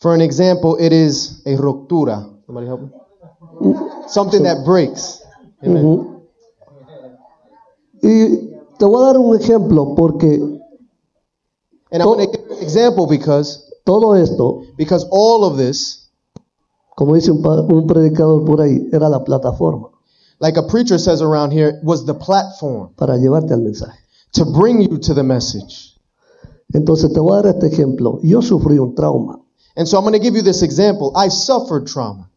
For 0.00 0.14
an 0.14 0.20
example, 0.20 0.76
it 0.76 0.92
is 0.92 1.42
a 1.46 1.56
ruptura. 1.56 2.24
Somebody 2.46 2.66
help 2.66 2.80
me? 2.82 3.74
Something 4.08 4.44
that 4.44 4.64
breaks. 4.64 5.22
Amen. 5.64 5.84
Ujú. 5.84 6.14
Y 8.00 8.50
te 8.78 8.84
voy 8.84 9.02
a 9.02 9.06
dar 9.06 9.18
un 9.18 9.36
ejemplo 9.36 9.94
porque 9.96 10.58
And 11.90 12.02
I'm 12.02 12.08
going 12.08 12.30
to 12.30 12.36
give 12.36 12.50
an 12.50 12.62
example 12.62 13.06
because 13.06 13.72
todo 13.86 14.12
esto, 14.12 14.66
because 14.76 15.06
all 15.10 15.44
of 15.44 15.56
this, 15.56 16.10
como 16.94 17.14
dice 17.14 17.30
un, 17.30 17.42
un 17.46 17.86
predicador 17.86 18.44
por 18.44 18.60
ahí, 18.60 18.88
era 18.92 19.08
la 19.08 19.24
plataforma 19.24 19.88
like 20.40 20.56
a 20.56 20.62
preacher 20.62 20.98
says 20.98 21.22
around 21.22 21.52
here, 21.52 21.80
was 21.82 22.06
the 22.06 22.14
platform 22.14 22.94
para 22.96 23.16
llevarte 23.16 23.52
al 23.52 23.60
mensaje. 23.60 23.98
to 24.32 24.44
bring 24.44 24.80
you 24.80 24.98
to 24.98 25.14
the 25.14 25.22
message. 25.22 25.94
Entonces 26.72 27.12
te 27.12 27.20
voy 27.20 27.38
a 27.38 27.42
dar 27.42 27.54
este 27.54 27.68
ejemplo. 27.68 28.20
Yo 28.22 28.42
sufrí 28.42 28.78
un 28.78 28.94
trauma. 28.94 29.40
And 29.76 29.88
so 29.88 29.96
I'm 29.96 30.04
going 30.04 30.14
to 30.14 30.18
give 30.18 30.34
you 30.34 30.42
this 30.42 30.62
example. 30.62 31.12
I 31.16 31.28
suffered 31.28 31.86
trauma. 31.86 32.28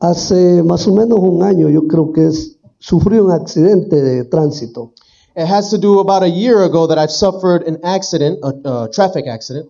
Hace 0.00 0.62
más 0.62 0.86
o 0.86 0.92
menos 0.92 1.18
un 1.18 1.42
año, 1.42 1.68
yo 1.70 1.82
creo 1.88 2.12
que 2.12 2.26
es, 2.26 2.56
sufrí 2.78 3.18
un 3.18 3.30
accidente 3.30 4.02
de 4.02 4.24
tránsito. 4.24 4.92
It 5.34 5.46
has 5.46 5.70
to 5.70 5.78
do 5.78 5.98
about 5.98 6.22
a 6.22 6.28
year 6.28 6.62
ago 6.62 6.86
that 6.86 6.98
I've 6.98 7.10
suffered 7.10 7.66
an 7.66 7.78
accident, 7.82 8.38
a, 8.42 8.84
a 8.84 8.88
traffic 8.90 9.26
accident. 9.26 9.68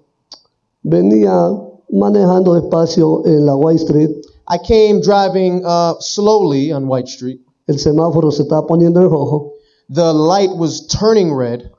Venía 0.83 1.33
manejando 1.91 2.55
despacio 2.55 3.25
en 3.25 3.47
la 3.47 3.55
White 3.57 3.81
Street. 3.81 4.11
I 4.49 4.59
came 4.59 5.01
driving 5.01 5.65
uh, 5.65 5.95
slowly 6.01 6.73
on 6.73 6.87
White 6.87 7.09
Street. 7.09 7.41
El 7.67 7.79
semáforo 7.79 8.31
se 8.31 8.43
estaba 8.43 8.67
poniendo 8.67 9.01
en 9.01 9.11
rojo 9.11 9.53
The 9.89 10.13
light 10.13 10.51
was 10.57 10.87
turning 10.87 11.35
red, 11.35 11.71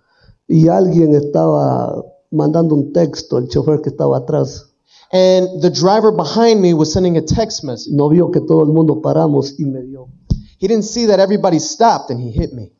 y 0.47 0.67
alguien 0.67 1.15
estaba 1.15 2.03
mandando 2.31 2.75
un 2.75 2.93
texto, 2.93 3.37
el 3.37 3.47
chofer 3.47 3.81
que 3.81 3.89
estaba 3.89 4.17
atrás. 4.17 4.71
and 5.11 5.61
the 5.61 5.69
driver 5.69 6.11
behind 6.11 6.61
me 6.61 6.73
was 6.73 6.91
sending 6.91 7.15
a 7.17 7.21
text 7.21 7.63
message. 7.63 7.93
No 7.93 8.09
vio 8.09 8.31
que 8.31 8.41
todo 8.41 8.61
el 8.61 8.73
mundo 8.73 9.01
paramos 9.01 9.53
y 9.59 9.65
me 9.65 9.81
dio. 9.83 10.09
He 10.57 10.67
didn't 10.67 10.85
see 10.85 11.05
that 11.07 11.19
everybody 11.19 11.59
stopped 11.59 12.09
and 12.09 12.19
he 12.19 12.31
hit 12.31 12.53
me. 12.53 12.71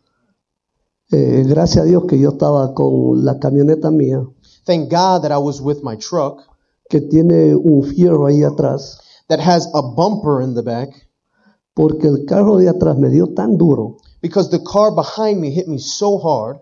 Eh, 1.12 1.43
gracias 1.48 1.84
a 1.84 1.88
Dios 1.88 2.06
que 2.06 2.19
yo 2.19 2.32
estaba 2.32 2.74
con 2.74 3.24
la 3.24 3.39
camioneta 3.39 3.91
mía, 3.91 4.26
Thank 4.65 4.89
God 4.89 5.21
that 5.21 5.32
I 5.32 5.38
was 5.38 5.62
with 5.62 5.84
my 5.84 5.95
truck 5.95 6.41
que 6.89 7.00
tiene 7.02 7.56
un 7.56 7.84
fierro 7.84 8.26
ahí 8.26 8.43
atrás, 8.43 9.00
that 9.29 9.39
has 9.39 9.67
a 9.73 9.81
bumper 9.81 10.41
in 10.41 10.53
the 10.53 10.63
back 10.63 10.89
porque 11.75 12.07
el 12.07 12.25
carro 12.25 12.57
de 12.57 12.69
atrás 12.69 12.97
me 12.97 13.09
dio 13.09 13.33
tan 13.33 13.57
duro 13.57 13.97
because 14.21 14.49
the 14.49 14.63
car 14.63 14.91
behind 14.91 15.39
me 15.39 15.51
hit 15.51 15.67
me 15.67 15.77
so 15.77 16.17
hard 16.17 16.59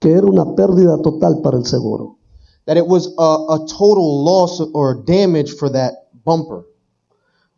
que 0.00 0.12
era 0.12 0.26
una 0.26 0.54
pérdida 0.56 1.00
total 1.02 1.40
para 1.42 1.56
el 1.56 1.64
seguro. 1.64 2.18
that 2.66 2.76
it 2.76 2.86
was 2.86 3.06
a, 3.18 3.22
a 3.22 3.66
total 3.68 4.24
loss 4.24 4.60
or 4.74 5.02
damage 5.04 5.52
for 5.52 5.70
that 5.70 6.08
bumper. 6.24 6.64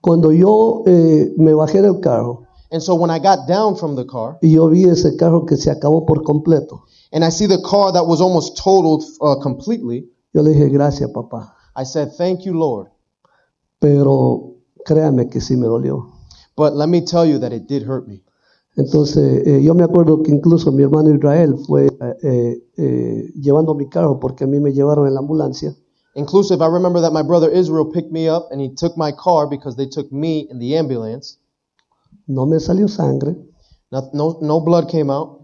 Cuando 0.02 0.30
yo 0.30 0.84
eh, 0.86 1.30
me 1.36 1.52
bajé 1.52 1.82
del 1.82 2.00
carro 2.00 2.46
And 2.70 2.82
so 2.82 2.96
when 2.96 3.08
I 3.08 3.20
got 3.20 3.46
down 3.46 3.76
from 3.76 3.94
the 3.94 4.04
car 4.04 4.38
y 4.42 4.48
yo 4.48 4.68
vi 4.68 4.84
ese 4.84 5.16
carro 5.16 5.44
que 5.46 5.56
se 5.56 5.70
acabó 5.70 6.04
por 6.04 6.24
completo, 6.24 6.82
and 7.12 7.24
I 7.24 7.28
see 7.28 7.46
the 7.46 7.62
car 7.62 7.92
that 7.92 8.04
was 8.04 8.20
almost 8.20 8.56
totaled 8.56 9.04
uh, 9.20 9.36
completely, 9.40 10.08
yo 10.32 10.42
le 10.42 10.50
dije 10.50 10.72
gracias 10.72 11.10
papá, 11.10 11.52
I 11.76 11.84
said, 11.84 12.12
Thank 12.16 12.44
you, 12.44 12.54
Lord. 12.54 12.88
Pero 13.84 14.54
créame 14.86 15.28
que 15.28 15.42
sí 15.42 15.56
me 15.58 15.66
dolió. 15.66 16.08
But 16.56 16.74
let 16.74 16.88
me 16.88 17.02
tell 17.02 17.26
you 17.26 17.38
that 17.40 17.52
it 17.52 17.66
did 17.68 17.82
hurt 17.86 18.06
me. 18.08 18.22
Entonces 18.76 19.46
eh, 19.46 19.62
yo 19.62 19.74
me 19.74 19.84
acuerdo 19.84 20.22
que 20.22 20.30
incluso 20.32 20.72
mi 20.72 20.82
hermano 20.82 21.14
Israel 21.14 21.54
fue 21.66 21.88
eh, 22.22 22.62
eh, 22.78 23.30
llevando 23.38 23.74
mi 23.74 23.86
carro 23.90 24.18
porque 24.18 24.44
a 24.44 24.46
mí 24.46 24.58
me 24.58 24.72
llevaron 24.72 25.06
en 25.06 25.14
la 25.14 25.20
ambulancia 25.20 25.76
Inclusive, 26.16 26.62
I 26.62 26.68
remember 26.68 27.02
that 27.02 27.12
my 27.12 27.22
brother 27.22 27.50
Israel 27.52 27.84
picked 27.92 28.10
me 28.12 28.28
up 28.28 28.46
and 28.52 28.60
he 28.60 28.68
took 28.74 28.96
my 28.96 29.12
car 29.12 29.48
because 29.48 29.76
they 29.76 29.86
took 29.86 30.10
me 30.12 30.46
in 30.50 30.58
the 30.60 30.76
ambulance. 30.78 31.38
no 32.26 32.46
me 32.46 32.58
salió 32.58 32.88
sangre, 32.88 33.36
No, 33.90 34.08
no, 34.14 34.38
no 34.40 34.60
blood 34.60 34.88
came 34.88 35.10
out. 35.10 35.40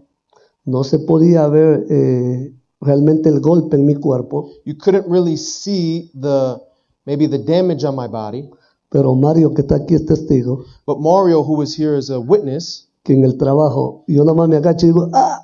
no 0.65 0.83
se 0.83 0.97
podía 0.99 1.47
ver 1.47 1.85
eh, 1.89 2.53
realmente 2.81 3.29
el 3.29 3.39
golpe 3.39 3.75
en 3.77 3.85
mi 3.85 3.95
cuerpo, 3.95 4.49
You 4.65 4.75
couldn't 4.77 5.05
really 5.07 5.37
see 5.37 6.09
the 6.19 6.57
maybe 7.05 7.27
the 7.27 7.37
damage 7.39 7.83
on 7.83 7.95
my 7.95 8.07
body. 8.07 8.49
pero 8.89 9.15
Mario 9.15 9.53
que 9.53 9.61
está 9.61 9.75
aquí 9.75 9.95
es 9.95 10.05
testigo 10.05 10.65
But 10.85 10.99
Mario, 10.99 11.43
who 11.43 11.57
was 11.57 11.73
here 11.77 11.95
as 11.95 12.09
a 12.09 12.19
witness, 12.19 12.89
que 13.03 13.13
en 13.13 13.23
el 13.23 13.37
trabajo 13.37 14.03
yo 14.07 14.23
nada 14.23 14.35
más 14.35 14.49
me 14.49 14.57
agacho 14.57 14.85
y 14.85 14.89
digo, 14.89 15.09
ah, 15.13 15.39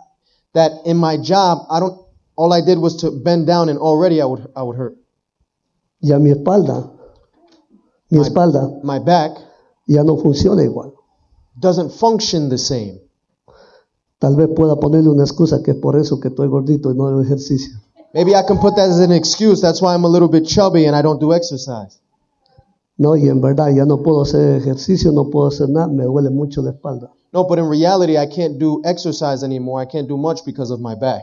that 0.54 0.72
in 0.86 0.98
my 0.98 1.18
job, 1.18 1.66
I 1.70 1.80
don't. 1.80 1.98
All 2.36 2.54
I 2.54 2.62
did 2.62 2.78
was 2.78 2.98
to 2.98 3.10
bend 3.12 3.48
down, 3.48 3.70
and 3.70 3.80
already 3.80 4.22
I 4.22 4.26
would 4.26 4.48
I 4.56 4.62
would 4.64 4.78
hurt. 4.78 4.96
y 6.02 6.12
a 6.12 6.20
mi 6.20 6.30
espalda, 6.30 6.92
mi 8.12 8.20
espalda 8.20 8.80
My 8.84 9.00
back 9.00 9.38
ya 9.88 10.04
no 10.04 10.18
funciona 10.18 10.64
igual. 10.64 10.94
doesn't 11.60 11.92
function 11.92 12.50
the 12.50 12.58
same. 12.58 13.02
Tal 14.20 14.36
vez 14.36 14.50
pueda 14.56 14.76
ponerle 14.76 15.10
una 15.10 15.24
excusa 15.24 15.64
que 15.64 15.72
es 15.72 15.78
por 15.78 15.96
eso 15.98 16.20
que 16.20 16.28
estoy 16.28 16.48
gordito 16.48 16.92
y 16.92 16.96
no 16.96 17.08
hago 17.08 17.22
ejercicio. 17.22 17.80
Maybe 18.14 18.36
I 18.36 18.44
can 18.44 18.58
put 18.58 18.76
that 18.76 18.90
as 18.90 19.00
an 19.00 19.12
excuse. 19.12 19.62
That's 19.62 19.82
why 19.82 19.94
I'm 19.94 20.04
a 20.04 20.08
little 20.08 20.30
bit 20.30 20.46
chubby 20.48 20.86
and 20.86 20.96
I 20.96 21.02
don't 21.02 21.20
do 21.20 21.34
exercise. 21.34 22.00
No, 22.98 23.16
y 23.16 23.30
en 23.30 23.42
verdad 23.42 23.70
ya 23.76 23.86
no 23.86 24.02
puedo 24.02 24.22
hacer 24.22 24.56
ejercicio, 24.56 25.12
no 25.12 25.30
puedo 25.30 25.48
hacer 25.48 25.70
nada, 25.70 25.88
me 25.88 26.04
duele 26.04 26.32
mucho 26.32 26.64
la 26.64 26.72
espalda. 26.72 27.12
No, 27.32 27.44
but 27.44 27.60
in 27.60 27.66
reality, 27.66 28.18
I 28.18 28.26
can't 28.26 28.58
do 28.58 28.82
exercise 28.84 29.44
anymore. 29.44 29.80
I 29.80 29.86
can't 29.86 30.08
do 30.08 30.18
much 30.18 30.44
because 30.46 30.72
of 30.72 30.80
my 30.80 30.96
back. 30.96 31.22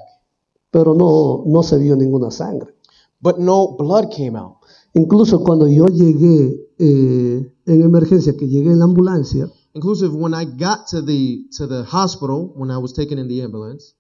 Pero 0.71 0.95
no, 0.95 1.43
no 1.47 1.63
se 1.63 1.79
vio 1.79 1.97
ninguna 1.97 2.31
sangre. 2.31 2.75
But 3.21 3.39
no 3.39 3.75
blood 3.77 4.13
came 4.13 4.37
out. 4.37 4.59
Incluso 4.95 5.43
cuando 5.43 5.67
yo 5.67 5.87
llegué 5.87 6.55
eh, 6.79 7.53
en 7.67 7.83
emergencia, 7.83 8.37
que 8.37 8.47
llegué 8.47 8.71
en 8.71 8.79
la 8.79 8.85
ambulancia, 8.85 9.51
Inclusive 9.75 10.15
when 10.15 10.35
I 10.35 10.45
got 10.45 10.87
to 10.89 11.03
the 11.03 11.47
to 11.59 11.67
the 11.67 11.83
hospital 11.83 12.53
when 12.55 12.71
I 12.71 12.79
was 12.79 12.93
taken 12.93 13.19
in 13.19 13.27
the 13.27 13.43
ambulance, 13.43 13.95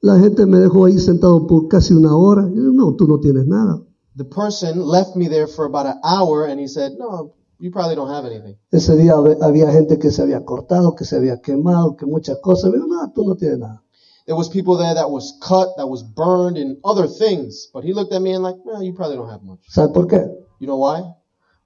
la 0.00 0.18
gente 0.18 0.46
me 0.46 0.58
dejó 0.58 0.86
ahí 0.86 0.98
sentado 0.98 1.46
por 1.46 1.68
casi 1.68 1.94
una 1.94 2.16
hora. 2.16 2.48
Y 2.50 2.56
yo, 2.56 2.72
no, 2.72 2.94
tú 2.94 3.06
no 3.06 3.18
tienes 3.20 3.46
nada. 3.46 3.82
the 4.16 4.24
person 4.24 4.80
left 4.84 5.16
me 5.16 5.28
there 5.28 5.46
for 5.46 5.64
about 5.66 5.86
an 5.86 5.98
hour 6.04 6.44
and 6.44 6.60
he 6.60 6.66
said, 6.66 6.92
"No, 6.98 7.32
you 7.58 7.70
probably 7.70 7.94
don't 7.94 8.10
have 8.10 8.26
anything." 8.26 8.56
Ese 8.72 8.94
día 8.96 9.14
hab- 9.14 9.38
había 9.42 9.70
gente 9.70 9.98
que 9.98 10.10
se 10.10 10.20
había 10.22 10.44
cortado, 10.44 10.94
que 10.94 11.04
se 11.04 11.16
había 11.16 11.40
quemado, 11.40 11.96
que 11.96 12.04
muchas 12.06 12.38
cosas. 12.42 12.72
Dijo, 12.72 12.86
no, 12.86 13.12
tú 13.14 13.24
no 13.24 13.36
tienes 13.36 13.58
nada. 13.58 13.82
There 14.26 14.36
was 14.36 14.48
people 14.50 14.76
there 14.76 14.94
that 14.94 15.10
was 15.10 15.38
cut, 15.40 15.68
that 15.76 15.88
was 15.88 16.02
burned, 16.02 16.58
and 16.58 16.76
other 16.84 17.08
things. 17.08 17.70
But 17.72 17.84
he 17.84 17.92
looked 17.94 18.12
at 18.12 18.20
me 18.20 18.34
and 18.34 18.42
like, 18.42 18.58
"Well, 18.64 18.82
you 18.82 18.92
probably 18.94 19.16
don't 19.16 19.30
have 19.30 19.42
much." 19.42 19.60
¿Sabe 19.68 19.92
por 19.94 20.06
qué? 20.06 20.20
You 20.60 20.66
know 20.66 20.76
why? 20.78 21.02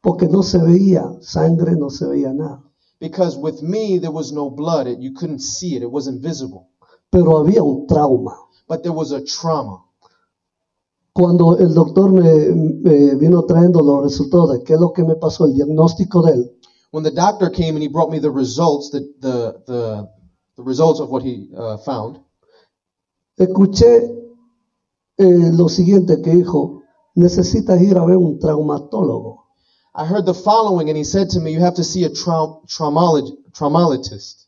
Porque 0.02 0.28
no 0.28 0.42
se 0.42 0.58
veía 0.58 1.02
sangre, 1.22 1.74
no 1.76 1.88
se 1.88 2.04
veía 2.06 2.32
nada. 2.32 2.62
Because 3.00 3.36
with 3.36 3.62
me 3.62 3.98
there 3.98 4.12
was 4.12 4.32
no 4.32 4.50
blood. 4.50 4.86
It, 4.86 5.00
you 5.00 5.12
couldn't 5.14 5.40
see 5.40 5.74
it. 5.76 5.82
It 5.82 5.90
wasn't 5.90 6.22
visible. 6.22 6.68
Pero 7.14 7.38
había 7.38 7.62
un 7.62 7.86
trauma. 7.86 8.34
But 8.68 8.82
there 8.82 8.92
was 8.92 9.12
a 9.12 9.20
trauma. 9.22 9.84
Cuando 11.12 11.56
el 11.58 11.72
doctor 11.72 12.10
me, 12.10 12.22
me 12.82 13.14
vino 13.14 13.44
trayendo 13.44 13.80
los 13.82 14.02
resultados 14.02 14.50
de 14.52 14.64
qué 14.64 14.74
es 14.74 14.80
lo 14.80 14.92
que 14.92 15.04
me 15.04 15.14
pasó, 15.14 15.44
el 15.44 15.54
diagnóstico 15.54 16.22
de 16.22 16.32
él, 16.32 16.50
When 16.90 17.04
the 17.04 17.12
doctor 17.12 17.50
came 17.50 17.76
and 17.76 17.82
he 17.82 17.88
brought 17.88 18.10
me 18.10 18.18
the 18.18 18.32
results, 18.32 18.90
the 18.90 19.00
the 19.20 19.62
the, 19.66 20.08
the 20.56 20.62
results 20.64 20.98
of 21.00 21.08
what 21.10 21.22
he 21.22 21.50
uh, 21.56 21.76
found, 21.78 22.18
escuché 23.38 24.10
eh, 25.18 25.50
lo 25.52 25.68
siguiente 25.68 26.20
que 26.20 26.32
dijo, 26.34 26.82
necesitas 27.14 27.80
ir 27.80 27.96
a 27.96 28.04
ver 28.04 28.16
un 28.16 28.40
traumatólogo. 28.40 29.44
I 29.94 30.04
heard 30.04 30.26
the 30.26 30.34
following, 30.34 30.88
and 30.88 30.96
he 30.98 31.04
said 31.04 31.30
to 31.30 31.40
me, 31.40 31.52
"You 31.52 31.60
have 31.60 31.74
to 31.76 31.84
see 31.84 32.02
a 32.04 32.10
trau- 32.10 32.62
traumatolog- 32.66 34.43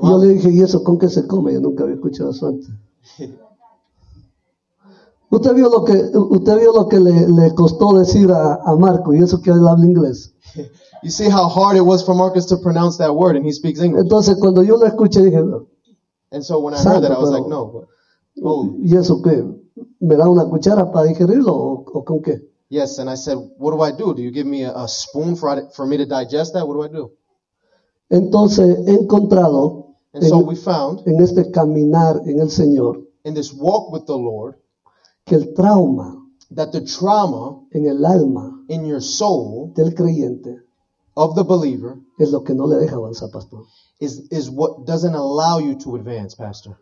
traumatologist." 0.00 0.02
Y 0.02 0.08
yo 0.10 0.18
le 0.18 0.28
dije, 0.34 0.50
¿y 0.50 0.60
eso 0.62 0.82
con 0.84 0.98
qué 0.98 1.08
se 1.08 1.26
come? 1.26 1.52
Yo 1.52 1.60
nunca 1.60 1.84
había 1.84 1.96
escuchado 1.96 2.30
eso 2.30 2.46
antes. 2.48 2.68
Usted 5.32 5.54
vio 5.54 5.68
lo 5.70 5.84
que, 5.84 5.92
usted 6.18 6.58
vio 6.58 6.72
lo 6.72 6.88
que 6.88 6.98
le, 6.98 7.28
le 7.28 7.54
costó 7.54 7.96
decir 7.96 8.32
a, 8.32 8.54
a 8.64 8.74
Marco, 8.76 9.14
y 9.14 9.18
eso 9.22 9.40
que 9.40 9.50
él 9.50 9.66
habla 9.66 9.86
inglés. 9.86 10.34
You 11.02 11.10
see 11.10 11.30
how 11.30 11.48
hard 11.48 11.78
it 11.78 11.80
was 11.82 12.04
for 12.04 12.14
Marcus 12.14 12.44
to 12.48 12.58
pronounce 12.58 12.98
that 12.98 13.14
word, 13.14 13.34
and 13.34 13.46
he 13.46 13.52
speaks 13.52 13.80
English. 13.80 14.02
Entonces, 14.02 14.36
cuando 14.38 14.62
yo 14.62 14.76
lo 14.76 14.84
escuché, 14.86 15.22
dije, 15.22 15.38
And 16.30 16.42
so 16.44 16.58
when 16.60 16.74
I 16.74 16.76
heard 16.76 17.02
that, 17.04 17.10
I 17.10 17.18
was 17.18 17.30
Santo, 17.30 17.38
like, 17.38 17.48
pero- 17.48 17.88
"No." 18.36 18.42
Oh, 18.42 18.74
¿y 18.82 18.94
eso 18.96 19.22
qué? 19.22 19.42
¿Me 20.00 20.16
da 20.16 20.28
una 20.28 20.44
cuchara 20.44 20.92
para 20.92 21.06
digerirlo 21.06 21.54
o, 21.56 21.84
o 21.90 22.04
con 22.04 22.20
qué? 22.20 22.42
yes. 22.68 22.98
And 22.98 23.08
I 23.08 23.16
said, 23.16 23.38
"What 23.58 23.72
do 23.74 23.82
I 23.82 23.92
do? 23.92 24.12
Do 24.12 24.20
you 24.20 24.30
give 24.30 24.44
me 24.46 24.64
a, 24.64 24.72
a 24.74 24.86
spoon 24.88 25.36
for 25.36 25.70
for 25.72 25.86
me 25.86 25.96
to 25.96 26.04
digest 26.04 26.52
that? 26.52 26.66
What 26.68 26.74
do 26.76 26.84
I 26.84 26.88
do?" 26.88 27.12
Entonces, 28.10 28.76
he 28.86 28.92
encontrado 28.94 29.89
And 30.12 30.24
so 30.24 30.38
we 30.38 30.56
found 30.56 31.06
en 31.06 31.20
este 31.20 31.52
caminar 31.52 32.22
en 32.26 32.40
el 32.40 32.50
Señor 32.50 33.06
in 33.24 33.34
this 33.34 33.52
walk 33.52 33.92
with 33.92 34.06
the 34.06 34.16
Lord 34.16 34.56
que 35.24 35.36
el 35.36 35.54
trauma 35.54 36.16
that 36.54 36.72
the 36.72 36.80
trauma 36.80 37.62
en 37.72 37.86
el 37.86 38.04
alma 38.04 38.64
in 38.68 38.84
your 38.84 39.00
soul 39.00 39.72
del 39.74 39.92
creyente 39.94 40.62
of 41.16 41.34
the 41.36 41.44
believer 41.44 42.00
es 42.18 42.32
lo 42.32 42.42
que 42.42 42.54
no 42.54 42.66
le 42.66 42.76
deja 42.76 42.96
avanzar, 42.96 43.30
pastor. 43.30 43.64
is 44.00 44.26
is 44.30 44.50
what 44.50 44.86
doesn't 44.86 45.14
allow 45.14 45.58
you 45.58 45.78
to 45.78 45.96
advance, 45.96 46.34
Pastor. 46.34 46.78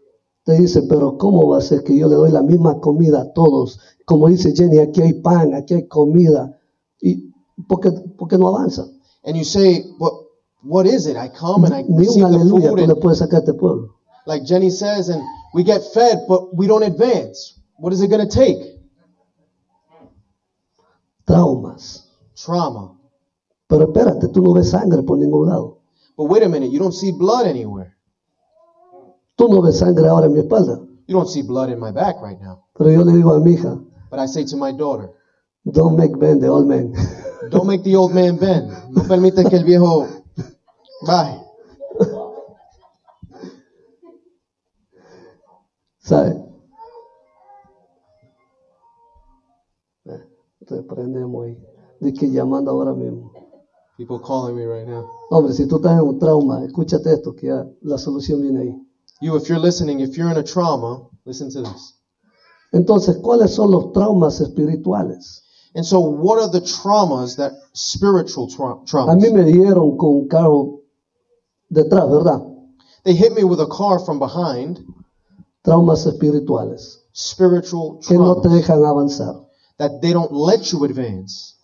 Te 0.46 0.56
dice, 0.56 0.82
pero 0.88 1.18
¿cómo 1.18 1.48
va 1.48 1.58
a 1.58 1.60
ser 1.60 1.82
que 1.82 1.94
yo 1.94 2.08
le 2.08 2.14
doy 2.14 2.30
la 2.30 2.42
misma 2.42 2.80
comida 2.80 3.20
a 3.20 3.32
todos? 3.34 3.78
Como 4.06 4.28
dice 4.28 4.54
Jenny, 4.54 4.78
aquí 4.78 5.02
hay 5.02 5.14
pan, 5.20 5.52
aquí 5.52 5.74
hay 5.74 5.88
comida. 5.88 6.58
¿Y 7.02 7.30
por 7.68 7.80
qué, 7.80 7.90
por 7.90 8.28
qué 8.28 8.38
no 8.38 8.48
avanza? 8.48 8.86
And 9.24 9.36
you 9.36 9.44
say, 9.44 9.84
"What? 9.98 10.17
What 10.62 10.86
is 10.86 11.06
it? 11.06 11.16
I 11.16 11.28
come 11.28 11.64
and 11.64 11.74
I 11.74 11.84
receive 11.88 12.28
the 12.28 12.38
food, 12.50 12.80
and 12.80 12.92
puedes 13.00 13.20
sacar 13.20 13.40
este 13.40 13.54
pueblo. 13.58 13.94
like 14.26 14.44
Jenny 14.44 14.70
says, 14.70 15.08
and 15.08 15.22
we 15.54 15.64
get 15.64 15.80
fed, 15.94 16.18
but 16.28 16.54
we 16.54 16.66
don't 16.66 16.82
advance. 16.82 17.58
What 17.76 17.92
is 17.92 18.02
it 18.02 18.08
going 18.08 18.28
to 18.28 18.32
take? 18.34 18.58
Traumas. 21.26 22.02
Trauma. 22.36 22.94
Pero 23.68 23.84
espérate, 23.86 24.28
tú 24.28 24.42
no 24.42 24.52
ves 24.52 24.70
sangre 24.70 25.02
por 25.02 25.18
ningún 25.18 25.48
lado. 25.48 25.78
But 26.16 26.24
wait 26.24 26.42
a 26.42 26.48
minute, 26.48 26.70
you 26.70 26.78
don't 26.78 26.92
see 26.94 27.12
blood 27.12 27.46
anywhere. 27.46 27.96
Tú 29.36 29.48
no 29.48 29.60
ves 29.62 29.78
sangre 29.78 30.08
ahora 30.08 30.26
en 30.26 30.32
mi 30.32 30.40
espalda. 30.40 30.80
You 31.06 31.14
don't 31.14 31.28
see 31.28 31.42
blood 31.42 31.70
in 31.70 31.78
my 31.78 31.90
back 31.92 32.16
right 32.22 32.38
now. 32.40 32.64
Pero 32.76 32.90
yo 32.90 33.02
le 33.04 33.12
digo 33.12 33.34
a 33.34 33.40
mi 33.40 33.52
hija, 33.54 33.78
But 34.10 34.18
I 34.20 34.26
say 34.26 34.44
to 34.46 34.56
my 34.56 34.72
daughter, 34.72 35.10
don't 35.70 35.96
make 35.96 36.18
Ben 36.18 36.40
the 36.40 36.48
old 36.48 36.66
man. 36.66 36.92
don't 37.50 37.66
make 37.66 37.82
the 37.84 37.94
old 37.96 38.14
man 38.14 38.36
bend. 38.36 38.70
No 38.90 39.02
permite 39.04 39.44
que 39.48 39.56
el 39.56 39.64
viejo. 39.64 40.06
Bye. 41.06 41.40
¿Sabes? 45.98 46.34
Eh, 50.06 50.20
Reprendemos 50.60 51.44
ahí. 51.46 51.58
De 52.00 52.12
que 52.12 52.30
llamando 52.30 52.70
ahora 52.70 52.92
mismo. 52.94 53.32
People 53.96 54.20
calling 54.20 54.54
me 54.54 54.64
right 54.64 54.86
now. 54.86 55.04
Hombre, 55.30 55.52
si 55.52 55.66
tú 55.66 55.76
estás 55.76 55.98
en 55.98 56.06
un 56.06 56.18
trauma, 56.20 56.64
escúchate 56.64 57.12
esto, 57.12 57.34
que 57.34 57.48
ya 57.48 57.66
la 57.82 57.98
solución 57.98 58.40
viene 58.42 58.60
ahí. 58.60 58.74
You, 59.20 59.36
if 59.36 59.48
you're 59.48 59.60
listening, 59.60 59.98
if 60.00 60.16
you're 60.16 60.30
in 60.30 60.36
a 60.38 60.44
trauma, 60.44 61.08
listen 61.24 61.50
to 61.50 61.62
this. 61.62 61.96
Entonces, 62.72 63.16
¿cuáles 63.18 63.52
son 63.52 63.72
los 63.72 63.92
traumas 63.92 64.40
espirituales? 64.40 65.42
And 65.74 65.84
so, 65.84 65.98
what 66.00 66.38
are 66.38 66.48
the 66.48 66.60
traumas 66.60 67.34
that 67.36 67.52
spiritual 67.74 68.46
tra- 68.46 68.78
A 69.08 69.16
mí 69.16 69.22
traumas? 69.22 69.32
me 69.32 69.44
dieron 69.44 69.96
con 69.96 70.28
carro 70.28 70.82
detrás, 71.68 72.08
¿verdad? 72.10 72.42
They 73.04 73.14
hit 73.14 73.32
me 73.34 73.44
with 73.44 73.60
a 73.60 73.66
car 73.68 73.98
from 74.00 74.18
behind. 74.18 74.80
Traumas 75.62 76.06
espirituales 76.06 77.00
Spiritual 77.12 77.98
que 78.06 78.16
no 78.16 78.40
te 78.40 78.48
dejan 78.48 78.84
avanzar. 78.84 79.44
that 79.78 80.00
they 80.00 80.12
don't 80.12 80.32
let 80.32 80.72
you 80.72 80.84
advance. 80.84 81.54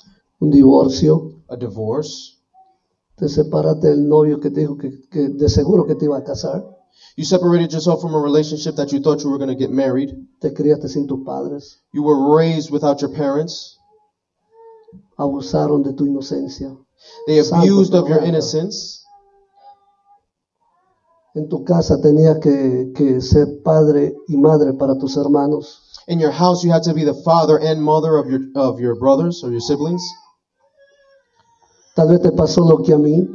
Un 0.40 0.50
divorcio, 0.50 1.40
A 1.48 1.57
divorce. 1.57 2.32
te 3.16 3.28
separaste 3.28 3.88
del 3.88 4.09
novio 4.09 4.40
que 4.40 4.50
te 4.50 4.61
dijo 4.61 4.76
que, 4.76 5.09
que 5.11 5.28
de 5.28 5.48
seguro 5.48 5.86
que 5.86 5.94
te 5.94 6.05
iba 6.07 6.18
a 6.18 6.24
casar, 6.24 6.64
You 7.16 7.24
separated 7.24 7.70
yourself 7.72 8.00
from 8.00 8.14
a 8.14 8.18
relationship 8.20 8.74
that 8.76 8.90
you 8.92 9.00
thought 9.00 9.22
you 9.22 9.30
were 9.30 9.38
going 9.38 9.48
to 9.50 9.55
get 9.59 9.70
married. 9.70 10.11
te 10.40 10.50
criaste 10.52 10.88
sin 10.88 11.07
tus 11.07 11.20
padres, 11.24 11.78
You 11.92 12.02
were 12.02 12.34
raised 12.36 12.70
without 12.70 13.00
your 13.00 13.11
parents. 13.12 13.78
abusaron 15.16 15.82
de 15.82 15.92
tu 15.92 16.05
inocencia. 16.07 16.76
They 17.26 17.42
Santo 17.42 17.64
abused 17.64 17.94
of 17.94 18.09
your 18.09 18.22
innocence. 18.24 19.03
En 21.35 21.49
tu 21.49 21.64
casa 21.64 22.01
tenías 22.01 22.39
que, 22.39 22.93
que 22.95 23.20
ser 23.20 23.61
padre 23.64 24.14
y 24.28 24.37
madre 24.37 24.72
para 24.72 24.97
tus 24.97 25.16
hermanos. 25.16 25.82
In 26.07 26.20
your 26.20 26.30
house, 26.30 26.62
you 26.62 26.70
had 26.70 26.85
to 26.85 26.95
be 26.95 27.05
the 27.05 27.14
father 27.24 27.59
and 27.59 27.82
mother 27.82 28.18
of 28.18 28.30
your 28.30 28.41
of 28.55 28.78
your 28.78 28.95
brothers 28.95 29.43
or 29.43 29.51
your 29.51 29.61
siblings. 29.61 30.03
Tal 31.97 32.09
vez 32.09 32.20
te 32.20 32.30
pasó 32.30 32.64
lo 32.64 32.85
que 32.85 32.95
a 32.95 32.99
mí. 32.99 33.28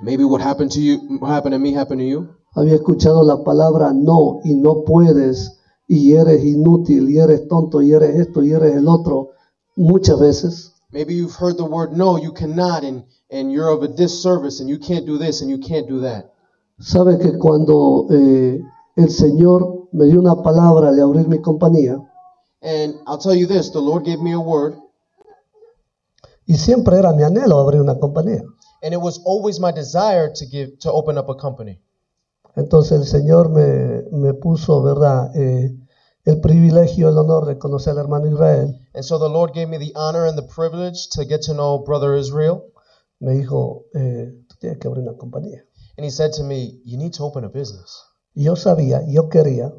Maybe 0.00 0.24
what 0.24 0.40
happened 0.40 0.70
to 0.72 0.80
you, 0.80 0.98
what 1.18 1.30
happened 1.30 1.54
to 1.54 1.58
me, 1.58 1.72
happened 1.72 2.00
to 2.00 2.06
you. 2.06 2.28
Había 2.54 2.76
escuchado 2.76 3.24
la 3.24 3.42
palabra 3.42 3.92
no 3.92 4.40
y 4.44 4.54
no 4.54 4.84
puedes 4.84 5.58
y 5.88 6.12
eres 6.12 6.44
inútil 6.44 7.10
y 7.10 7.18
eres 7.18 7.48
tonto 7.48 7.82
y 7.82 7.94
eres 7.94 8.14
esto 8.14 8.44
y 8.44 8.52
eres 8.52 8.76
el 8.76 8.86
otro 8.86 9.30
muchas 9.74 10.20
veces. 10.20 10.72
Maybe 10.92 11.14
you've 11.14 11.34
heard 11.34 11.56
the 11.56 11.64
word 11.64 11.96
no, 11.96 12.16
you 12.16 12.32
cannot, 12.32 12.84
and 12.84 13.04
and 13.28 13.50
you're 13.50 13.70
of 13.70 13.82
a 13.82 13.88
disservice, 13.88 14.60
and 14.60 14.68
you 14.70 14.78
can't 14.78 15.04
do 15.04 15.18
this, 15.18 15.42
and 15.42 15.50
you 15.50 15.58
can't 15.58 15.88
do 15.88 16.00
that. 16.02 16.35
Sabe 16.78 17.18
que 17.18 17.38
cuando 17.38 18.06
eh, 18.10 18.60
el 18.96 19.10
Señor 19.10 19.88
me 19.92 20.06
dio 20.06 20.20
una 20.20 20.42
palabra 20.42 20.92
de 20.92 21.02
abrir 21.02 21.26
mi 21.28 21.40
compañía 21.40 21.98
And 22.62 22.96
I'll 23.06 23.18
tell 23.18 23.34
you 23.34 23.46
this: 23.46 23.70
the 23.70 23.80
Lord 23.80 24.04
gave 24.04 24.20
me 24.20 24.32
a 24.32 24.38
word, 24.38 24.74
y 26.46 26.56
siempre 26.56 26.98
era 26.98 27.12
mi 27.12 27.22
anhelo 27.22 27.58
abrir 27.58 27.80
una 27.80 27.98
compañía. 27.98 28.42
and 28.82 28.92
it 28.92 29.00
was 29.00 29.20
always 29.24 29.58
my 29.60 29.72
desire 29.72 30.30
to 30.34 30.46
give 30.46 30.78
to 30.80 30.90
open 30.90 31.18
up 31.18 31.28
a 31.28 31.34
company. 31.34 31.80
Entonces 32.56 32.98
el 33.00 33.06
Señor 33.06 33.50
me, 33.50 34.02
me 34.12 34.32
puso, 34.34 34.82
¿verdad? 34.82 35.30
Eh, 35.36 35.76
el 36.24 36.40
privilegio, 36.40 37.08
el 37.08 37.18
honor 37.18 37.46
de 37.46 37.58
conocer 37.58 37.92
al 37.92 37.98
hermano 37.98 38.26
Israel. 38.26 38.74
And 38.94 39.04
so 39.04 39.18
the 39.18 39.28
Lord 39.28 39.52
gave 39.52 39.68
me 39.68 39.78
the 39.78 39.92
honor 39.94 40.26
and 40.26 40.36
the 40.36 40.46
privilege 40.46 41.08
to 41.10 41.24
get 41.24 41.42
to 41.42 41.52
know 41.52 41.84
Brother 41.84 42.16
Israel. 42.16 42.64
Me 43.20 43.32
dijo, 43.32 43.84
eh, 43.94 44.32
tú 44.48 44.56
tienes 44.58 44.78
que 44.78 44.88
abrir 44.88 45.02
una 45.02 45.16
compañía. 45.16 45.64
And 45.96 46.04
he 46.04 46.10
said 46.10 46.32
to 46.34 46.42
me, 46.42 46.80
You 46.84 46.98
need 46.98 47.14
to 47.14 47.22
open 47.22 47.44
a 47.44 47.48
business. 47.48 48.02
Yo 48.34 48.54
sabía, 48.54 49.02
yo 49.08 49.28
quería, 49.28 49.72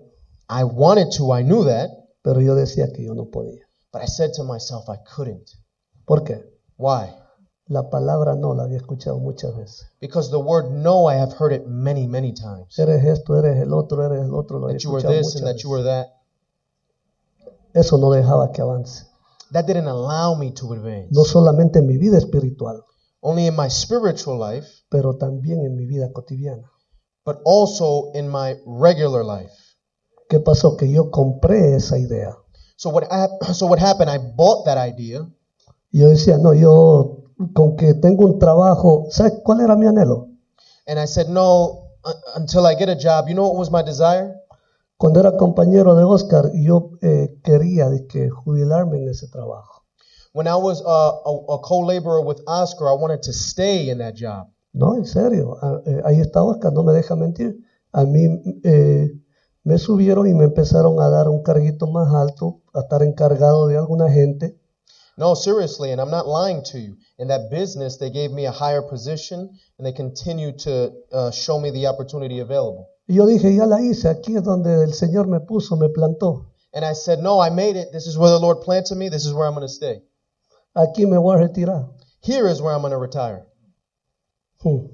I 0.49 0.63
wanted 0.63 1.11
to, 1.18 1.32
I 1.32 1.43
knew 1.43 1.65
that, 1.65 1.89
Pero 2.28 2.41
yo 2.41 2.55
decía 2.55 2.91
que 2.91 3.05
yo 3.05 3.13
no 3.13 3.30
podía. 3.30 3.61
But 3.93 4.01
I 4.01 4.05
said 4.07 4.34
to 4.34 4.43
myself, 4.43 4.89
I 4.89 4.97
couldn't. 4.97 5.49
¿Por 6.05 6.26
qué? 6.26 6.43
Why? 6.76 7.15
La 7.68 7.89
palabra 7.89 8.36
no 8.36 8.53
la 8.53 8.63
había 8.63 8.80
escuchado 8.80 9.18
muchas 9.18 9.55
veces. 9.55 9.88
Because 10.01 10.30
the 10.30 10.38
word 10.38 10.70
no, 10.70 11.09
I 11.09 11.15
have 11.15 11.32
heard 11.39 11.53
it 11.53 11.68
many, 11.68 12.05
many 12.05 12.34
times. 12.34 12.78
Eres 12.78 13.05
esto, 13.05 13.38
eres 13.38 13.61
el 13.61 13.74
otro, 13.74 14.05
eres 14.05 14.26
el 14.26 14.34
otro, 14.34 14.59
lo 14.59 14.68
había 14.68 14.76
That 14.76 14.84
you 14.84 14.91
were 14.91 14.99
escuchado 14.99 15.18
this 15.18 15.36
muchas 15.36 15.41
and 15.41 15.47
that 15.47 15.63
you 15.63 15.70
were 15.70 15.84
that. 15.84 16.07
Eso 17.74 17.97
no 17.97 18.09
dejaba 18.09 18.51
que 18.51 18.61
avance. 18.61 19.05
That 19.53 19.65
didn't 19.65 19.88
allow 19.88 20.36
me 20.36 20.51
to 20.51 20.74
advance. 20.74 21.07
No 21.11 21.24
solamente 21.24 21.80
en 21.80 21.88
mi 21.88 21.97
vida 21.97 22.18
espiritual, 22.18 22.84
Only 23.22 23.47
in 23.47 23.55
my 23.55 23.70
spiritual 23.70 24.38
life, 24.38 24.68
pero 24.89 25.18
también 25.18 25.65
en 25.65 25.76
mi 25.76 25.86
vida 25.86 26.11
cotidiana. 26.13 26.72
but 27.28 27.41
also 27.43 28.13
in 28.15 28.30
my 28.30 28.55
regular 28.65 29.22
life. 29.22 29.51
¿Qué 30.30 30.39
pasó? 30.39 30.78
Que 30.78 30.89
yo 30.89 31.11
compré 31.11 31.76
esa 31.76 31.97
idea. 31.97 32.38
So 32.78 32.89
what, 32.89 33.03
so 33.53 33.68
what 33.68 33.80
happened? 33.80 34.09
I 34.09 34.18
bought 34.18 34.63
that 34.65 34.78
idea. 34.78 35.28
Y 35.91 35.99
yo 35.99 36.07
decía, 36.07 36.38
no, 36.38 36.53
yo 36.53 37.26
con 37.53 37.76
que 37.76 37.93
tengo 37.95 38.26
un 38.26 38.39
trabajo, 38.39 39.07
¿sabes 39.11 39.34
cuál 39.43 39.59
era 39.59 39.76
mi 39.76 39.88
anhelo? 39.88 40.30
And 40.88 40.97
I 40.97 41.05
said, 41.05 41.28
no, 41.28 41.89
until 42.36 42.65
I 42.65 42.76
get 42.76 42.88
a 42.88 42.95
job. 42.95 43.28
You 43.28 43.36
know 43.36 43.49
what 43.49 43.57
was 43.57 43.70
my 43.70 43.84
desire? 43.84 44.34
Cuando 44.97 45.20
era 45.20 45.36
compañero 45.36 45.95
de 45.95 46.05
Oscar, 46.05 46.49
yo 46.53 46.91
eh, 47.01 47.39
quería 47.43 47.89
que 48.07 48.30
jubilarme 48.30 48.99
en 48.99 49.09
ese 49.09 49.28
trabajo. 49.28 49.76
When 50.38 50.45
I 50.45 50.57
was 50.57 50.83
uh, 50.85 51.31
a, 51.31 51.55
a 51.55 51.57
co-laborer 51.57 52.21
with 52.21 52.41
Oscar, 52.45 52.88
I 52.88 52.93
wanted 52.93 53.23
to 53.23 53.33
stay 53.33 53.89
in 53.89 53.97
that 53.97 54.13
job. 54.13 54.51
No, 54.71 54.93
en 54.93 55.05
serio, 55.07 55.57
ah, 55.63 55.81
eh, 55.83 55.99
ahí 56.05 56.21
está 56.21 56.43
Oscar, 56.43 56.71
no 56.71 56.83
me 56.83 56.93
deja 56.93 57.15
mentir. 57.15 57.57
A 57.91 58.05
mí 58.05 58.61
eh, 58.63 59.09
me 59.63 59.79
subieron 59.79 60.27
y 60.27 60.35
me 60.35 60.43
empezaron 60.43 60.99
a 60.99 61.09
dar 61.09 61.27
un 61.27 61.41
carguito 61.41 61.88
más 61.88 62.13
alto, 62.13 62.61
a 62.75 62.81
estar 62.81 63.01
encargado 63.01 63.65
de 63.65 63.77
alguna 63.77 64.11
gente. 64.11 64.59
No, 65.17 65.33
seriously, 65.33 65.91
and 65.91 65.99
I'm 65.99 66.11
not 66.11 66.27
lying 66.27 66.61
to 66.71 66.77
you. 66.77 66.97
In 67.17 67.29
that 67.29 67.49
business, 67.49 67.97
they 67.97 68.11
gave 68.11 68.31
me 68.31 68.45
a 68.45 68.51
higher 68.51 68.83
position, 68.83 69.49
and 69.79 69.88
they 69.88 69.91
continued 69.91 70.59
to 70.65 70.91
uh, 71.11 71.31
show 71.31 71.59
me 71.59 71.71
the 71.71 71.88
opportunity 71.88 72.41
available. 72.41 72.89
Y 73.07 73.15
yo 73.15 73.25
dije, 73.25 73.55
ya 73.55 73.65
la 73.65 73.81
hice, 73.81 74.07
aquí 74.07 74.35
es 74.35 74.43
donde 74.43 74.83
el 74.83 74.93
Señor 74.93 75.25
me 75.25 75.39
puso, 75.39 75.75
me 75.77 75.89
plantó. 75.89 76.45
And 76.75 76.85
I 76.85 76.93
said, 76.93 77.23
no, 77.23 77.39
I 77.39 77.49
made 77.49 77.75
it. 77.75 77.91
This 77.91 78.05
is 78.05 78.19
where 78.19 78.29
the 78.29 78.39
Lord 78.39 78.61
planted 78.61 78.97
me. 78.99 79.09
This 79.09 79.25
is 79.25 79.33
where 79.33 79.47
I'm 79.47 79.55
going 79.55 79.65
to 79.65 79.73
stay. 79.73 80.03
Aquí 80.78 81.07
me 81.07 81.17
voy 81.17 81.36
a 81.36 81.39
retirar. 81.39 81.88
Here 82.21 82.47
is 82.47 82.61
where 82.61 82.73
I'm 82.73 82.82
going 82.82 82.91
to 82.91 82.99
retire. 82.99 83.45
Hmm. 84.63 84.88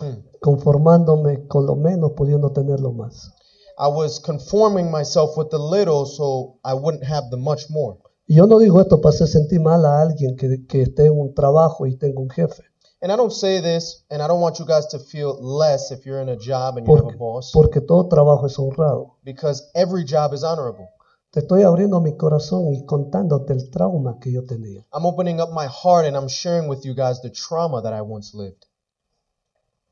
Hmm. 0.00 0.20
Conformándome 0.40 1.46
con 1.48 1.64
lo 1.66 1.76
menos, 1.76 2.12
pudiendo 2.16 2.50
tenerlo 2.52 2.92
más. 2.92 3.30
I 3.78 3.88
was 3.88 4.18
conforming 4.18 4.90
myself 4.90 5.36
with 5.36 5.50
the 5.50 5.58
little 5.58 6.06
so 6.06 6.58
I 6.64 6.74
wouldn't 6.74 7.04
have 7.04 7.30
the 7.30 7.36
much 7.36 7.68
more. 7.70 7.98
Yo 8.26 8.46
no 8.46 8.58
digo 8.58 8.80
esto 8.80 9.00
para 9.00 9.14
hacer 9.14 9.28
sentir 9.28 9.60
mal 9.60 9.84
a 9.84 10.00
alguien 10.00 10.36
que, 10.36 10.66
que 10.66 10.82
esté 10.82 11.06
en 11.06 11.20
un 11.20 11.34
trabajo 11.34 11.86
y 11.86 11.96
tenga 11.96 12.20
un 12.20 12.28
jefe. 12.30 12.62
And 13.02 13.12
I 13.12 13.16
don't 13.16 13.32
say 13.32 13.60
this, 13.60 14.04
and 14.10 14.20
I 14.22 14.26
don't 14.26 14.40
want 14.40 14.58
you 14.58 14.64
guys 14.64 14.86
to 14.88 14.98
feel 14.98 15.38
less 15.40 15.92
if 15.92 16.04
you're 16.06 16.20
in 16.22 16.30
a 16.30 16.36
job 16.36 16.78
and 16.78 16.86
you 16.88 16.94
have 16.94 17.04
Porque, 17.04 17.14
a 17.14 17.18
boss, 17.18 17.52
porque 17.52 17.80
todo 17.86 18.08
trabajo 18.08 18.46
es 18.46 18.58
honrado. 18.58 19.16
because 19.22 19.62
every 19.74 20.02
job 20.04 20.32
is 20.32 20.42
honorable. 20.42 20.88
Te 21.30 21.40
estoy 21.40 21.62
abriendo 21.62 22.00
mi 22.00 22.16
corazón 22.16 22.72
y 22.72 22.86
contándote 22.86 23.52
el 23.52 23.70
trauma 23.70 24.18
que 24.20 24.32
yo 24.32 24.44
tenía. 24.46 24.86
I'm 24.92 25.04
opening 25.04 25.40
up 25.40 25.50
my 25.50 25.66
heart 25.66 26.06
and 26.06 26.16
I'm 26.16 26.28
sharing 26.28 26.68
with 26.68 26.80
you 26.84 26.94
guys 26.94 27.20
the 27.20 27.30
trauma 27.30 27.82
that 27.82 27.92
I 27.92 28.00
once 28.00 28.34
lived. 28.36 28.64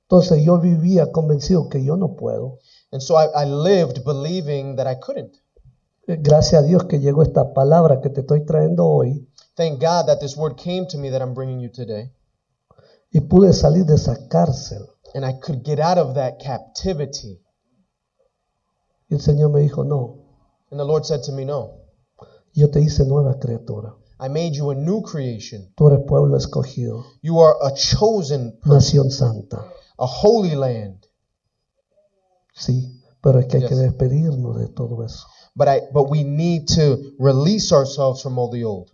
Entonces 0.08 0.42
yo 0.44 0.58
vivía 0.58 1.10
convencido 1.12 1.68
que 1.68 1.82
yo 1.84 1.96
no 1.96 2.14
puedo. 2.14 2.58
And 2.92 3.02
so 3.02 3.16
I, 3.16 3.26
I 3.34 3.46
lived 3.46 4.04
believing 4.04 4.76
that 4.76 4.86
I 4.86 4.96
couldn't. 5.00 5.34
Eh, 6.06 6.16
Gracias 6.20 6.62
a 6.62 6.66
Dios 6.66 6.84
que 6.84 7.00
llegó 7.00 7.22
esta 7.22 7.52
palabra 7.52 8.00
que 8.00 8.10
te 8.10 8.20
estoy 8.20 8.44
trayendo 8.44 8.86
hoy 8.86 9.28
Thank 9.56 9.80
God 9.80 10.06
that 10.06 10.18
this 10.20 10.36
word 10.36 10.56
came 10.56 10.86
to 10.88 10.98
me 10.98 11.10
that 11.10 11.20
I'm 11.22 11.34
bringing 11.34 11.60
you 11.60 11.70
today. 11.70 12.12
y 13.12 13.20
pude 13.20 13.52
salir 13.52 13.84
de 13.86 13.94
esa 13.94 14.28
cárcel. 14.28 14.88
And 15.14 15.24
I 15.24 15.38
could 15.40 15.62
get 15.64 15.78
out 15.78 15.98
of 15.98 16.14
that 16.14 16.38
captivity. 16.42 17.40
Y 19.08 19.14
el 19.14 19.20
Señor 19.20 19.50
me 19.50 19.60
dijo, 19.60 19.84
no, 19.84 20.23
And 20.74 20.80
the 20.80 20.84
Lord 20.84 21.04
said 21.06 21.22
to 21.26 21.32
me, 21.32 21.44
No, 21.44 21.82
yo 22.52 22.68
te 22.68 22.80
hice 22.80 23.04
nueva 23.06 23.38
criatura. 23.38 23.94
I 24.18 24.28
made 24.28 24.54
you 24.56 24.72
a 24.72 24.74
new 24.74 25.02
creation. 25.02 25.72
Tú 25.76 25.86
eres 25.86 26.00
pueblo 26.04 26.36
escogido, 26.36 27.04
You 27.22 27.38
are 27.38 27.54
a 27.62 27.72
chosen 27.74 28.58
person, 28.58 28.72
nación 28.72 29.10
santa. 29.12 29.58
a 29.96 30.04
holy 30.04 30.56
land. 30.56 30.98
Sí, 32.54 33.00
pero 33.22 33.38
es 33.38 33.46
que 33.46 33.58
hay 33.58 33.62
Yes. 33.62 33.70
que 33.70 33.76
despedirnos 33.76 34.58
de 34.58 34.66
todo 34.66 35.04
eso. 35.04 35.28
But 35.54 35.68
I 35.68 35.82
but 35.92 36.10
we 36.10 36.24
need 36.24 36.66
to 36.74 36.98
release 37.20 37.72
ourselves 37.72 38.20
from 38.20 38.36
all 38.36 38.50
the 38.50 38.64
old. 38.64 38.90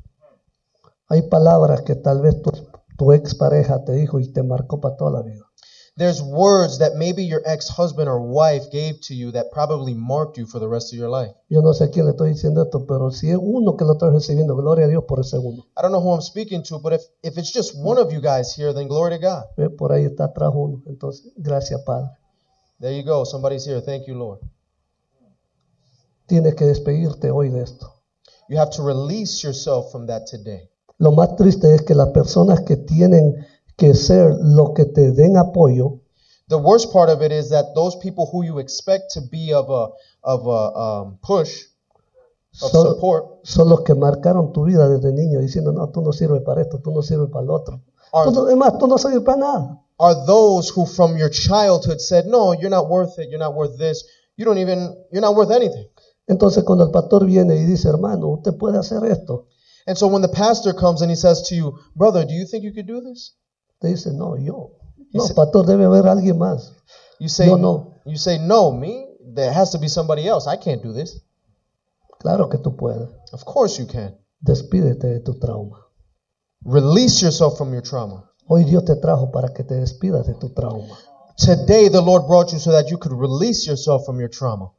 Hay 1.08 1.22
palabras 1.30 1.80
que 1.80 1.94
tal 1.96 2.20
vez 2.20 2.42
tu, 2.42 2.50
tu 2.98 3.12
expareja 3.12 3.84
te 3.84 3.92
dijo 3.92 4.20
y 4.20 4.30
te 4.30 4.42
marcó 4.42 4.80
para 4.82 4.96
toda 4.98 5.10
la 5.12 5.22
vida. 5.22 5.49
There's 5.97 6.22
words 6.22 6.78
that 6.78 6.97
maybe 6.97 7.24
your 7.24 7.43
ex-husband 7.45 8.09
or 8.09 8.20
wife 8.20 8.70
gave 8.70 9.01
to 9.03 9.14
you 9.14 9.32
that 9.32 9.53
probably 9.53 9.93
marked 9.93 10.38
you 10.38 10.47
for 10.47 10.59
the 10.59 10.68
rest 10.68 10.93
of 10.93 10.99
your 10.99 11.11
life. 11.11 11.32
Yo 11.49 11.61
no 11.61 11.72
sé 11.72 11.91
quién 11.91 12.07
le 12.07 12.12
estoy 12.12 12.30
diciendo 12.30 12.62
esto, 12.62 12.86
pero 12.86 13.11
si 13.11 13.30
es 13.30 13.38
uno 13.41 13.76
que 13.76 13.84
lo 13.84 13.93
está 13.93 14.09
recibiendo, 14.11 14.57
gloria 14.57 14.86
a 14.86 14.88
Dios 14.88 15.05
por 15.07 15.20
ese 15.20 15.36
uno. 15.38 15.66
I 15.76 15.82
don't 15.82 15.93
know 15.93 16.01
who 16.01 16.14
I'm 16.14 16.22
speaking 16.22 16.62
to, 16.64 16.78
but 16.78 16.95
if, 16.95 17.03
if 17.22 17.36
it's 17.36 17.53
just 17.53 17.74
one 17.76 18.01
of 18.01 18.12
you 18.12 18.20
guys 18.20 18.55
here, 18.55 18.72
then 18.72 18.88
glory 18.88 19.18
to 19.18 19.18
God. 19.18 19.45
Por 19.76 19.93
ahí 19.93 20.05
está 20.05 20.26
atrás 20.26 20.53
uno. 20.55 20.82
Entonces, 20.86 21.32
gracias 21.36 21.82
Padre. 21.82 22.11
There 22.80 22.97
you 22.97 23.05
go. 23.05 23.24
Somebody's 23.24 23.66
here. 23.66 23.82
Thank 23.82 24.07
you, 24.07 24.14
Lord. 24.14 24.41
Tienes 26.26 26.55
que 26.55 26.64
despedirte 26.64 27.30
hoy 27.30 27.51
de 27.51 27.62
esto. 27.62 27.93
You 28.49 28.59
have 28.59 28.70
to 28.76 28.82
release 28.82 29.43
yourself 29.43 29.91
from 29.93 30.07
that 30.07 30.26
today. 30.30 30.70
Lo 30.99 31.12
más 31.12 31.36
triste 31.36 31.74
es 31.74 31.82
que 31.82 31.95
las 31.95 32.09
personas 32.09 32.61
que 32.62 32.76
tienen 32.76 33.34
que 33.80 33.94
ser 33.94 34.36
lo 34.40 34.74
que 34.74 34.84
te 34.84 35.10
den 35.12 35.36
apoyo, 35.38 36.00
The 36.48 36.56
worst 36.58 36.92
part 36.92 37.08
of 37.10 37.22
it 37.22 37.32
is 37.32 37.48
that 37.50 37.74
those 37.74 37.96
people 37.98 38.26
who 38.30 38.42
you 38.44 38.58
expect 38.58 39.12
to 39.14 39.20
be 39.30 39.54
of 39.54 39.70
a 39.70 39.88
of 40.22 40.46
a 40.46 40.78
um, 40.78 41.18
push 41.22 41.62
of 42.62 42.70
son, 42.70 42.86
support 42.88 43.24
son 43.44 43.68
los 43.68 43.80
que 43.82 43.94
marcaron 43.94 44.52
tu 44.52 44.64
vida 44.64 44.88
desde 44.88 45.12
niño 45.12 45.38
diciendo, 45.40 45.72
no, 45.72 45.88
tú 45.90 46.00
no 46.02 46.12
sirves 46.12 46.42
para 46.42 46.60
esto, 46.62 46.80
tú 46.82 46.90
no 46.90 47.02
sirves 47.02 47.30
para 47.30 47.44
lo 47.46 47.54
otro. 47.54 47.80
are, 48.12 48.32
Tú 48.32 48.40
Además, 48.46 48.76
tú 48.78 48.86
no 48.88 48.98
sirves 48.98 49.22
para 49.22 49.38
nada. 49.38 49.80
are 49.98 50.26
those 50.26 50.70
who 50.74 50.84
from 50.86 51.16
your 51.16 51.30
childhood 51.30 52.00
said, 52.00 52.26
"No, 52.26 52.52
you're 52.52 52.68
not 52.70 52.88
worth 52.88 53.18
it. 53.18 53.28
You're 53.30 53.38
not 53.38 53.54
worth 53.54 53.78
this. 53.78 54.04
You 54.36 54.44
don't 54.44 54.58
even. 54.58 54.96
You're 55.12 55.22
not 55.22 55.36
worth 55.36 55.50
anything." 55.52 55.86
Entonces 56.26 56.64
cuando 56.64 56.84
el 56.84 56.90
pastor 56.90 57.24
viene 57.26 57.54
y 57.56 57.64
dice, 57.64 57.88
hermano, 57.88 58.28
usted 58.28 58.56
puede 58.56 58.76
hacer 58.78 59.04
esto, 59.04 59.46
And 59.86 59.96
so 59.96 60.06
when 60.08 60.22
the 60.22 60.28
pastor 60.28 60.74
comes 60.74 61.00
and 61.02 61.10
he 61.10 61.16
says 61.16 61.42
to 61.48 61.54
you, 61.54 61.74
"Brother, 61.94 62.24
do 62.26 62.34
you 62.34 62.44
think 62.46 62.64
you 62.64 62.72
could 62.72 62.86
do 62.86 63.00
this?" 63.00 63.34
Te 63.80 63.88
dice, 63.88 64.12
no, 64.12 64.36
yo. 64.36 64.76
No, 65.12 65.22
Dice- 65.24 65.34
pastor, 65.34 65.66
debe 65.66 65.86
haber 65.86 66.06
alguien 66.06 66.38
más. 66.38 66.72
You 67.18 67.28
say, 67.28 67.48
Yo 67.48 67.56
no. 67.58 68.00
You 68.04 68.16
say, 68.16 68.38
"No, 68.38 68.72
me. 68.72 69.06
There 69.34 69.50
has 69.52 69.70
to 69.72 69.78
be 69.78 69.88
somebody 69.88 70.26
else. 70.26 70.46
I 70.46 70.56
can't 70.56 70.82
do 70.82 70.92
this." 70.92 71.22
Claro 72.18 72.48
que 72.48 72.58
tú 72.58 72.76
puedes. 72.76 73.08
Of 73.32 73.44
course 73.44 73.78
you 73.80 73.86
can. 73.86 74.16
Despídete 74.40 75.06
de 75.06 75.20
tu 75.20 75.38
trauma. 75.38 75.86
Release 76.64 77.22
yourself 77.22 77.56
from 77.58 77.72
your 77.72 77.82
trauma. 77.82 78.30
Hoy 78.46 78.64
Dios 78.64 78.84
te 78.84 78.96
trajo 78.96 79.30
para 79.30 79.52
que 79.52 79.64
te 79.64 79.74
despidas 79.74 80.26
de 80.26 80.34
tu 80.34 80.50
trauma. 80.50 80.96
Today 81.36 81.88
the 81.88 82.00
Lord 82.02 82.26
brought 82.26 82.52
you 82.52 82.58
so 82.58 82.72
that 82.72 82.88
you 82.90 82.98
could 82.98 83.12
release 83.12 83.66
yourself 83.66 84.04
from 84.04 84.18
your 84.18 84.30
trauma. 84.30 84.72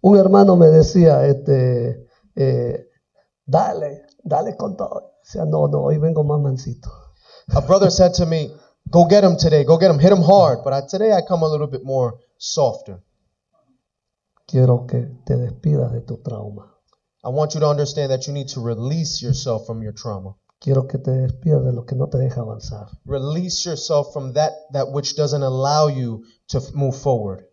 Un 0.00 0.18
hermano 0.18 0.56
me 0.56 0.68
decía, 0.68 1.26
este, 1.26 2.08
eh, 2.34 2.88
dale, 3.46 4.06
dale 4.22 4.56
con 4.56 4.76
todo. 4.76 5.12
Decía, 5.22 5.44
no, 5.44 5.68
no, 5.68 5.82
hoy 5.82 5.98
vengo 5.98 6.24
más 6.24 6.40
mansito. 6.40 6.90
A 7.54 7.62
brother 7.62 7.90
said 7.90 8.14
to 8.14 8.26
me, 8.26 8.54
"Go 8.90 9.04
get 9.06 9.24
him 9.24 9.36
today. 9.36 9.64
Go 9.64 9.76
get 9.78 9.90
him. 9.90 9.98
Hit 9.98 10.12
him 10.12 10.22
hard." 10.22 10.64
But 10.64 10.72
I, 10.72 10.80
today 10.86 11.12
I 11.12 11.22
come 11.22 11.42
a 11.42 11.48
little 11.48 11.66
bit 11.66 11.84
more 11.84 12.18
softer. 12.38 13.02
Quiero 14.46 14.86
que 14.86 15.06
te 15.26 15.34
despidas 15.34 15.92
de 15.92 16.00
tu 16.00 16.20
trauma. 16.22 16.70
I 17.24 17.30
want 17.30 17.54
you 17.54 17.60
to 17.60 17.68
understand 17.68 18.10
that 18.10 18.26
you 18.26 18.32
need 18.32 18.48
to 18.48 18.60
release 18.60 19.22
yourself 19.22 19.66
from 19.66 19.82
your 19.82 19.92
trauma. 19.92 20.34
Quiero 20.60 20.86
que 20.86 20.98
te 20.98 21.10
despidas 21.10 21.64
de 21.64 21.72
lo 21.72 21.84
que 21.84 21.96
no 21.96 22.06
te 22.06 22.18
deja 22.18 22.40
avanzar. 22.40 22.88
Release 23.06 23.64
yourself 23.64 24.12
from 24.12 24.32
that 24.34 24.52
that 24.72 24.92
which 24.92 25.16
doesn't 25.16 25.42
allow 25.42 25.88
you 25.88 26.24
to 26.48 26.60
move 26.74 26.96
forward. 26.96 27.44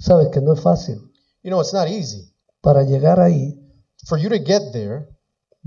Sabes 0.00 0.32
que 0.32 0.40
no 0.40 0.52
es 0.52 0.60
fácil. 0.60 1.10
You 1.42 1.50
know, 1.50 1.60
it's 1.60 1.72
not 1.72 1.88
easy. 1.88 2.32
Para 2.62 2.84
llegar 2.84 3.18
ahí 3.20 3.64
For 4.06 4.16
you 4.16 4.28
to 4.28 4.38
get 4.38 4.72
there, 4.72 5.08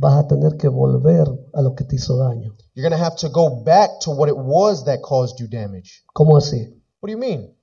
vas 0.02 0.16
a 0.18 0.28
tener 0.28 0.58
que 0.58 0.68
volver 0.68 1.28
a 1.54 1.62
lo 1.62 1.76
que 1.76 1.84
te 1.86 1.96
hizo 1.96 2.18
daño. 2.18 2.56
you're 2.74 2.88
going 2.88 2.98
to 2.98 3.04
have 3.04 3.16
to 3.16 3.30
go 3.30 3.64
back 3.64 4.00
to 4.02 4.10
what 4.12 4.28
it 4.30 4.36
was 4.38 4.86
that 4.86 5.02
caused 5.02 5.40
you 5.40 5.48
damage. 5.48 6.04
¿Cómo 6.16 6.38
así? 6.38 6.74
What 7.00 7.08
do 7.08 7.12
you 7.12 7.20
mean? 7.20 7.56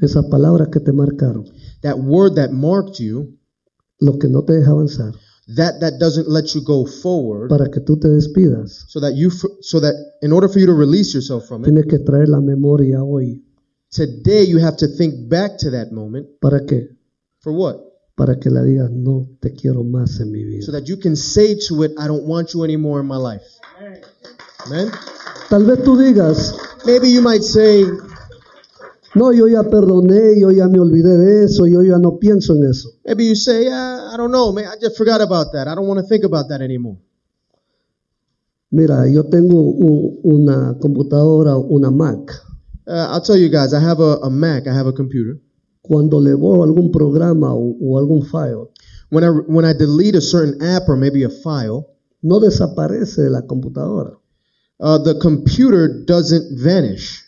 Esas 0.00 0.24
palabras 0.26 0.68
que 0.68 0.80
te 0.80 0.92
marcaron, 0.92 1.44
That 1.82 1.98
word 1.98 2.36
that 2.36 2.50
marked 2.52 2.98
you, 3.00 3.36
lo 4.00 4.18
que 4.18 4.28
no 4.28 4.42
te 4.44 4.54
deja 4.54 4.70
avanzar, 4.70 5.12
that 5.56 5.80
that 5.80 5.98
doesn't 5.98 6.28
let 6.28 6.54
you 6.54 6.62
go 6.62 6.86
forward, 6.86 7.48
para 7.50 7.68
que 7.70 7.80
tú 7.80 7.98
te 7.98 8.08
despidas, 8.08 8.84
so 8.88 9.00
that 9.00 9.14
you 9.14 9.30
so 9.30 9.80
that 9.80 9.94
in 10.22 10.32
order 10.32 10.48
for 10.48 10.60
you 10.60 10.66
to 10.66 10.74
release 10.74 11.12
yourself 11.12 11.46
from 11.46 11.62
it, 11.64 11.66
tienes 11.66 11.86
que 11.86 11.98
traer 11.98 12.28
la 12.28 12.40
memoria 12.40 13.02
hoy. 13.02 13.42
today 13.90 14.44
you 14.44 14.58
have 14.58 14.76
to 14.76 14.86
think 14.86 15.28
back 15.28 15.58
to 15.58 15.70
that 15.70 15.90
moment. 15.92 16.26
¿Para 16.40 16.60
qué? 16.64 16.88
For 17.40 17.52
what? 17.52 17.87
Para 18.18 18.38
que 18.38 18.50
le 18.50 18.62
digas, 18.64 18.90
no 18.90 19.28
te 19.40 19.52
quiero 19.54 19.84
más 19.84 20.18
en 20.20 20.32
mi 20.32 20.42
vida. 20.44 20.62
so 20.66 20.72
that 20.72 20.84
you 20.88 20.98
can 20.98 21.14
say 21.16 21.54
to 21.68 21.84
it, 21.84 21.92
I 21.98 22.08
don't 22.08 22.24
want 22.26 22.52
you 22.52 22.64
anymore 22.64 23.00
in 23.00 23.06
my 23.06 23.16
life. 23.16 23.44
Amen. 24.66 24.90
Tal 25.48 25.64
vez 25.64 25.82
tú 25.84 25.96
digas, 25.96 26.54
Maybe 26.84 27.10
you 27.10 27.22
might 27.22 27.42
say, 27.42 27.84
no, 29.14 29.32
yo 29.32 29.46
ya 29.46 29.62
perdoné, 29.62 30.38
yo 30.40 30.50
ya 30.50 30.66
me 30.68 30.78
olvidé 30.78 31.16
de 31.16 31.44
eso, 31.44 31.66
yo 31.66 31.82
ya 31.82 31.98
no 31.98 32.18
pienso 32.18 32.54
en 32.56 32.64
eso. 32.68 32.90
maybe 33.06 33.24
you 33.24 33.34
say, 33.36 33.64
yeah, 33.64 34.10
I 34.12 34.16
don't 34.16 34.30
know, 34.32 34.52
man, 34.52 34.66
I 34.66 34.74
just 34.80 34.96
forgot 34.96 35.20
about 35.20 35.52
that. 35.52 35.68
I 35.68 35.74
don't 35.74 35.86
want 35.86 36.00
to 36.00 36.06
think 36.06 36.24
about 36.24 36.48
that 36.48 36.60
anymore. 36.60 36.98
Mira, 38.70 39.08
yo 39.08 39.22
tengo 39.24 39.56
un- 39.60 40.18
una 40.24 40.76
computadora, 40.78 41.56
una 41.56 41.90
Mac. 41.90 42.30
Uh, 42.86 43.08
I'll 43.12 43.20
tell 43.22 43.36
you 43.36 43.48
guys, 43.48 43.72
I 43.72 43.80
have 43.80 44.00
a, 44.00 44.18
a 44.22 44.30
Mac, 44.30 44.66
I 44.66 44.74
have 44.74 44.86
a 44.86 44.92
computer. 44.92 45.38
Cuando 45.88 46.20
le 46.20 46.34
borro 46.34 46.62
algún 46.62 46.92
programa 46.92 47.54
o, 47.54 47.76
o 47.80 47.98
algún 47.98 48.22
file, 48.22 48.68
When 49.10 49.24
I 49.24 49.30
when 49.30 49.64
I 49.64 49.72
delete 49.72 50.16
a 50.16 50.20
certain 50.20 50.60
app 50.62 50.86
or 50.86 50.96
maybe 50.96 51.24
a 51.24 51.30
file, 51.30 51.86
no 52.20 52.40
desaparece 52.40 53.22
de 53.22 53.30
la 53.30 53.46
computadora. 53.46 54.18
uh, 54.80 54.98
the 54.98 55.18
computer 55.18 56.04
doesn't 56.04 56.62
vanish. 56.62 57.24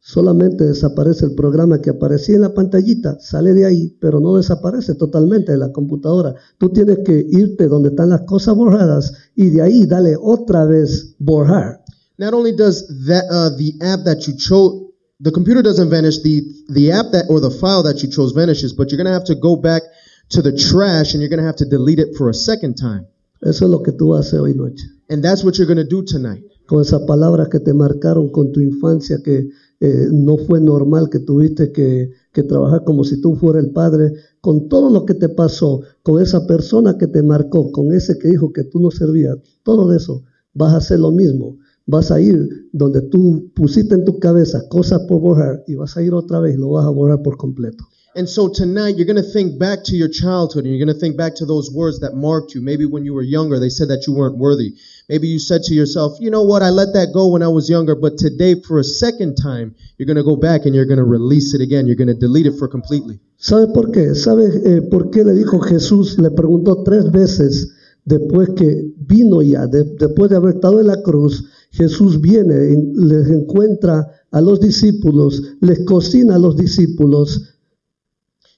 Solamente 0.00 0.64
desaparece 0.64 1.24
el 1.24 1.34
programa 1.34 1.80
que 1.80 1.88
aparecía 1.88 2.36
en 2.36 2.42
la 2.42 2.52
pantallita, 2.52 3.18
sale 3.20 3.54
de 3.54 3.64
ahí, 3.64 3.96
pero 4.02 4.20
no 4.20 4.36
desaparece 4.36 4.94
totalmente 4.96 5.52
de 5.52 5.58
la 5.58 5.72
computadora. 5.72 6.34
Tú 6.58 6.68
tienes 6.68 6.98
que 7.06 7.24
irte 7.26 7.68
donde 7.68 7.88
están 7.88 8.10
las 8.10 8.20
cosas 8.22 8.54
borradas 8.54 9.14
y 9.34 9.48
de 9.48 9.62
ahí 9.62 9.86
dale 9.86 10.14
otra 10.20 10.66
vez 10.66 11.16
borrar. 11.18 11.82
Not 12.18 12.34
only 12.34 12.52
does 12.52 12.86
that 13.06 13.24
uh, 13.30 13.56
the 13.56 13.78
app 13.80 14.04
that 14.04 14.20
you 14.26 14.34
chose, 14.36 14.83
the 15.20 15.30
computer 15.30 15.62
doesn't 15.62 15.90
vanish, 15.90 16.22
the 16.22 16.42
the 16.68 16.92
app 16.92 17.12
that 17.12 17.26
or 17.28 17.40
the 17.40 17.50
file 17.50 17.82
that 17.84 18.02
you 18.02 18.10
chose 18.10 18.32
vanishes, 18.32 18.72
but 18.72 18.90
you're 18.90 18.98
gonna 18.98 19.12
have 19.12 19.24
to 19.26 19.34
go 19.34 19.56
back 19.56 19.82
to 20.30 20.42
the 20.42 20.56
trash 20.56 21.14
and 21.14 21.22
you're 21.22 21.30
gonna 21.30 21.46
have 21.46 21.56
to 21.56 21.64
delete 21.64 21.98
it 21.98 22.16
for 22.16 22.28
a 22.28 22.34
second 22.34 22.74
time. 22.74 23.06
Eso 23.42 23.66
es 23.66 23.70
lo 23.70 23.82
que 23.82 23.92
tú 23.92 24.08
vas 24.08 24.26
a 24.26 24.28
hacer 24.28 24.40
hoy 24.40 24.54
noche. 24.54 24.84
And 25.08 25.22
that's 25.22 25.44
what 25.44 25.58
you're 25.58 25.66
gonna 25.66 25.84
do 25.84 26.02
tonight. 26.02 26.42
Con 26.66 26.80
esas 26.80 27.02
palabras 27.02 27.48
que 27.48 27.60
te 27.60 27.74
marcaron 27.74 28.30
con 28.30 28.52
tu 28.52 28.60
infancia, 28.60 29.18
que 29.22 29.50
eh, 29.80 30.08
no 30.10 30.38
fue 30.38 30.60
normal, 30.60 31.10
que 31.10 31.18
tuviste 31.18 31.72
que, 31.72 32.10
que 32.32 32.42
trabajar 32.42 32.84
como 32.84 33.04
si 33.04 33.20
tú 33.20 33.36
fueras 33.36 33.64
el 33.64 33.72
padre, 33.72 34.14
con 34.40 34.68
todo 34.68 34.88
lo 34.88 35.04
que 35.04 35.12
te 35.12 35.28
pasó, 35.28 35.82
con 36.02 36.22
esa 36.22 36.46
persona 36.46 36.96
que 36.96 37.06
te 37.06 37.22
marcó, 37.22 37.70
con 37.70 37.92
ese 37.92 38.18
que 38.18 38.28
dijo 38.28 38.50
que 38.52 38.64
tú 38.64 38.80
no 38.80 38.90
servías, 38.90 39.36
todo 39.62 39.92
eso, 39.92 40.22
vas 40.54 40.72
a 40.72 40.78
hacer 40.78 41.00
lo 41.00 41.10
mismo. 41.10 41.58
Vas 41.86 42.10
a 42.10 42.20
ir 42.20 42.48
donde 42.72 43.02
tú 43.02 43.50
pusiste 43.54 43.94
en 43.94 44.04
tu 44.04 44.18
cabeza 44.18 44.66
cosas 44.68 45.02
por 45.06 45.20
borrar 45.20 45.62
y 45.66 45.74
vas 45.74 45.96
a 45.96 46.02
ir 46.02 46.14
otra 46.14 46.40
vez 46.40 46.54
y 46.54 46.58
lo 46.58 46.70
vas 46.70 46.86
a 46.86 46.90
borrar 46.90 47.22
por 47.22 47.36
completo. 47.36 47.84
And 48.16 48.28
so 48.28 48.48
tonight 48.48 48.96
you're 48.96 49.06
going 49.12 49.20
to 49.22 49.28
think 49.32 49.58
back 49.58 49.82
to 49.86 49.96
your 49.96 50.08
childhood 50.08 50.64
and 50.64 50.68
you're 50.72 50.78
going 50.78 50.94
to 50.94 50.98
think 51.00 51.16
back 51.16 51.34
to 51.34 51.44
those 51.46 51.72
words 51.74 51.98
that 51.98 52.14
marked 52.14 52.54
you. 52.54 52.62
Maybe 52.62 52.86
when 52.86 53.04
you 53.04 53.12
were 53.12 53.24
younger, 53.24 53.58
they 53.58 53.70
said 53.70 53.88
that 53.88 54.06
you 54.06 54.14
weren't 54.14 54.38
worthy. 54.38 54.74
Maybe 55.08 55.26
you 55.26 55.40
said 55.40 55.62
to 55.64 55.74
yourself, 55.74 56.12
you 56.20 56.30
know 56.30 56.44
what, 56.44 56.62
I 56.62 56.70
let 56.70 56.92
that 56.94 57.10
go 57.12 57.26
when 57.32 57.42
I 57.42 57.48
was 57.48 57.68
younger, 57.68 57.96
but 57.96 58.16
today 58.16 58.54
for 58.54 58.78
a 58.78 58.84
second 58.84 59.34
time, 59.34 59.74
you're 59.98 60.06
going 60.06 60.16
to 60.16 60.22
go 60.22 60.36
back 60.36 60.64
and 60.64 60.76
you're 60.76 60.86
going 60.86 61.00
to 61.00 61.04
release 61.04 61.54
it 61.54 61.60
again. 61.60 61.88
You're 61.88 61.96
going 61.96 62.06
to 62.06 62.14
delete 62.14 62.46
it 62.46 62.54
for 62.56 62.68
completely. 62.68 63.18
¿Sabe 63.36 63.66
por 63.74 63.90
qué? 63.90 64.14
¿Sabe 64.14 64.46
eh, 64.64 64.80
por 64.88 65.10
qué 65.10 65.24
le 65.24 65.32
dijo 65.34 65.58
Jesús? 65.58 66.16
Le 66.16 66.30
preguntó 66.30 66.84
tres 66.84 67.10
veces 67.10 67.72
después 68.04 68.50
que 68.56 68.94
vino 68.96 69.42
ya, 69.42 69.66
de- 69.66 69.96
después 69.98 70.30
de 70.30 70.36
haber 70.36 70.54
estado 70.54 70.80
en 70.80 70.86
la 70.86 71.02
cruz, 71.02 71.44
Jesús 71.76 72.20
viene, 72.20 72.72
y 72.72 72.76
les 72.94 73.28
encuentra 73.28 74.06
a 74.30 74.40
los 74.40 74.60
discípulos, 74.60 75.42
les 75.60 75.84
cocina 75.84 76.36
a 76.36 76.38
los 76.38 76.56
discípulos 76.56 77.54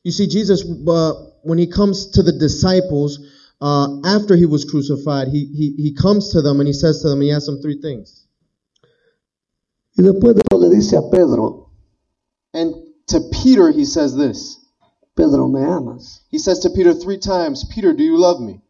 You 0.07 0.13
see, 0.13 0.29
Jesus, 0.29 0.65
uh, 0.65 1.15
when 1.43 1.59
he 1.59 1.67
comes 1.67 2.07
to 2.13 2.23
the 2.23 2.31
disciples, 2.31 3.19
uh, 3.61 3.89
after 4.05 4.37
he 4.37 4.47
was 4.47 4.65
crucified, 4.65 5.27
he, 5.27 5.47
he, 5.47 5.75
he 5.83 5.95
comes 5.95 6.31
to 6.31 6.43
them 6.43 6.61
and 6.61 6.69
he 6.69 6.73
says 6.73 7.03
to 7.03 7.09
them, 7.09 7.21
he 7.21 7.33
asks 7.33 7.47
them 7.47 7.61
three 7.61 7.81
things. 7.81 8.25
y 9.99 10.05
después 10.05 10.37
de 10.37 10.43
eso 10.49 10.61
le 10.61 10.71
dice 10.71 10.97
a 10.97 11.03
Pedro, 11.11 11.73
And 12.55 12.73
to 13.09 13.21
Peter, 13.33 13.73
he 13.73 13.85
says 13.85 14.15
this. 14.15 14.59
Pedro, 15.17 15.49
¿me 15.49 15.65
amas? 15.65 16.21
He 16.31 16.39
says 16.39 16.61
to 16.61 16.71
Peter 16.71 16.95
three 16.95 17.19
times, 17.19 17.65
Peter, 17.65 17.93
do 17.93 18.05
you 18.05 18.17
love 18.17 18.41
me? 18.41 18.63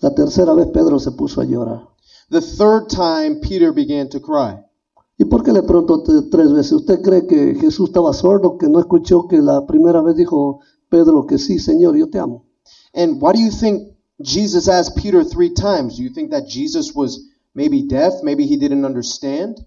La 0.00 0.14
tercera 0.14 0.54
vez 0.56 0.68
Pedro 0.72 0.98
se 0.98 1.10
puso 1.10 1.42
a 1.42 1.44
llorar. 1.44 1.91
The 2.32 2.40
third 2.40 2.88
time, 2.88 3.40
Peter 3.40 3.72
began 3.72 4.08
to 4.08 4.18
cry. 4.18 4.64
¿Y 5.18 5.26
por 5.26 5.42
qué 5.42 5.52
le 5.52 5.62
preguntó 5.64 6.02
tres 6.02 6.50
veces? 6.50 6.72
¿Usted 6.72 7.02
cree 7.02 7.26
que 7.26 7.54
Jesús 7.56 7.90
estaba 7.90 8.14
sordo, 8.14 8.56
que 8.56 8.70
no 8.70 8.80
escuchó 8.80 9.28
que 9.28 9.42
la 9.42 9.66
primera 9.66 10.00
vez 10.00 10.16
dijo 10.16 10.60
Pedro 10.88 11.26
que 11.26 11.36
sí, 11.36 11.58
Señor, 11.58 11.94
yo 11.94 12.08
te 12.08 12.18
amo? 12.18 12.46
And 12.94 13.20
why 13.20 13.34
do 13.34 13.38
you 13.38 13.50
think 13.50 13.98
Jesus 14.18 14.66
asked 14.66 14.96
Peter 14.96 15.22
three 15.22 15.52
times? 15.52 15.98
Do 15.98 16.02
you 16.02 16.08
think 16.08 16.30
that 16.30 16.46
Jesus 16.48 16.94
was 16.94 17.20
maybe 17.54 17.82
deaf? 17.82 18.14
Maybe 18.22 18.46
he 18.46 18.56
didn't 18.56 18.86
understand? 18.86 19.66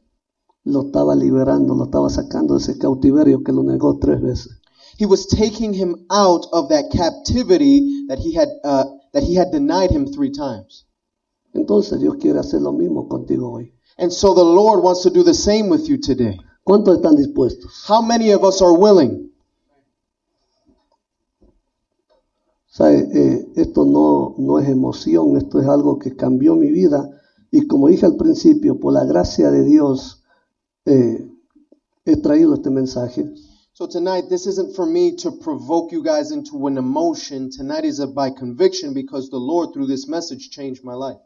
Lo 0.64 0.86
estaba 0.88 1.14
liberando, 1.14 1.76
lo 1.76 1.86
estaba 1.86 2.10
sacando 2.10 2.56
de 2.56 2.62
ese 2.62 2.80
cautiverio 2.80 3.44
que 3.44 3.54
lo 3.54 3.62
negó 3.62 4.00
tres 4.00 4.20
veces. 4.24 4.60
He 4.98 5.06
was 5.06 5.28
taking 5.28 5.72
him 5.72 6.08
out 6.10 6.48
of 6.52 6.70
that 6.70 6.90
captivity 6.90 8.08
that 8.08 8.18
he 8.18 8.34
had 8.34 8.50
uh, 8.64 8.86
that 9.14 9.22
he 9.22 9.36
had 9.36 9.52
denied 9.52 9.92
him 9.92 10.08
three 10.08 10.32
times. 10.32 10.86
Entonces 11.56 12.02
Dios 12.02 12.18
quiere 12.18 12.40
hacer 12.40 12.62
lo 12.62 12.74
mismo 12.74 13.08
contigo 13.08 13.54
hoy. 13.54 13.72
And 13.98 14.12
so 14.12 14.36
the 14.36 14.44
Lord 14.44 14.84
wants 14.84 15.02
to 15.04 15.10
do 15.10 15.24
the 15.24 15.34
same 15.34 15.70
with 15.70 15.88
you 15.88 15.98
today. 15.98 16.38
¿Cuántos 16.66 16.98
están 16.98 17.16
dispuestos? 17.16 17.86
How 17.88 18.02
many 18.02 18.34
of 18.34 18.44
us 18.44 18.62
are 18.62 18.74
willing? 18.74 19.32
¿Sabe? 22.68 23.08
Eh, 23.14 23.48
esto 23.56 23.86
no, 23.86 24.36
no 24.38 24.60
es 24.60 24.68
emoción, 24.68 25.38
esto 25.38 25.62
es 25.62 25.68
algo 25.68 25.98
que 25.98 26.18
cambió 26.18 26.56
mi 26.56 26.70
vida. 26.72 27.10
Y 27.52 27.68
como 27.68 27.88
dije 27.88 28.06
al 28.06 28.18
principio, 28.18 28.78
por 28.78 28.92
la 28.92 29.06
gracia 29.06 29.50
de 29.50 29.64
Dios, 29.64 30.24
eh, 30.84 31.26
he 32.04 32.18
traído 32.18 32.54
este 32.54 32.70
mensaje. 32.70 33.34
So 33.72 33.88
tonight, 33.88 34.28
this 34.28 34.46
isn't 34.46 34.76
for 34.76 34.86
me 34.86 35.16
to 35.18 35.32
provoke 35.32 35.94
you 35.94 36.04
guys 36.04 36.32
into 36.32 36.68
an 36.68 36.78
emotion. 36.78 37.50
Tonight 37.50 37.86
is 37.86 38.02
a 38.02 38.08
by 38.08 38.30
conviction 38.30 38.94
because 38.94 39.30
the 39.30 39.40
Lord, 39.40 39.74
through 39.74 39.88
this 39.88 40.06
message, 40.10 40.50
changed 40.50 40.84
my 40.84 40.96
life. 40.96 41.20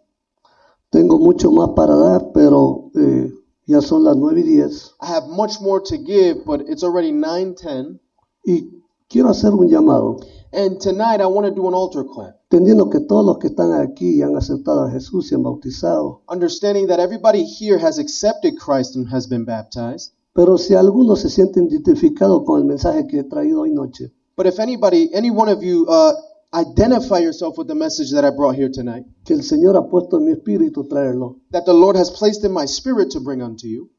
Tengo 0.91 1.19
mucho 1.19 1.51
más 1.51 1.69
para 1.75 1.95
dar, 1.95 2.31
pero 2.33 2.91
eh, 2.95 3.31
ya 3.67 3.81
son 3.81 4.03
las 4.03 4.15
9 4.17 4.39
y 4.41 4.43
10. 4.43 4.95
I 5.01 5.05
have 5.05 5.27
much 5.29 5.61
more 5.61 5.81
to 5.83 5.95
give, 5.97 6.43
but 6.45 6.61
it's 6.67 6.83
already 6.83 7.11
9:10, 7.11 7.99
Y 8.45 8.81
quiero 9.07 9.29
hacer 9.29 9.53
un 9.53 9.67
llamado, 9.69 10.17
and 10.51 10.79
tonight 10.79 11.21
I 11.21 11.27
want 11.27 11.47
to 11.47 11.53
do 11.53 11.67
an 11.67 11.73
altar 11.75 12.03
call. 12.05 12.33
entendiendo 12.51 12.89
que 12.89 12.99
todos 13.01 13.23
los 13.23 13.37
que 13.37 13.47
están 13.47 13.73
aquí 13.73 14.23
han 14.23 14.35
aceptado 14.35 14.85
a 14.85 14.89
Jesús 14.89 15.31
y 15.31 15.35
han 15.35 15.43
bautizado. 15.43 16.21
Understanding 16.27 16.87
that 16.87 16.99
everybody 16.99 17.43
here 17.43 17.77
has 17.77 17.99
accepted 17.99 18.55
Christ 18.57 18.95
and 18.95 19.07
has 19.13 19.27
been 19.27 19.45
baptized. 19.45 20.13
Pero 20.33 20.57
si 20.57 20.73
alguno 20.73 21.15
se 21.15 21.29
siente 21.29 21.59
identificado 21.61 22.43
con 22.45 22.59
el 22.61 22.65
mensaje 22.65 23.05
que 23.07 23.19
he 23.19 23.23
traído 23.23 23.61
hoy 23.61 23.71
noche, 23.71 24.11
But 24.35 24.47
if 24.47 24.57
anybody, 24.59 25.09
any 25.13 25.29
one 25.29 25.51
of 25.51 25.61
you, 25.61 25.85
uh, 25.89 26.13
identify 26.53 27.19
yourself 27.19 27.57
with 27.57 27.67
the 27.67 27.75
message 27.75 28.11
that 28.11 28.25
I 28.25 28.31
brought 28.31 28.55
here 28.55 28.69
tonight, 28.69 29.05
que 29.25 29.35
el 29.35 29.43
Señor 29.43 29.75
ha 29.75 29.87
puesto 29.87 30.17
en 30.17 30.25
mi 30.25 30.31
espíritu 30.31 30.87
traerlo, 30.87 31.41
that 31.51 31.65
the 31.65 31.73
Lord 31.73 31.95
has 31.95 32.09
placed 32.09 32.43
in 32.43 32.51
my 32.51 32.65
spirit 32.65 33.11
to 33.11 33.19
bring 33.19 33.41
unto 33.41 33.67
you, 33.67 33.89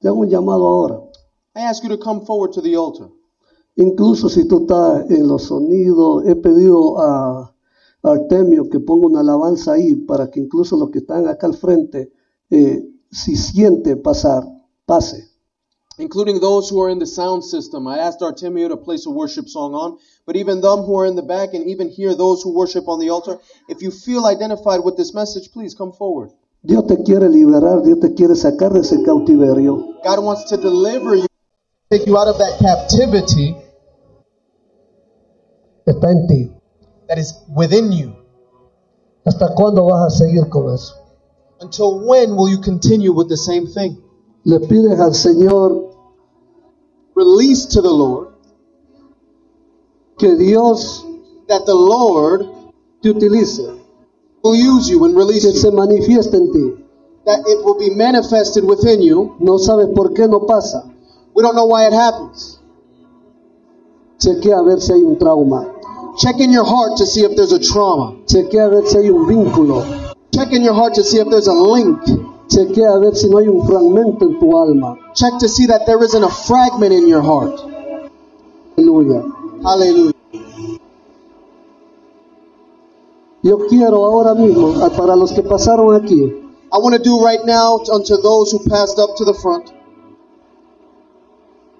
te 0.00 0.08
hago 0.08 0.20
un 0.20 0.30
llamado 0.30 0.66
ahora. 0.66 1.00
I 1.54 1.62
ask 1.62 1.82
you 1.82 1.90
to 1.90 1.98
come 1.98 2.24
forward 2.24 2.52
to 2.52 2.62
the 2.62 2.76
altar. 2.76 3.08
Incluso 3.76 4.28
si 4.28 4.46
tú 4.46 4.60
estás 4.60 5.10
en 5.10 5.26
los 5.26 5.44
sonidos, 5.44 6.24
he 6.26 6.36
pedido 6.36 6.98
a, 6.98 7.54
Artemio 8.02 8.70
que 8.70 8.80
ponga 8.80 9.08
una 9.08 9.20
alabanza 9.20 9.74
ahí 9.74 9.94
para 9.94 10.30
que 10.30 10.40
incluso 10.40 10.74
los 10.78 10.90
que 10.90 11.00
están 11.00 11.28
acá 11.28 11.46
al 11.46 11.54
frente, 11.54 12.10
eh, 12.48 12.82
si 13.10 13.36
siente 13.36 13.94
pasar, 13.96 14.42
pase. 14.86 15.29
Including 16.00 16.40
those 16.40 16.68
who 16.70 16.80
are 16.80 16.88
in 16.88 16.98
the 16.98 17.06
sound 17.06 17.44
system. 17.44 17.86
I 17.86 17.98
asked 17.98 18.20
Artemio 18.20 18.68
to 18.68 18.76
place 18.76 19.06
a 19.06 19.10
worship 19.10 19.48
song 19.48 19.74
on, 19.74 19.98
but 20.26 20.36
even 20.36 20.60
them 20.60 20.80
who 20.84 20.98
are 20.98 21.06
in 21.06 21.14
the 21.16 21.22
back 21.22 21.54
and 21.54 21.66
even 21.66 21.88
here, 21.90 22.14
those 22.14 22.42
who 22.42 22.54
worship 22.54 22.88
on 22.88 22.98
the 22.98 23.10
altar, 23.10 23.38
if 23.68 23.82
you 23.82 23.90
feel 23.90 24.26
identified 24.26 24.80
with 24.84 24.96
this 24.96 25.12
message, 25.14 25.52
please 25.52 25.74
come 25.74 25.92
forward. 25.92 26.30
Dios 26.64 26.84
te 26.88 26.96
quiere 27.04 27.28
liberar, 27.28 27.82
Dios 27.82 28.00
te 28.00 28.14
quiere 28.14 28.34
sacar 28.34 28.72
de 28.72 28.80
ese 28.80 28.96
cautiverio. 29.04 30.02
God 30.04 30.22
wants 30.24 30.44
to 30.50 30.56
deliver 30.56 31.16
you. 31.16 31.26
take 31.90 32.06
you 32.06 32.16
out 32.16 32.28
of 32.28 32.38
that 32.38 32.58
captivity 32.60 33.56
Está 35.86 36.10
en 36.10 36.26
ti. 36.28 36.52
that 37.08 37.18
is 37.18 37.34
within 37.54 37.90
you. 37.92 38.14
¿Hasta 39.26 39.54
cuándo 39.54 39.84
vas 39.86 40.14
a 40.14 40.16
seguir 40.18 40.48
con 40.48 40.72
eso? 40.72 40.94
Until 41.60 42.06
when 42.06 42.36
will 42.36 42.48
you 42.48 42.58
continue 42.60 43.12
with 43.12 43.28
the 43.28 43.36
same 43.36 43.66
thing? 43.66 44.02
Le 44.44 44.60
pides 44.60 44.98
al 45.00 45.14
Señor 45.14 45.90
Release 47.14 47.66
to 47.66 47.82
the 47.82 47.90
Lord 47.90 48.30
que 50.20 50.36
Dios 50.36 51.04
that 51.48 51.64
the 51.64 51.74
Lord 51.74 52.46
te 53.02 53.08
utilice, 53.08 53.60
will 54.42 54.54
use 54.54 54.88
you 54.88 55.04
and 55.04 55.16
release 55.16 55.44
que 55.44 55.52
you, 55.52 55.58
se 55.58 55.70
manifieste 55.70 56.34
en 56.34 56.52
ti. 56.52 56.84
that 57.24 57.40
it 57.46 57.64
will 57.64 57.78
be 57.78 57.90
manifested 57.90 58.64
within 58.64 59.00
you. 59.02 59.34
No 59.40 59.58
sabes 59.58 59.94
por 59.94 60.10
qué 60.10 60.28
no 60.28 60.40
pasa, 60.40 60.84
We 61.34 61.42
don't 61.42 61.54
know 61.54 61.66
why 61.66 61.86
it 61.86 61.92
happens, 61.92 62.58
Chequea 64.18 64.58
a 64.58 64.62
ver 64.62 64.80
si 64.80 64.92
hay 64.92 65.02
un 65.02 65.18
trauma. 65.18 65.74
Check 66.18 66.40
in 66.40 66.52
your 66.52 66.64
heart 66.64 66.98
to 66.98 67.06
see 67.06 67.22
if 67.22 67.34
there's 67.36 67.52
a 67.52 67.60
trauma. 67.60 68.16
Chequea 68.26 68.66
a 68.66 68.68
ver 68.68 68.86
si 68.86 68.98
hay 68.98 69.08
un 69.10 69.26
vínculo. 69.26 70.14
Check 70.34 70.52
in 70.52 70.62
your 70.62 70.74
heart 70.74 70.94
to 70.94 71.02
see 71.02 71.18
if 71.18 71.28
there's 71.30 71.46
a 71.46 71.54
link. 71.54 71.98
Chequea 72.50 72.94
a 72.94 72.98
ver 72.98 73.14
si 73.16 73.28
no 73.28 73.38
hay 73.38 73.46
un 73.48 73.64
fragmento 73.66 74.26
en 74.26 74.38
tu 74.40 74.58
alma. 74.58 74.96
Check 75.14 75.38
to 75.38 75.48
see 75.48 75.66
that 75.68 75.86
there 75.86 76.02
isn't 76.04 76.24
a 76.24 76.28
fragment 76.28 76.92
in 76.92 77.06
your 77.06 77.22
heart. 77.22 77.54
Aleluya. 78.76 79.22
Hallelujah. 79.62 80.12
Yo 83.42 83.56
quiero 83.68 84.04
ahora 84.04 84.34
mismo, 84.34 84.74
para 84.96 85.16
los 85.16 85.32
que 85.32 85.42
pasaron 85.42 85.94
aquí, 85.94 86.24
I 86.72 86.78
want 86.78 86.94
to 86.96 87.02
do 87.02 87.24
right 87.24 87.40
now 87.46 87.78
unto 87.92 88.16
those 88.20 88.52
who 88.52 88.58
passed 88.68 88.98
up 88.98 89.16
to 89.16 89.24
the 89.24 89.34
front 89.34 89.70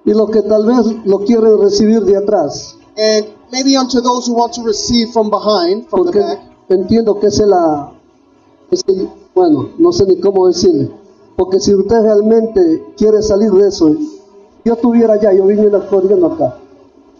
y 0.05 0.13
los 0.15 0.31
que 0.31 0.41
tal 0.43 0.65
vez 0.67 0.87
lo 1.05 1.19
quieren 1.25 1.59
recibir 1.61 2.03
de 2.05 2.17
atrás, 2.17 2.77
and 2.97 3.27
maybe 3.53 3.77
unto 3.77 4.01
those 4.01 4.27
who 4.27 4.35
want 4.35 4.53
to 4.55 4.63
receive 4.63 5.11
from 5.13 5.29
behind, 5.31 5.87
from 5.89 6.07
the 6.07 6.13
porque 6.13 6.21
back. 6.21 6.41
entiendo 6.71 7.21
que 7.21 7.27
es 7.27 7.39
la, 7.41 7.93
es 8.71 8.83
el- 8.89 9.11
bueno, 9.35 9.71
no 9.79 9.93
sé 9.93 10.05
ni 10.07 10.21
cómo 10.21 10.47
decirle, 10.49 10.91
porque 11.37 11.61
si 11.61 11.75
usted 11.75 12.03
realmente 12.03 12.85
quiere 12.97 13.23
salir 13.23 13.51
de 13.53 13.69
eso, 13.69 13.89
yo 14.65 14.75
estuviera 14.75 15.15
allá, 15.15 15.33
yo 15.33 15.47
viniera 15.47 15.87
corriendo 15.89 16.27
acá, 16.27 16.57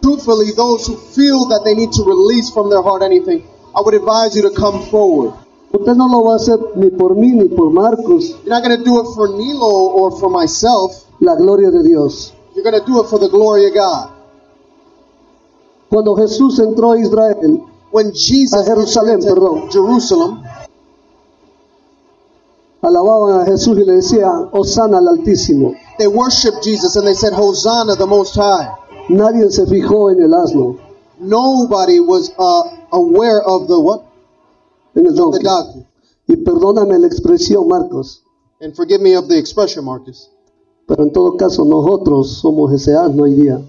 Truthfully, 0.01 0.51
those 0.55 0.87
who 0.87 0.95
feel 0.95 1.47
that 1.49 1.63
they 1.63 1.75
need 1.75 1.91
to 1.91 2.03
release 2.03 2.49
from 2.51 2.69
their 2.69 2.81
heart 2.81 3.03
anything, 3.03 3.43
I 3.75 3.81
would 3.85 3.93
advise 3.93 4.35
you 4.35 4.41
to 4.41 4.49
come 4.49 4.81
forward. 4.89 5.33
usted 5.71 5.95
no 5.95 6.07
lo 6.07 6.23
va 6.25 6.33
a 6.33 6.35
hacer 6.37 6.59
ni 6.75 6.89
por 6.89 7.15
mí 7.15 7.31
ni 7.33 7.45
por 7.49 7.69
Marcos, 7.69 8.29
You're 8.43 8.49
not 8.49 8.63
going 8.63 8.77
to 8.77 8.83
do 8.83 8.99
it 8.99 9.07
for 9.15 9.29
Nilo 9.29 9.69
or 9.93 10.11
for 10.19 10.29
myself. 10.29 10.91
la 11.19 11.35
gloria 11.35 11.69
de 11.71 11.83
Dios. 11.83 12.33
You're 12.55 12.63
going 12.63 12.79
to 12.79 12.85
do 12.85 12.99
it 12.99 13.07
for 13.07 13.19
the 13.19 13.29
glory 13.29 13.67
of 13.67 13.73
God. 13.75 14.09
Cuando 15.89 16.15
Jesús 16.15 16.59
entró 16.59 16.93
a 16.93 16.99
Israel, 16.99 17.67
When 17.91 18.11
Jesus 18.13 18.53
A 18.53 18.63
Jerusalén, 18.65 19.15
entered 19.21 19.35
perdón. 19.37 19.69
Jerusalem, 19.69 20.41
alababan 22.81 23.41
a 23.41 23.45
Jesús 23.45 23.77
y 23.77 23.83
le 23.85 23.93
decían, 23.93 24.49
Osana 24.51 24.97
al 24.97 25.07
Altísimo. 25.07 25.73
they 25.97 26.07
worshiped 26.07 26.63
Jesus 26.63 26.95
and 26.95 27.05
they 27.07 27.13
said, 27.13 27.33
Hosanna, 27.33 27.95
the 27.95 28.05
Most 28.07 28.35
High. 28.35 28.69
Nadie 29.09 29.49
se 29.51 29.65
fijó 29.65 30.11
en 30.11 30.21
el 30.21 30.33
asno, 30.33 30.77
Nobody 31.19 31.99
was 31.99 32.31
uh, 32.37 32.63
aware 32.91 33.41
of 33.45 33.67
the 33.67 33.79
what? 33.79 34.01
en 34.95 35.05
el 35.05 35.13
The 35.13 35.17
donkey. 35.21 35.43
donkey. 35.43 35.85
Y 36.27 36.35
perdóname 36.37 36.97
la 36.99 37.07
expresión, 37.07 37.67
Marcos, 37.67 38.23
And 38.61 38.75
forgive 38.75 39.01
me 39.01 39.15
of 39.15 39.27
the 39.27 39.37
expression, 39.37 39.85
Marcus. 39.85 40.29
pero 40.87 41.03
en 41.03 41.11
todo 41.11 41.37
caso 41.37 41.63
nosotros 41.65 42.39
somos 42.41 42.71
ese 42.73 42.95
asno 42.95 43.23
hoy 43.23 43.33
día. 43.35 43.61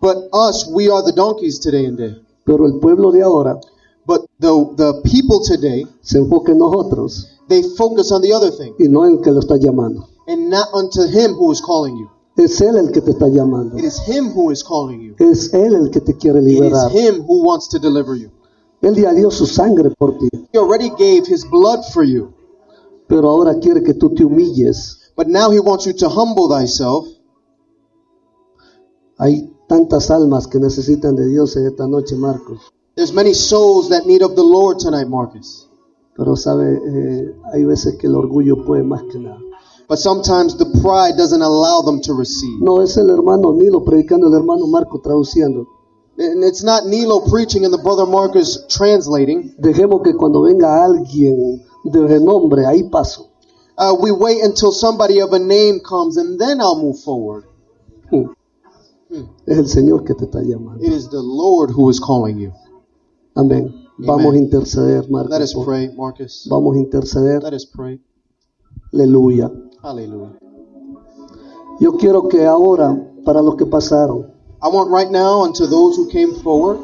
But 0.00 0.28
us, 0.32 0.66
we 0.72 0.90
are 0.90 1.02
the 1.02 1.12
donkeys 1.12 1.58
today 1.60 1.86
and 1.86 1.96
day. 1.98 2.16
Pero 2.44 2.66
el 2.66 2.78
pueblo 2.80 3.12
de 3.12 3.22
ahora 3.22 3.60
But 4.06 4.22
the, 4.40 4.48
the 4.76 5.00
people 5.04 5.40
today, 5.44 5.86
se 6.02 6.18
enfoca 6.18 6.52
en 6.52 6.58
nosotros 6.58 7.26
they 7.50 7.62
focus 7.76 8.10
on 8.12 8.22
the 8.22 8.32
other 8.32 8.50
thing 8.50 8.74
y 8.78 8.88
no 8.88 9.04
en 9.04 9.20
que 9.20 9.30
lo 9.30 9.40
está 9.40 9.58
llamando. 9.58 10.08
and 10.26 10.48
not 10.48 10.68
unto 10.72 11.02
Him 11.06 11.34
who 11.34 11.50
is 11.52 11.60
calling 11.60 11.96
you. 11.98 12.08
Es 12.36 12.60
Él 12.60 12.78
el 12.78 12.92
que 12.92 13.02
te 13.02 13.10
está 13.10 13.28
llamando. 13.28 13.76
It 13.76 13.84
is 13.84 13.98
Him 13.98 14.32
who 14.32 14.50
is 14.50 14.62
calling 14.62 15.02
you. 15.02 15.14
Es 15.18 15.52
Él 15.52 15.74
el 15.74 15.90
que 15.90 16.00
te 16.00 16.14
quiere 16.14 16.40
It 16.40 16.72
is. 16.72 16.92
Him 16.92 17.22
who 17.26 17.44
wants 17.44 17.68
to 17.68 17.78
deliver 17.78 18.14
you. 18.14 18.30
Él 18.80 18.94
ya 18.94 19.12
dio 19.12 19.30
su 19.30 19.46
sangre 19.46 19.90
por 19.98 20.16
ti, 20.18 20.28
He 20.52 20.58
already 20.58 20.88
gave 20.90 21.26
His 21.26 21.44
blood 21.44 21.84
for 21.92 22.04
you. 22.04 22.32
pero 23.08 23.28
ahora 23.28 23.58
quiere 23.58 23.82
que 23.82 23.92
tú 23.94 24.14
te 24.14 24.24
humilles. 24.24 25.12
But 25.16 25.26
now 25.26 25.50
He 25.50 25.60
wants 25.60 25.84
you 25.84 25.92
to 25.94 26.08
humble 26.08 26.48
thyself. 26.48 27.06
Hay 29.18 29.52
tantas 29.68 30.10
almas 30.10 30.46
que 30.46 30.58
necesitan 30.58 31.14
de 31.16 31.26
Dios 31.26 31.56
en 31.56 31.66
esta 31.66 31.86
noche, 31.86 32.16
Marcos. 32.16 32.60
There's 32.94 33.12
many 33.12 33.34
souls 33.34 33.88
that 33.90 34.06
need 34.06 34.22
of 34.22 34.34
the 34.34 34.42
Lord 34.42 34.78
tonight, 34.78 35.08
Marcus. 35.08 35.66
Pero 36.16 36.36
sabe, 36.36 36.80
Eh, 36.84 37.34
hay 37.52 37.64
veces 37.64 37.96
que 37.96 38.06
el 38.06 38.14
orgullo 38.14 38.64
puede 38.64 38.82
más 38.82 39.02
que 39.04 39.18
nada. 39.18 39.38
But 39.88 39.98
sometimes 39.98 40.56
the 40.56 40.66
pride 40.66 41.16
doesn't 41.16 41.42
allow 41.42 41.82
them 41.82 42.00
to 42.02 42.14
receive. 42.14 42.60
No, 42.60 42.80
es 42.80 42.96
el 42.96 43.10
hermano 43.10 43.52
Nilo 43.52 43.82
predicando, 43.84 44.28
el 44.28 44.34
hermano 44.34 44.66
Marco 44.68 45.00
traduciendo. 45.00 45.66
And 46.16 46.44
it's 46.44 46.62
not 46.62 46.86
Nilo 46.86 47.20
preaching 47.28 47.64
and 47.64 47.72
the 47.72 47.82
brother 47.82 48.06
Marcus 48.06 48.66
translating. 48.68 49.54
Dejemos 49.58 50.02
que 50.02 50.14
cuando 50.14 50.42
venga 50.42 50.84
alguien 50.84 51.64
de 51.84 52.06
renombre, 52.06 52.66
ahí 52.66 52.84
paso. 52.90 53.30
Uh, 53.76 53.96
we 53.98 54.12
wait 54.12 54.44
until 54.44 54.70
somebody 54.70 55.20
of 55.20 55.32
a 55.32 55.38
name 55.38 55.80
comes 55.80 56.18
and 56.18 56.38
then 56.38 56.60
I'll 56.60 56.80
move 56.80 57.00
forward. 57.00 57.44
Hmm. 58.10 58.26
Es 59.46 59.58
el 59.58 59.66
Señor 59.66 60.04
que 60.04 60.14
te 60.14 60.26
está 60.26 60.40
llamando. 60.42 60.84
It 60.84 60.92
is 60.92 61.08
the 61.08 61.22
Lord 61.22 61.70
who 61.70 61.90
is 61.90 61.98
calling 61.98 62.38
you. 62.38 62.52
Amén. 63.34 63.79
Vamos 64.06 64.34
a 64.34 64.38
interceder, 64.38 65.04
Let 65.10 65.42
us 65.42 65.54
Marcos. 65.54 65.64
pray, 65.64 65.94
Marcus. 65.96 66.46
Vamos 66.50 66.76
a 66.76 66.78
interceder. 66.78 67.42
Let 67.42 67.54
us 67.54 67.66
pray. 67.66 68.00
Aleluya. 68.92 69.50
Hallelujah. 69.82 70.38
Yo 71.80 71.92
quiero 71.96 72.28
que 72.28 72.44
ahora, 72.46 72.94
para 73.24 73.40
los 73.42 73.56
que 73.56 73.66
pasaron, 73.66 74.26
I 74.62 74.68
want 74.68 74.90
right 74.90 75.10
now 75.10 75.42
unto 75.42 75.66
those 75.66 75.96
who 75.96 76.08
came 76.08 76.34
forward. 76.42 76.78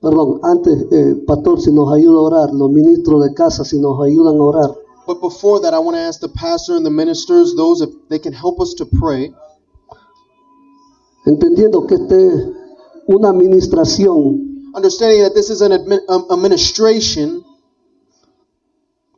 perdón, 0.00 0.40
antes, 0.42 0.86
eh, 0.90 1.14
pastor, 1.26 1.60
si 1.60 1.72
nos 1.72 1.92
ayuda 1.92 2.18
a 2.18 2.22
orar, 2.22 2.52
los 2.52 2.70
ministros 2.70 3.22
de 3.22 3.32
casa, 3.34 3.64
si 3.64 3.78
nos 3.80 4.00
ayudan 4.04 4.36
a 4.36 4.42
orar. 4.42 4.74
But 5.06 5.20
before 5.20 5.60
that, 5.60 5.72
I 5.74 5.78
want 5.78 5.96
to 5.96 6.00
ask 6.00 6.20
the 6.20 6.28
pastor 6.28 6.76
and 6.76 6.84
the 6.84 6.90
ministers, 6.90 7.54
those 7.56 7.80
if 7.82 7.90
they 8.08 8.18
can 8.18 8.32
help 8.32 8.60
us 8.60 8.74
to 8.74 8.86
pray, 8.86 9.32
Entendiendo 11.24 11.86
que 11.86 11.94
este 11.94 12.26
es 12.34 12.48
una 13.06 13.28
administración 13.30 14.51
understanding 14.74 15.22
that 15.22 15.34
this 15.34 15.50
is 15.50 15.60
an 15.60 15.72
um, 16.08 16.26
administration 16.30 17.42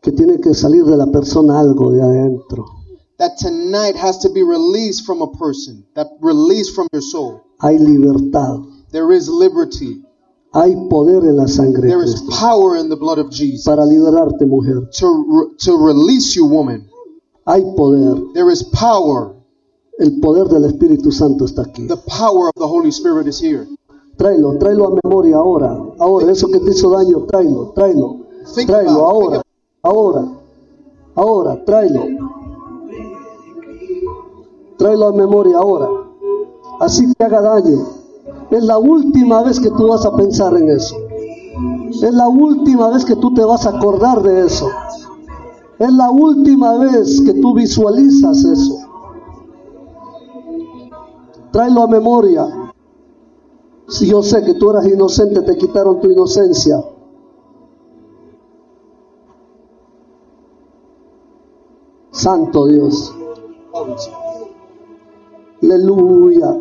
que 0.03 0.13
tiene 0.13 0.39
que 0.41 0.55
salir 0.55 0.85
de 0.85 0.97
la 0.97 1.07
persona 1.07 1.59
algo 1.61 1.93
de 1.93 2.01
adentro. 2.03 2.65
that 3.19 3.37
tonight 3.39 3.95
has 3.97 4.19
to 4.19 4.29
be 4.31 4.43
released 4.43 5.07
from 5.07 5.23
a 5.23 5.31
person, 5.39 5.85
that 5.95 6.07
released 6.21 6.75
from 6.75 6.87
your 6.93 7.01
soul. 7.03 7.41
Hay 7.63 7.79
libertad, 7.79 8.61
There 8.91 9.13
is 9.13 9.29
liberty. 9.29 10.03
hay 10.53 10.75
poder 10.91 11.27
en 11.29 11.37
la 11.37 11.47
sangre 11.47 11.89
There 11.89 12.03
is 12.03 12.21
power 12.39 12.77
in 12.77 12.89
the 12.89 12.97
blood 12.97 13.19
of 13.19 13.31
Jesus 13.31 13.65
para 13.65 13.83
liberarte, 13.87 14.47
mujer. 14.47 14.83
to, 14.99 15.55
to 15.61 15.77
release 15.77 16.35
you, 16.37 16.47
woman. 16.47 16.89
Hay 17.47 17.61
poder. 17.63 18.33
There 18.35 18.51
is 18.51 18.63
power. 18.65 19.35
El 20.01 20.19
poder 20.21 20.49
del 20.49 20.65
Espíritu 20.65 21.13
Santo 21.13 21.45
está 21.45 21.63
aquí. 21.63 21.87
The 21.87 21.97
power 21.97 22.49
of 22.49 22.55
the 22.57 22.67
Holy 22.67 22.91
Spirit 22.91 23.29
is 23.29 23.39
here. 23.41 23.67
Tráelo, 24.17 24.59
tráelo 24.59 24.87
a 24.87 25.01
memoria 25.03 25.37
ahora. 25.37 25.77
Ahora, 25.99 26.31
eso 26.31 26.49
que 26.49 26.61
te 26.61 26.71
hizo 26.71 26.91
daño, 26.91 27.25
tráelo, 27.25 27.73
tráelo. 27.75 28.17
Tráelo 28.67 29.05
ahora, 29.05 29.43
ahora, 29.83 30.25
ahora, 31.15 31.65
tráelo. 31.65 32.03
Tráelo 34.77 35.07
a 35.07 35.13
memoria 35.13 35.59
ahora. 35.59 35.89
Así 36.81 37.13
te 37.13 37.25
haga 37.25 37.41
daño. 37.41 37.87
Es 38.51 38.63
la 38.63 38.79
última 38.79 39.43
vez 39.43 39.59
que 39.59 39.71
tú 39.71 39.89
vas 39.89 40.05
a 40.07 40.15
pensar 40.15 40.57
en 40.57 40.71
eso. 40.71 40.97
Es 41.91 42.13
la 42.13 42.29
última 42.29 42.91
vez 42.91 43.05
que 43.05 43.17
tú 43.17 43.35
te 43.35 43.45
vas 43.45 43.67
a 43.67 43.71
acordar 43.71 44.23
de 44.23 44.47
eso. 44.47 44.69
Es 45.79 45.93
la 45.93 46.11
última 46.11 46.77
vez 46.79 47.21
que 47.21 47.35
tú 47.35 47.55
visualizas 47.55 48.45
eso. 48.45 48.79
Tráelo 51.51 51.83
a 51.83 51.89
memoria. 51.89 52.64
Si 53.95 54.09
yo 54.09 54.25
sé 54.25 54.43
que 54.43 54.55
tú 54.55 54.71
eras 54.71 54.87
inocente, 54.89 55.41
te 55.43 55.57
quitaron 55.57 56.01
tu 56.01 56.11
inocencia. 56.11 56.85
Santo 62.11 62.67
Dios. 62.67 63.15
Aleluya. 65.63 66.57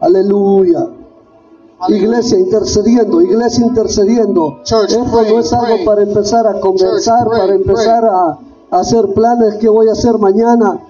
Aleluya. 0.00 0.88
Iglesia 1.88 2.38
intercediendo, 2.38 3.20
iglesia 3.20 3.66
intercediendo. 3.66 4.60
Church, 4.62 4.92
Esto 4.92 5.04
pray, 5.12 5.30
no 5.30 5.40
es 5.40 5.52
algo 5.52 5.74
pray. 5.74 5.84
para 5.84 6.02
empezar 6.04 6.46
a 6.46 6.58
conversar, 6.58 7.26
para 7.28 7.54
empezar 7.54 8.06
a, 8.06 8.38
a 8.70 8.80
hacer 8.80 9.12
planes 9.12 9.56
que 9.56 9.68
voy 9.68 9.90
a 9.90 9.92
hacer 9.92 10.16
mañana. 10.16 10.80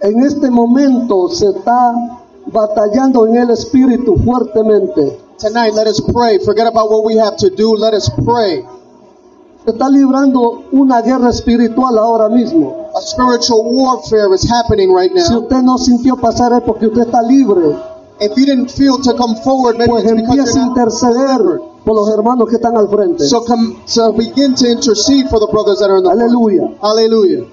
En 0.00 0.20
este 0.22 0.52
momento 0.52 1.28
se 1.30 1.48
está 1.48 2.20
batallando 2.46 3.26
en 3.26 3.36
el 3.36 3.50
espíritu 3.50 4.16
fuertemente. 4.24 5.18
Tonight, 5.38 5.74
let 5.74 5.86
us 5.86 6.00
pray. 6.00 6.38
Forget 6.38 6.66
about 6.66 6.90
what 6.90 7.04
we 7.04 7.16
have 7.18 7.36
to 7.38 7.50
do. 7.50 7.74
Let 7.76 7.92
us 7.94 8.08
pray. 8.24 8.64
Se 9.64 9.70
está 9.70 9.88
librando 9.88 10.64
una 10.72 11.00
guerra 11.00 11.30
espiritual 11.30 11.98
ahora 11.98 12.28
mismo. 12.28 12.90
A 12.94 13.00
spiritual 13.00 13.62
warfare 13.64 14.32
is 14.34 14.44
happening 14.50 14.94
right 14.94 15.10
Si 15.16 15.32
now. 15.32 15.40
usted 15.40 15.62
no 15.62 15.78
sintió 15.78 16.16
pasar 16.16 16.52
es 16.52 16.62
porque 16.62 16.86
usted 16.86 17.02
está 17.02 17.22
libre. 17.22 17.74
If 18.20 18.36
you 18.36 18.46
didn't 18.46 18.70
feel 18.70 19.00
to 19.02 19.14
come 19.16 19.34
forward, 19.42 19.76
maybe 19.76 19.90
Pues 19.90 20.04
empiece 20.04 20.58
a 20.58 20.62
interceder 20.62 21.60
por 21.84 21.94
los 21.96 22.08
hermanos 22.10 22.48
que 22.48 22.56
están 22.56 22.76
al 22.76 22.88
frente. 22.88 23.24
So 23.26 23.42
come, 23.44 23.76
so 23.86 24.12
begin 24.12 24.54
to 24.54 24.66
intercede 24.68 25.28
for 25.28 25.40
the 25.40 25.48
brothers 25.50 25.80
that 25.80 25.90
are 25.90 25.96
in 25.98 26.04
the 26.04 26.10
front. 26.10 26.78
Aleluya. 26.82 27.44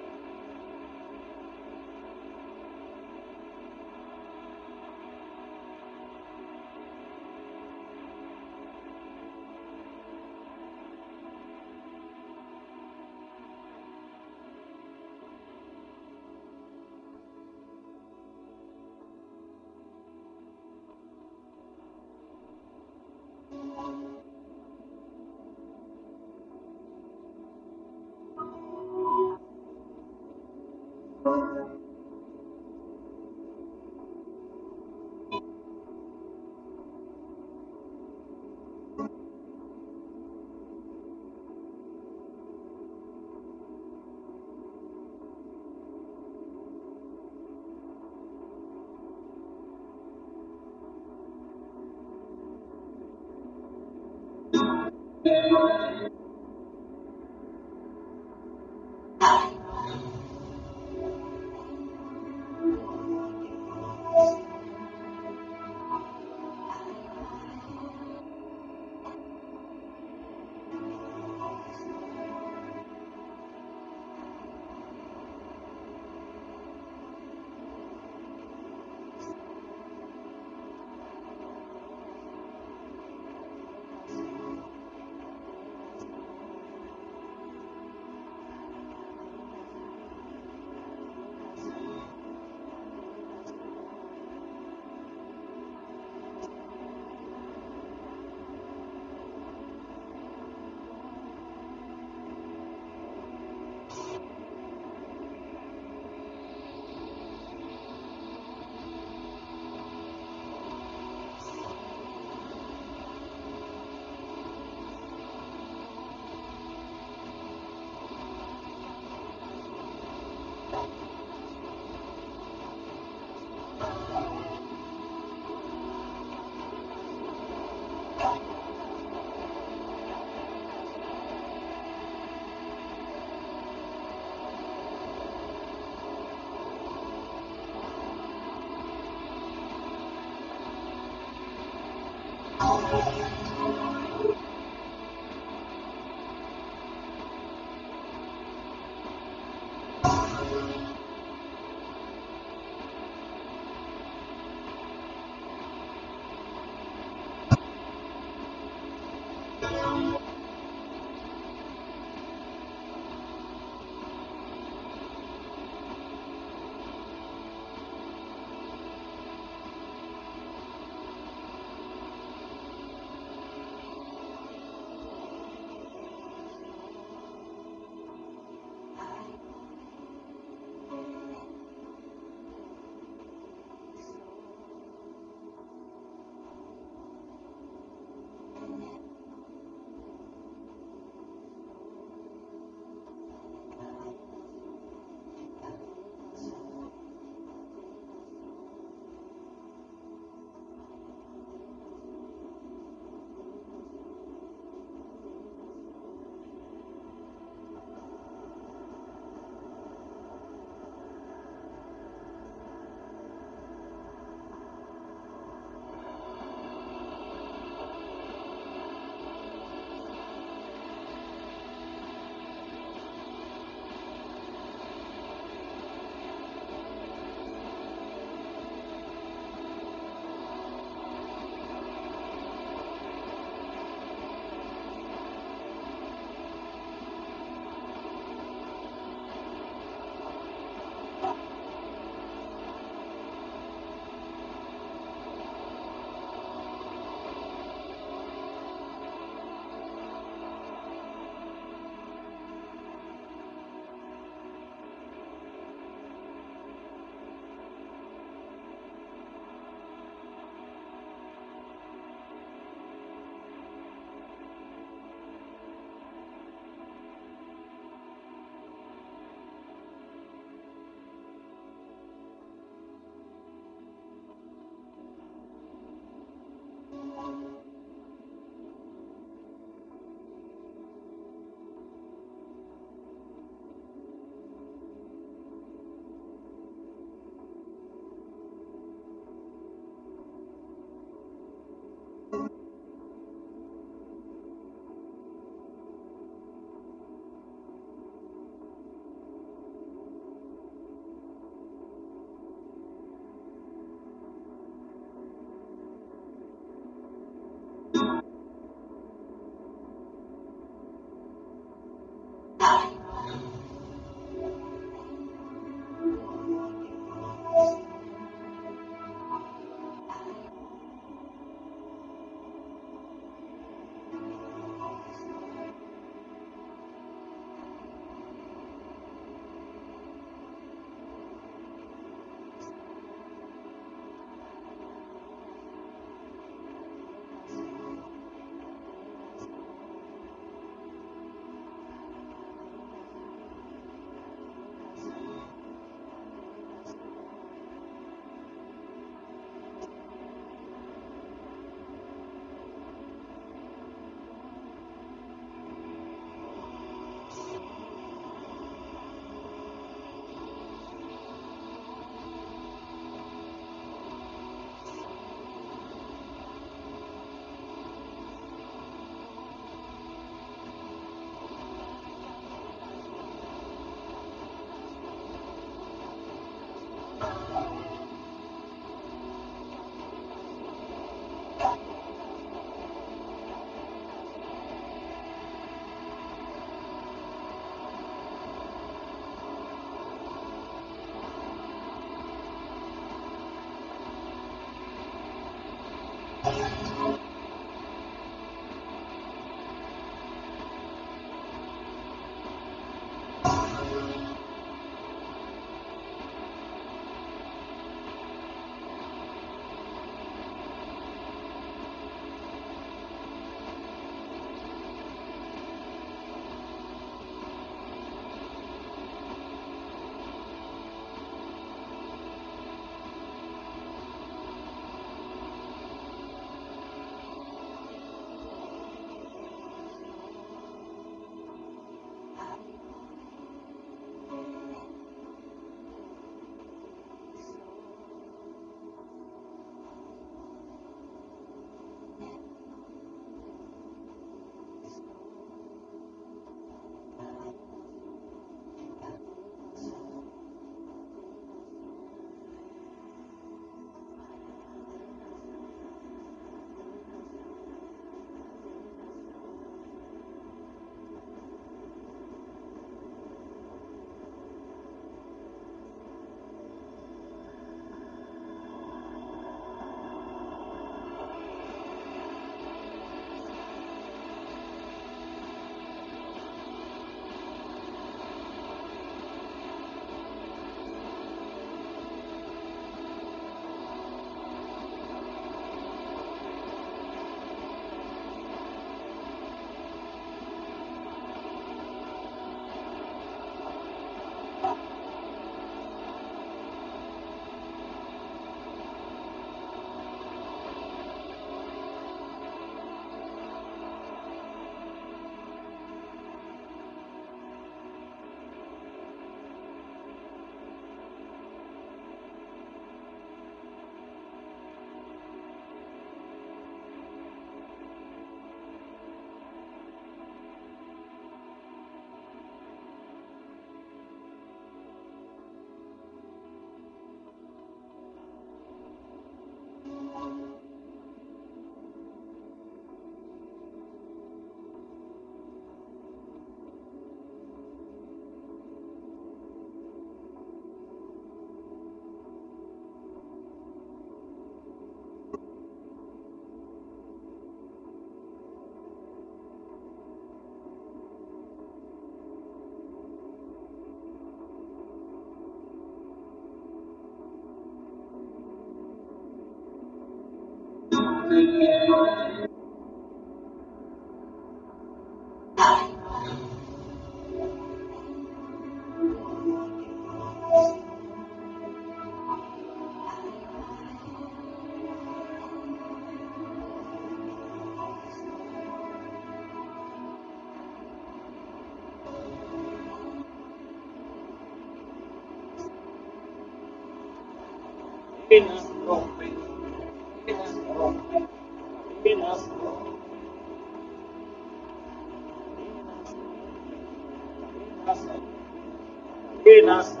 vida 599.71 600.00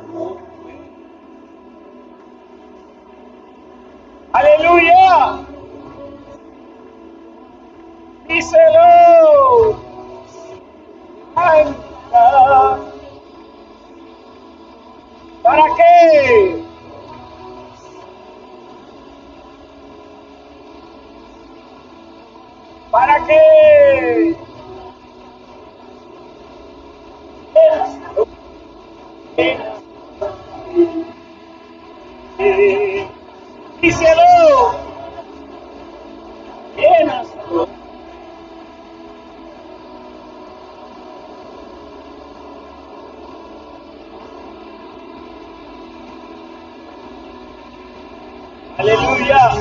Aleluya. 49.11 49.51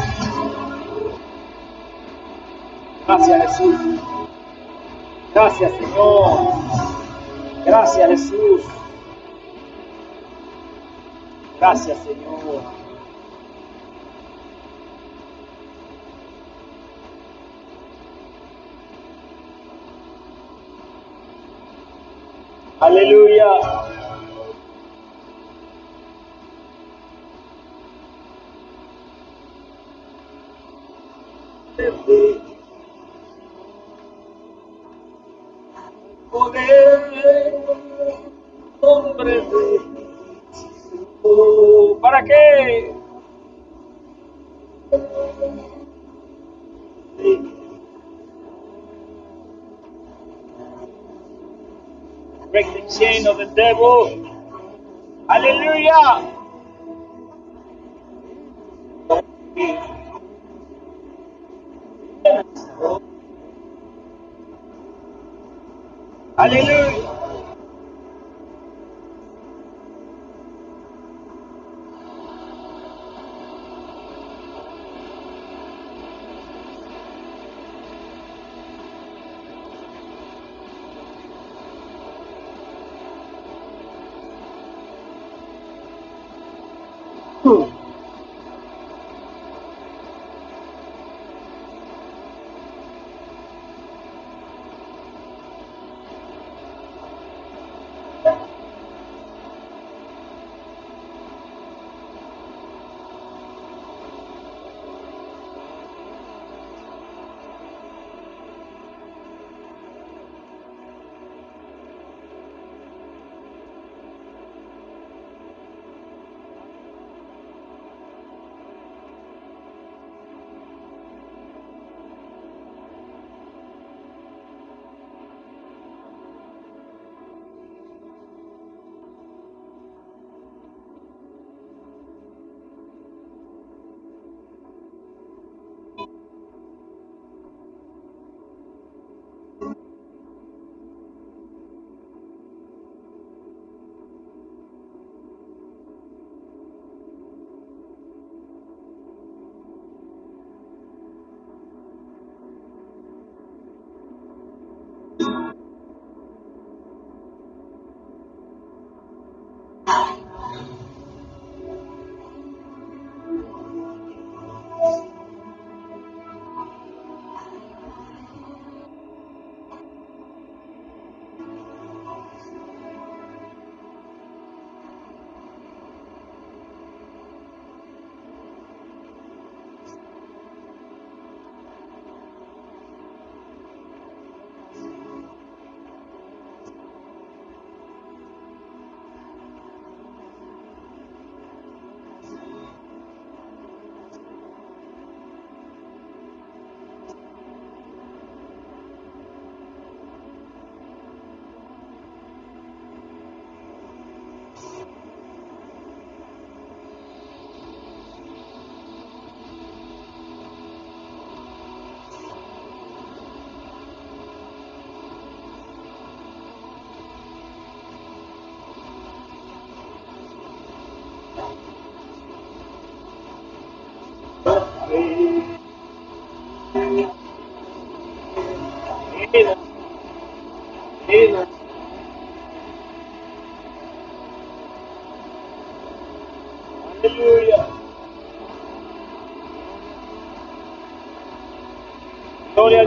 Gracias 3.07 3.59
Jesús. 3.59 3.81
Gracias 5.35 5.73
Señor. 5.73 6.53
Gracias 7.65 8.09
Jesús. 8.11 8.63
Gracias 11.59 11.99
Señor. 12.05 12.63
Aleluya. 22.79 23.30
Debo 53.61 54.09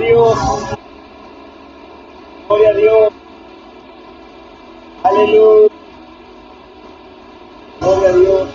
Dios. 0.04 0.38
Gloria 2.48 2.70
a 2.70 2.74
Dios. 2.74 3.14
Aleluya. 5.04 5.70
Gloria 7.80 8.10
a 8.10 8.14
Dios. 8.14 8.50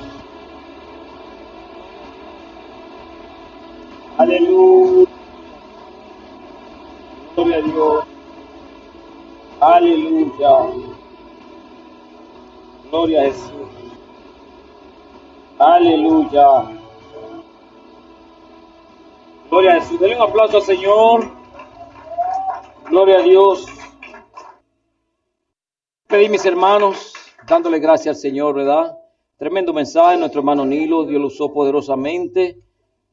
Aleluya. 4.19 5.09
Gloria 7.35 7.57
a 7.57 7.63
Dios. 7.63 8.05
Aleluya. 9.61 10.55
Gloria 12.91 13.21
a 13.21 13.25
Jesús. 13.25 13.53
Aleluya. 15.59 16.79
Gloria 19.51 19.73
a 19.73 19.75
Jesús. 19.81 20.01
Denle 20.01 20.17
un 20.17 20.23
aplauso 20.23 20.59
al 20.59 20.63
Señor. 20.63 21.38
Gloria 22.99 23.19
a 23.19 23.23
Dios. 23.23 23.65
Pedí 26.09 26.29
mis 26.29 26.45
hermanos, 26.45 27.13
dándole 27.47 27.79
gracias 27.79 28.17
al 28.17 28.21
Señor, 28.21 28.57
¿verdad? 28.57 28.99
Tremendo 29.37 29.73
mensaje, 29.73 30.17
nuestro 30.17 30.41
hermano 30.41 30.67
Nilo, 30.67 31.05
Dios 31.05 31.21
lo 31.21 31.29
usó 31.29 31.53
poderosamente. 31.53 32.61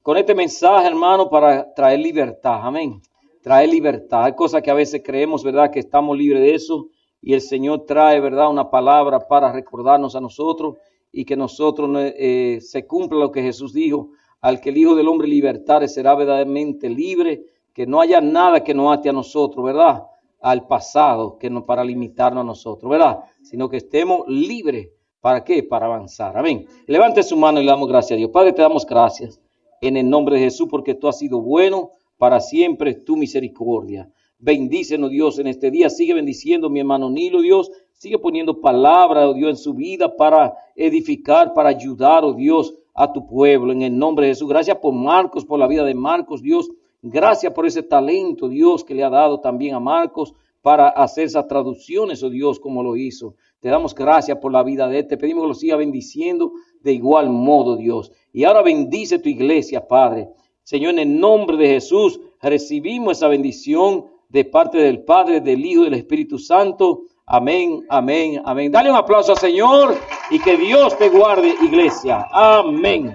Con 0.01 0.17
este 0.17 0.33
mensaje, 0.33 0.87
hermano, 0.87 1.29
para 1.29 1.71
traer 1.75 1.99
libertad, 1.99 2.61
amén. 2.63 2.99
Traer 3.43 3.69
libertad. 3.69 4.23
Hay 4.23 4.33
cosas 4.33 4.63
que 4.63 4.71
a 4.71 4.73
veces 4.73 5.03
creemos, 5.05 5.43
¿verdad? 5.43 5.69
Que 5.69 5.81
estamos 5.81 6.17
libres 6.17 6.41
de 6.41 6.55
eso. 6.55 6.87
Y 7.21 7.35
el 7.35 7.41
Señor 7.41 7.85
trae, 7.85 8.19
¿verdad? 8.19 8.49
Una 8.49 8.71
palabra 8.71 9.19
para 9.19 9.51
recordarnos 9.51 10.15
a 10.15 10.19
nosotros 10.19 10.77
y 11.11 11.25
que 11.25 11.35
nosotros 11.35 11.91
eh, 11.95 12.57
se 12.59 12.87
cumpla 12.87 13.19
lo 13.19 13.31
que 13.31 13.43
Jesús 13.43 13.71
dijo. 13.71 14.09
Al 14.41 14.61
que 14.61 14.69
el 14.69 14.77
Hijo 14.77 14.95
del 14.95 15.07
Hombre 15.07 15.27
libertare 15.27 15.87
será 15.87 16.15
verdaderamente 16.15 16.89
libre. 16.89 17.43
Que 17.76 17.85
no 17.85 18.02
haya 18.02 18.22
nada 18.22 18.64
que 18.64 18.73
nos 18.73 18.91
ate 18.91 19.10
a 19.10 19.14
nosotros, 19.14 19.64
¿verdad? 19.64 20.06
al 20.45 20.68
pasado 20.68 21.39
que 21.39 21.49
no 21.49 21.65
para 21.65 21.84
limitarnos 21.84 22.41
a 22.41 22.45
nosotros, 22.45 22.88
¿verdad? 22.88 23.22
Sino 23.41 23.68
que 23.68 23.77
estemos 23.77 24.27
libres. 24.27 24.91
¿Para 25.19 25.43
qué? 25.43 25.64
Para 25.64 25.88
avanzar. 25.88 26.38
Amén. 26.38 26.68
Levante 26.85 27.23
su 27.23 27.35
mano 27.35 27.60
y 27.60 27.64
le 27.64 27.72
damos 27.72 27.89
gracias 27.89 28.11
a 28.11 28.18
Dios. 28.18 28.30
Padre, 28.30 28.53
te 28.53 28.61
damos 28.61 28.85
gracias 28.85 29.41
en 29.81 29.97
el 29.97 30.07
nombre 30.07 30.35
de 30.35 30.43
Jesús 30.43 30.68
porque 30.69 30.93
tú 30.93 31.07
has 31.07 31.18
sido 31.18 31.41
bueno 31.41 31.89
para 32.19 32.39
siempre 32.39 32.93
tu 32.93 33.18
misericordia. 33.18 34.07
Bendícenos 34.38 35.10
Dios 35.10 35.39
en 35.39 35.47
este 35.47 35.72
día. 35.72 35.89
Sigue 35.89 36.14
bendiciendo 36.14 36.69
mi 36.69 36.80
hermano 36.80 37.10
Nilo, 37.10 37.41
Dios. 37.41 37.72
Sigue 37.93 38.19
poniendo 38.19 38.61
palabra, 38.61 39.27
oh 39.27 39.34
Dios, 39.34 39.49
en 39.49 39.57
su 39.57 39.73
vida 39.73 40.15
para 40.15 40.53
edificar, 40.76 41.56
para 41.56 41.69
ayudar, 41.69 42.23
oh 42.23 42.34
Dios, 42.34 42.76
a 42.93 43.11
tu 43.11 43.26
pueblo. 43.26 43.73
En 43.73 43.81
el 43.81 43.97
nombre 43.97 44.27
de 44.27 44.34
Jesús. 44.34 44.47
Gracias 44.47 44.77
por 44.77 44.93
Marcos, 44.93 45.43
por 45.43 45.57
la 45.57 45.65
vida 45.65 45.84
de 45.84 45.95
Marcos, 45.95 46.43
Dios. 46.43 46.69
Gracias 47.07 47.53
por 47.53 47.68
ese 47.68 47.84
talento, 47.84 48.49
Dios, 48.49 48.84
que 48.84 48.95
le 48.95 49.03
ha 49.03 49.11
dado 49.11 49.40
también 49.40 49.76
a 49.76 49.80
Marcos 49.80 50.34
para 50.64 50.88
hacer 50.90 51.26
esas 51.26 51.48
traducciones, 51.48 52.23
oh 52.23 52.32
Dios, 52.32 52.60
como 52.60 52.82
lo 52.82 52.98
hizo. 52.98 53.36
Te 53.60 53.69
damos 53.69 53.94
gracias 53.94 54.40
por 54.40 54.52
la 54.52 54.64
vida 54.64 54.88
de 54.88 54.99
él. 54.99 55.07
Te 55.07 55.15
pedimos 55.15 55.44
que 55.44 55.48
lo 55.49 55.53
siga 55.53 55.76
bendiciendo 55.76 56.53
de 56.82 56.94
igual 56.94 57.30
modo, 57.30 57.76
Dios. 57.77 58.11
Y 58.34 58.44
ahora 58.44 58.64
bendice 58.64 59.19
tu 59.19 59.30
iglesia, 59.30 59.88
Padre. 59.88 60.30
Señor, 60.64 60.94
en 60.94 60.99
el 60.99 61.19
nombre 61.19 61.57
de 61.57 61.68
Jesús, 61.68 62.19
recibimos 62.41 63.18
esa 63.18 63.27
bendición 63.27 64.06
de 64.30 64.44
parte 64.44 64.80
del 64.80 65.03
Padre, 65.03 65.41
del 65.41 65.64
Hijo 65.64 65.82
y 65.82 65.86
del 65.86 65.99
Espíritu 65.99 66.40
Santo. 66.40 67.03
Amén, 67.27 67.86
amén, 67.88 68.41
amén. 68.45 68.72
Dale 68.72 68.90
un 68.90 68.98
aplauso 68.98 69.34
al 69.34 69.38
Señor 69.38 69.95
y 70.32 70.40
que 70.40 70.57
Dios 70.57 70.98
te 70.98 71.10
guarde, 71.10 71.53
iglesia. 71.61 72.27
Amén. 72.32 73.14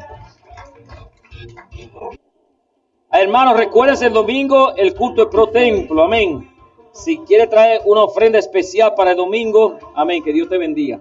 Hermanos, 3.12 3.56
recuerden 3.56 3.96
el 4.04 4.12
domingo 4.12 4.74
el 4.76 4.94
culto 4.94 5.24
de 5.24 5.30
pro 5.30 5.48
templo, 5.48 6.04
amén. 6.04 6.48
Si 6.92 7.18
quiere 7.18 7.46
traer 7.46 7.82
una 7.84 8.04
ofrenda 8.04 8.38
especial 8.38 8.94
para 8.94 9.12
el 9.12 9.16
domingo, 9.16 9.78
amén, 9.94 10.22
que 10.22 10.32
Dios 10.32 10.48
te 10.48 10.58
bendiga. 10.58 11.00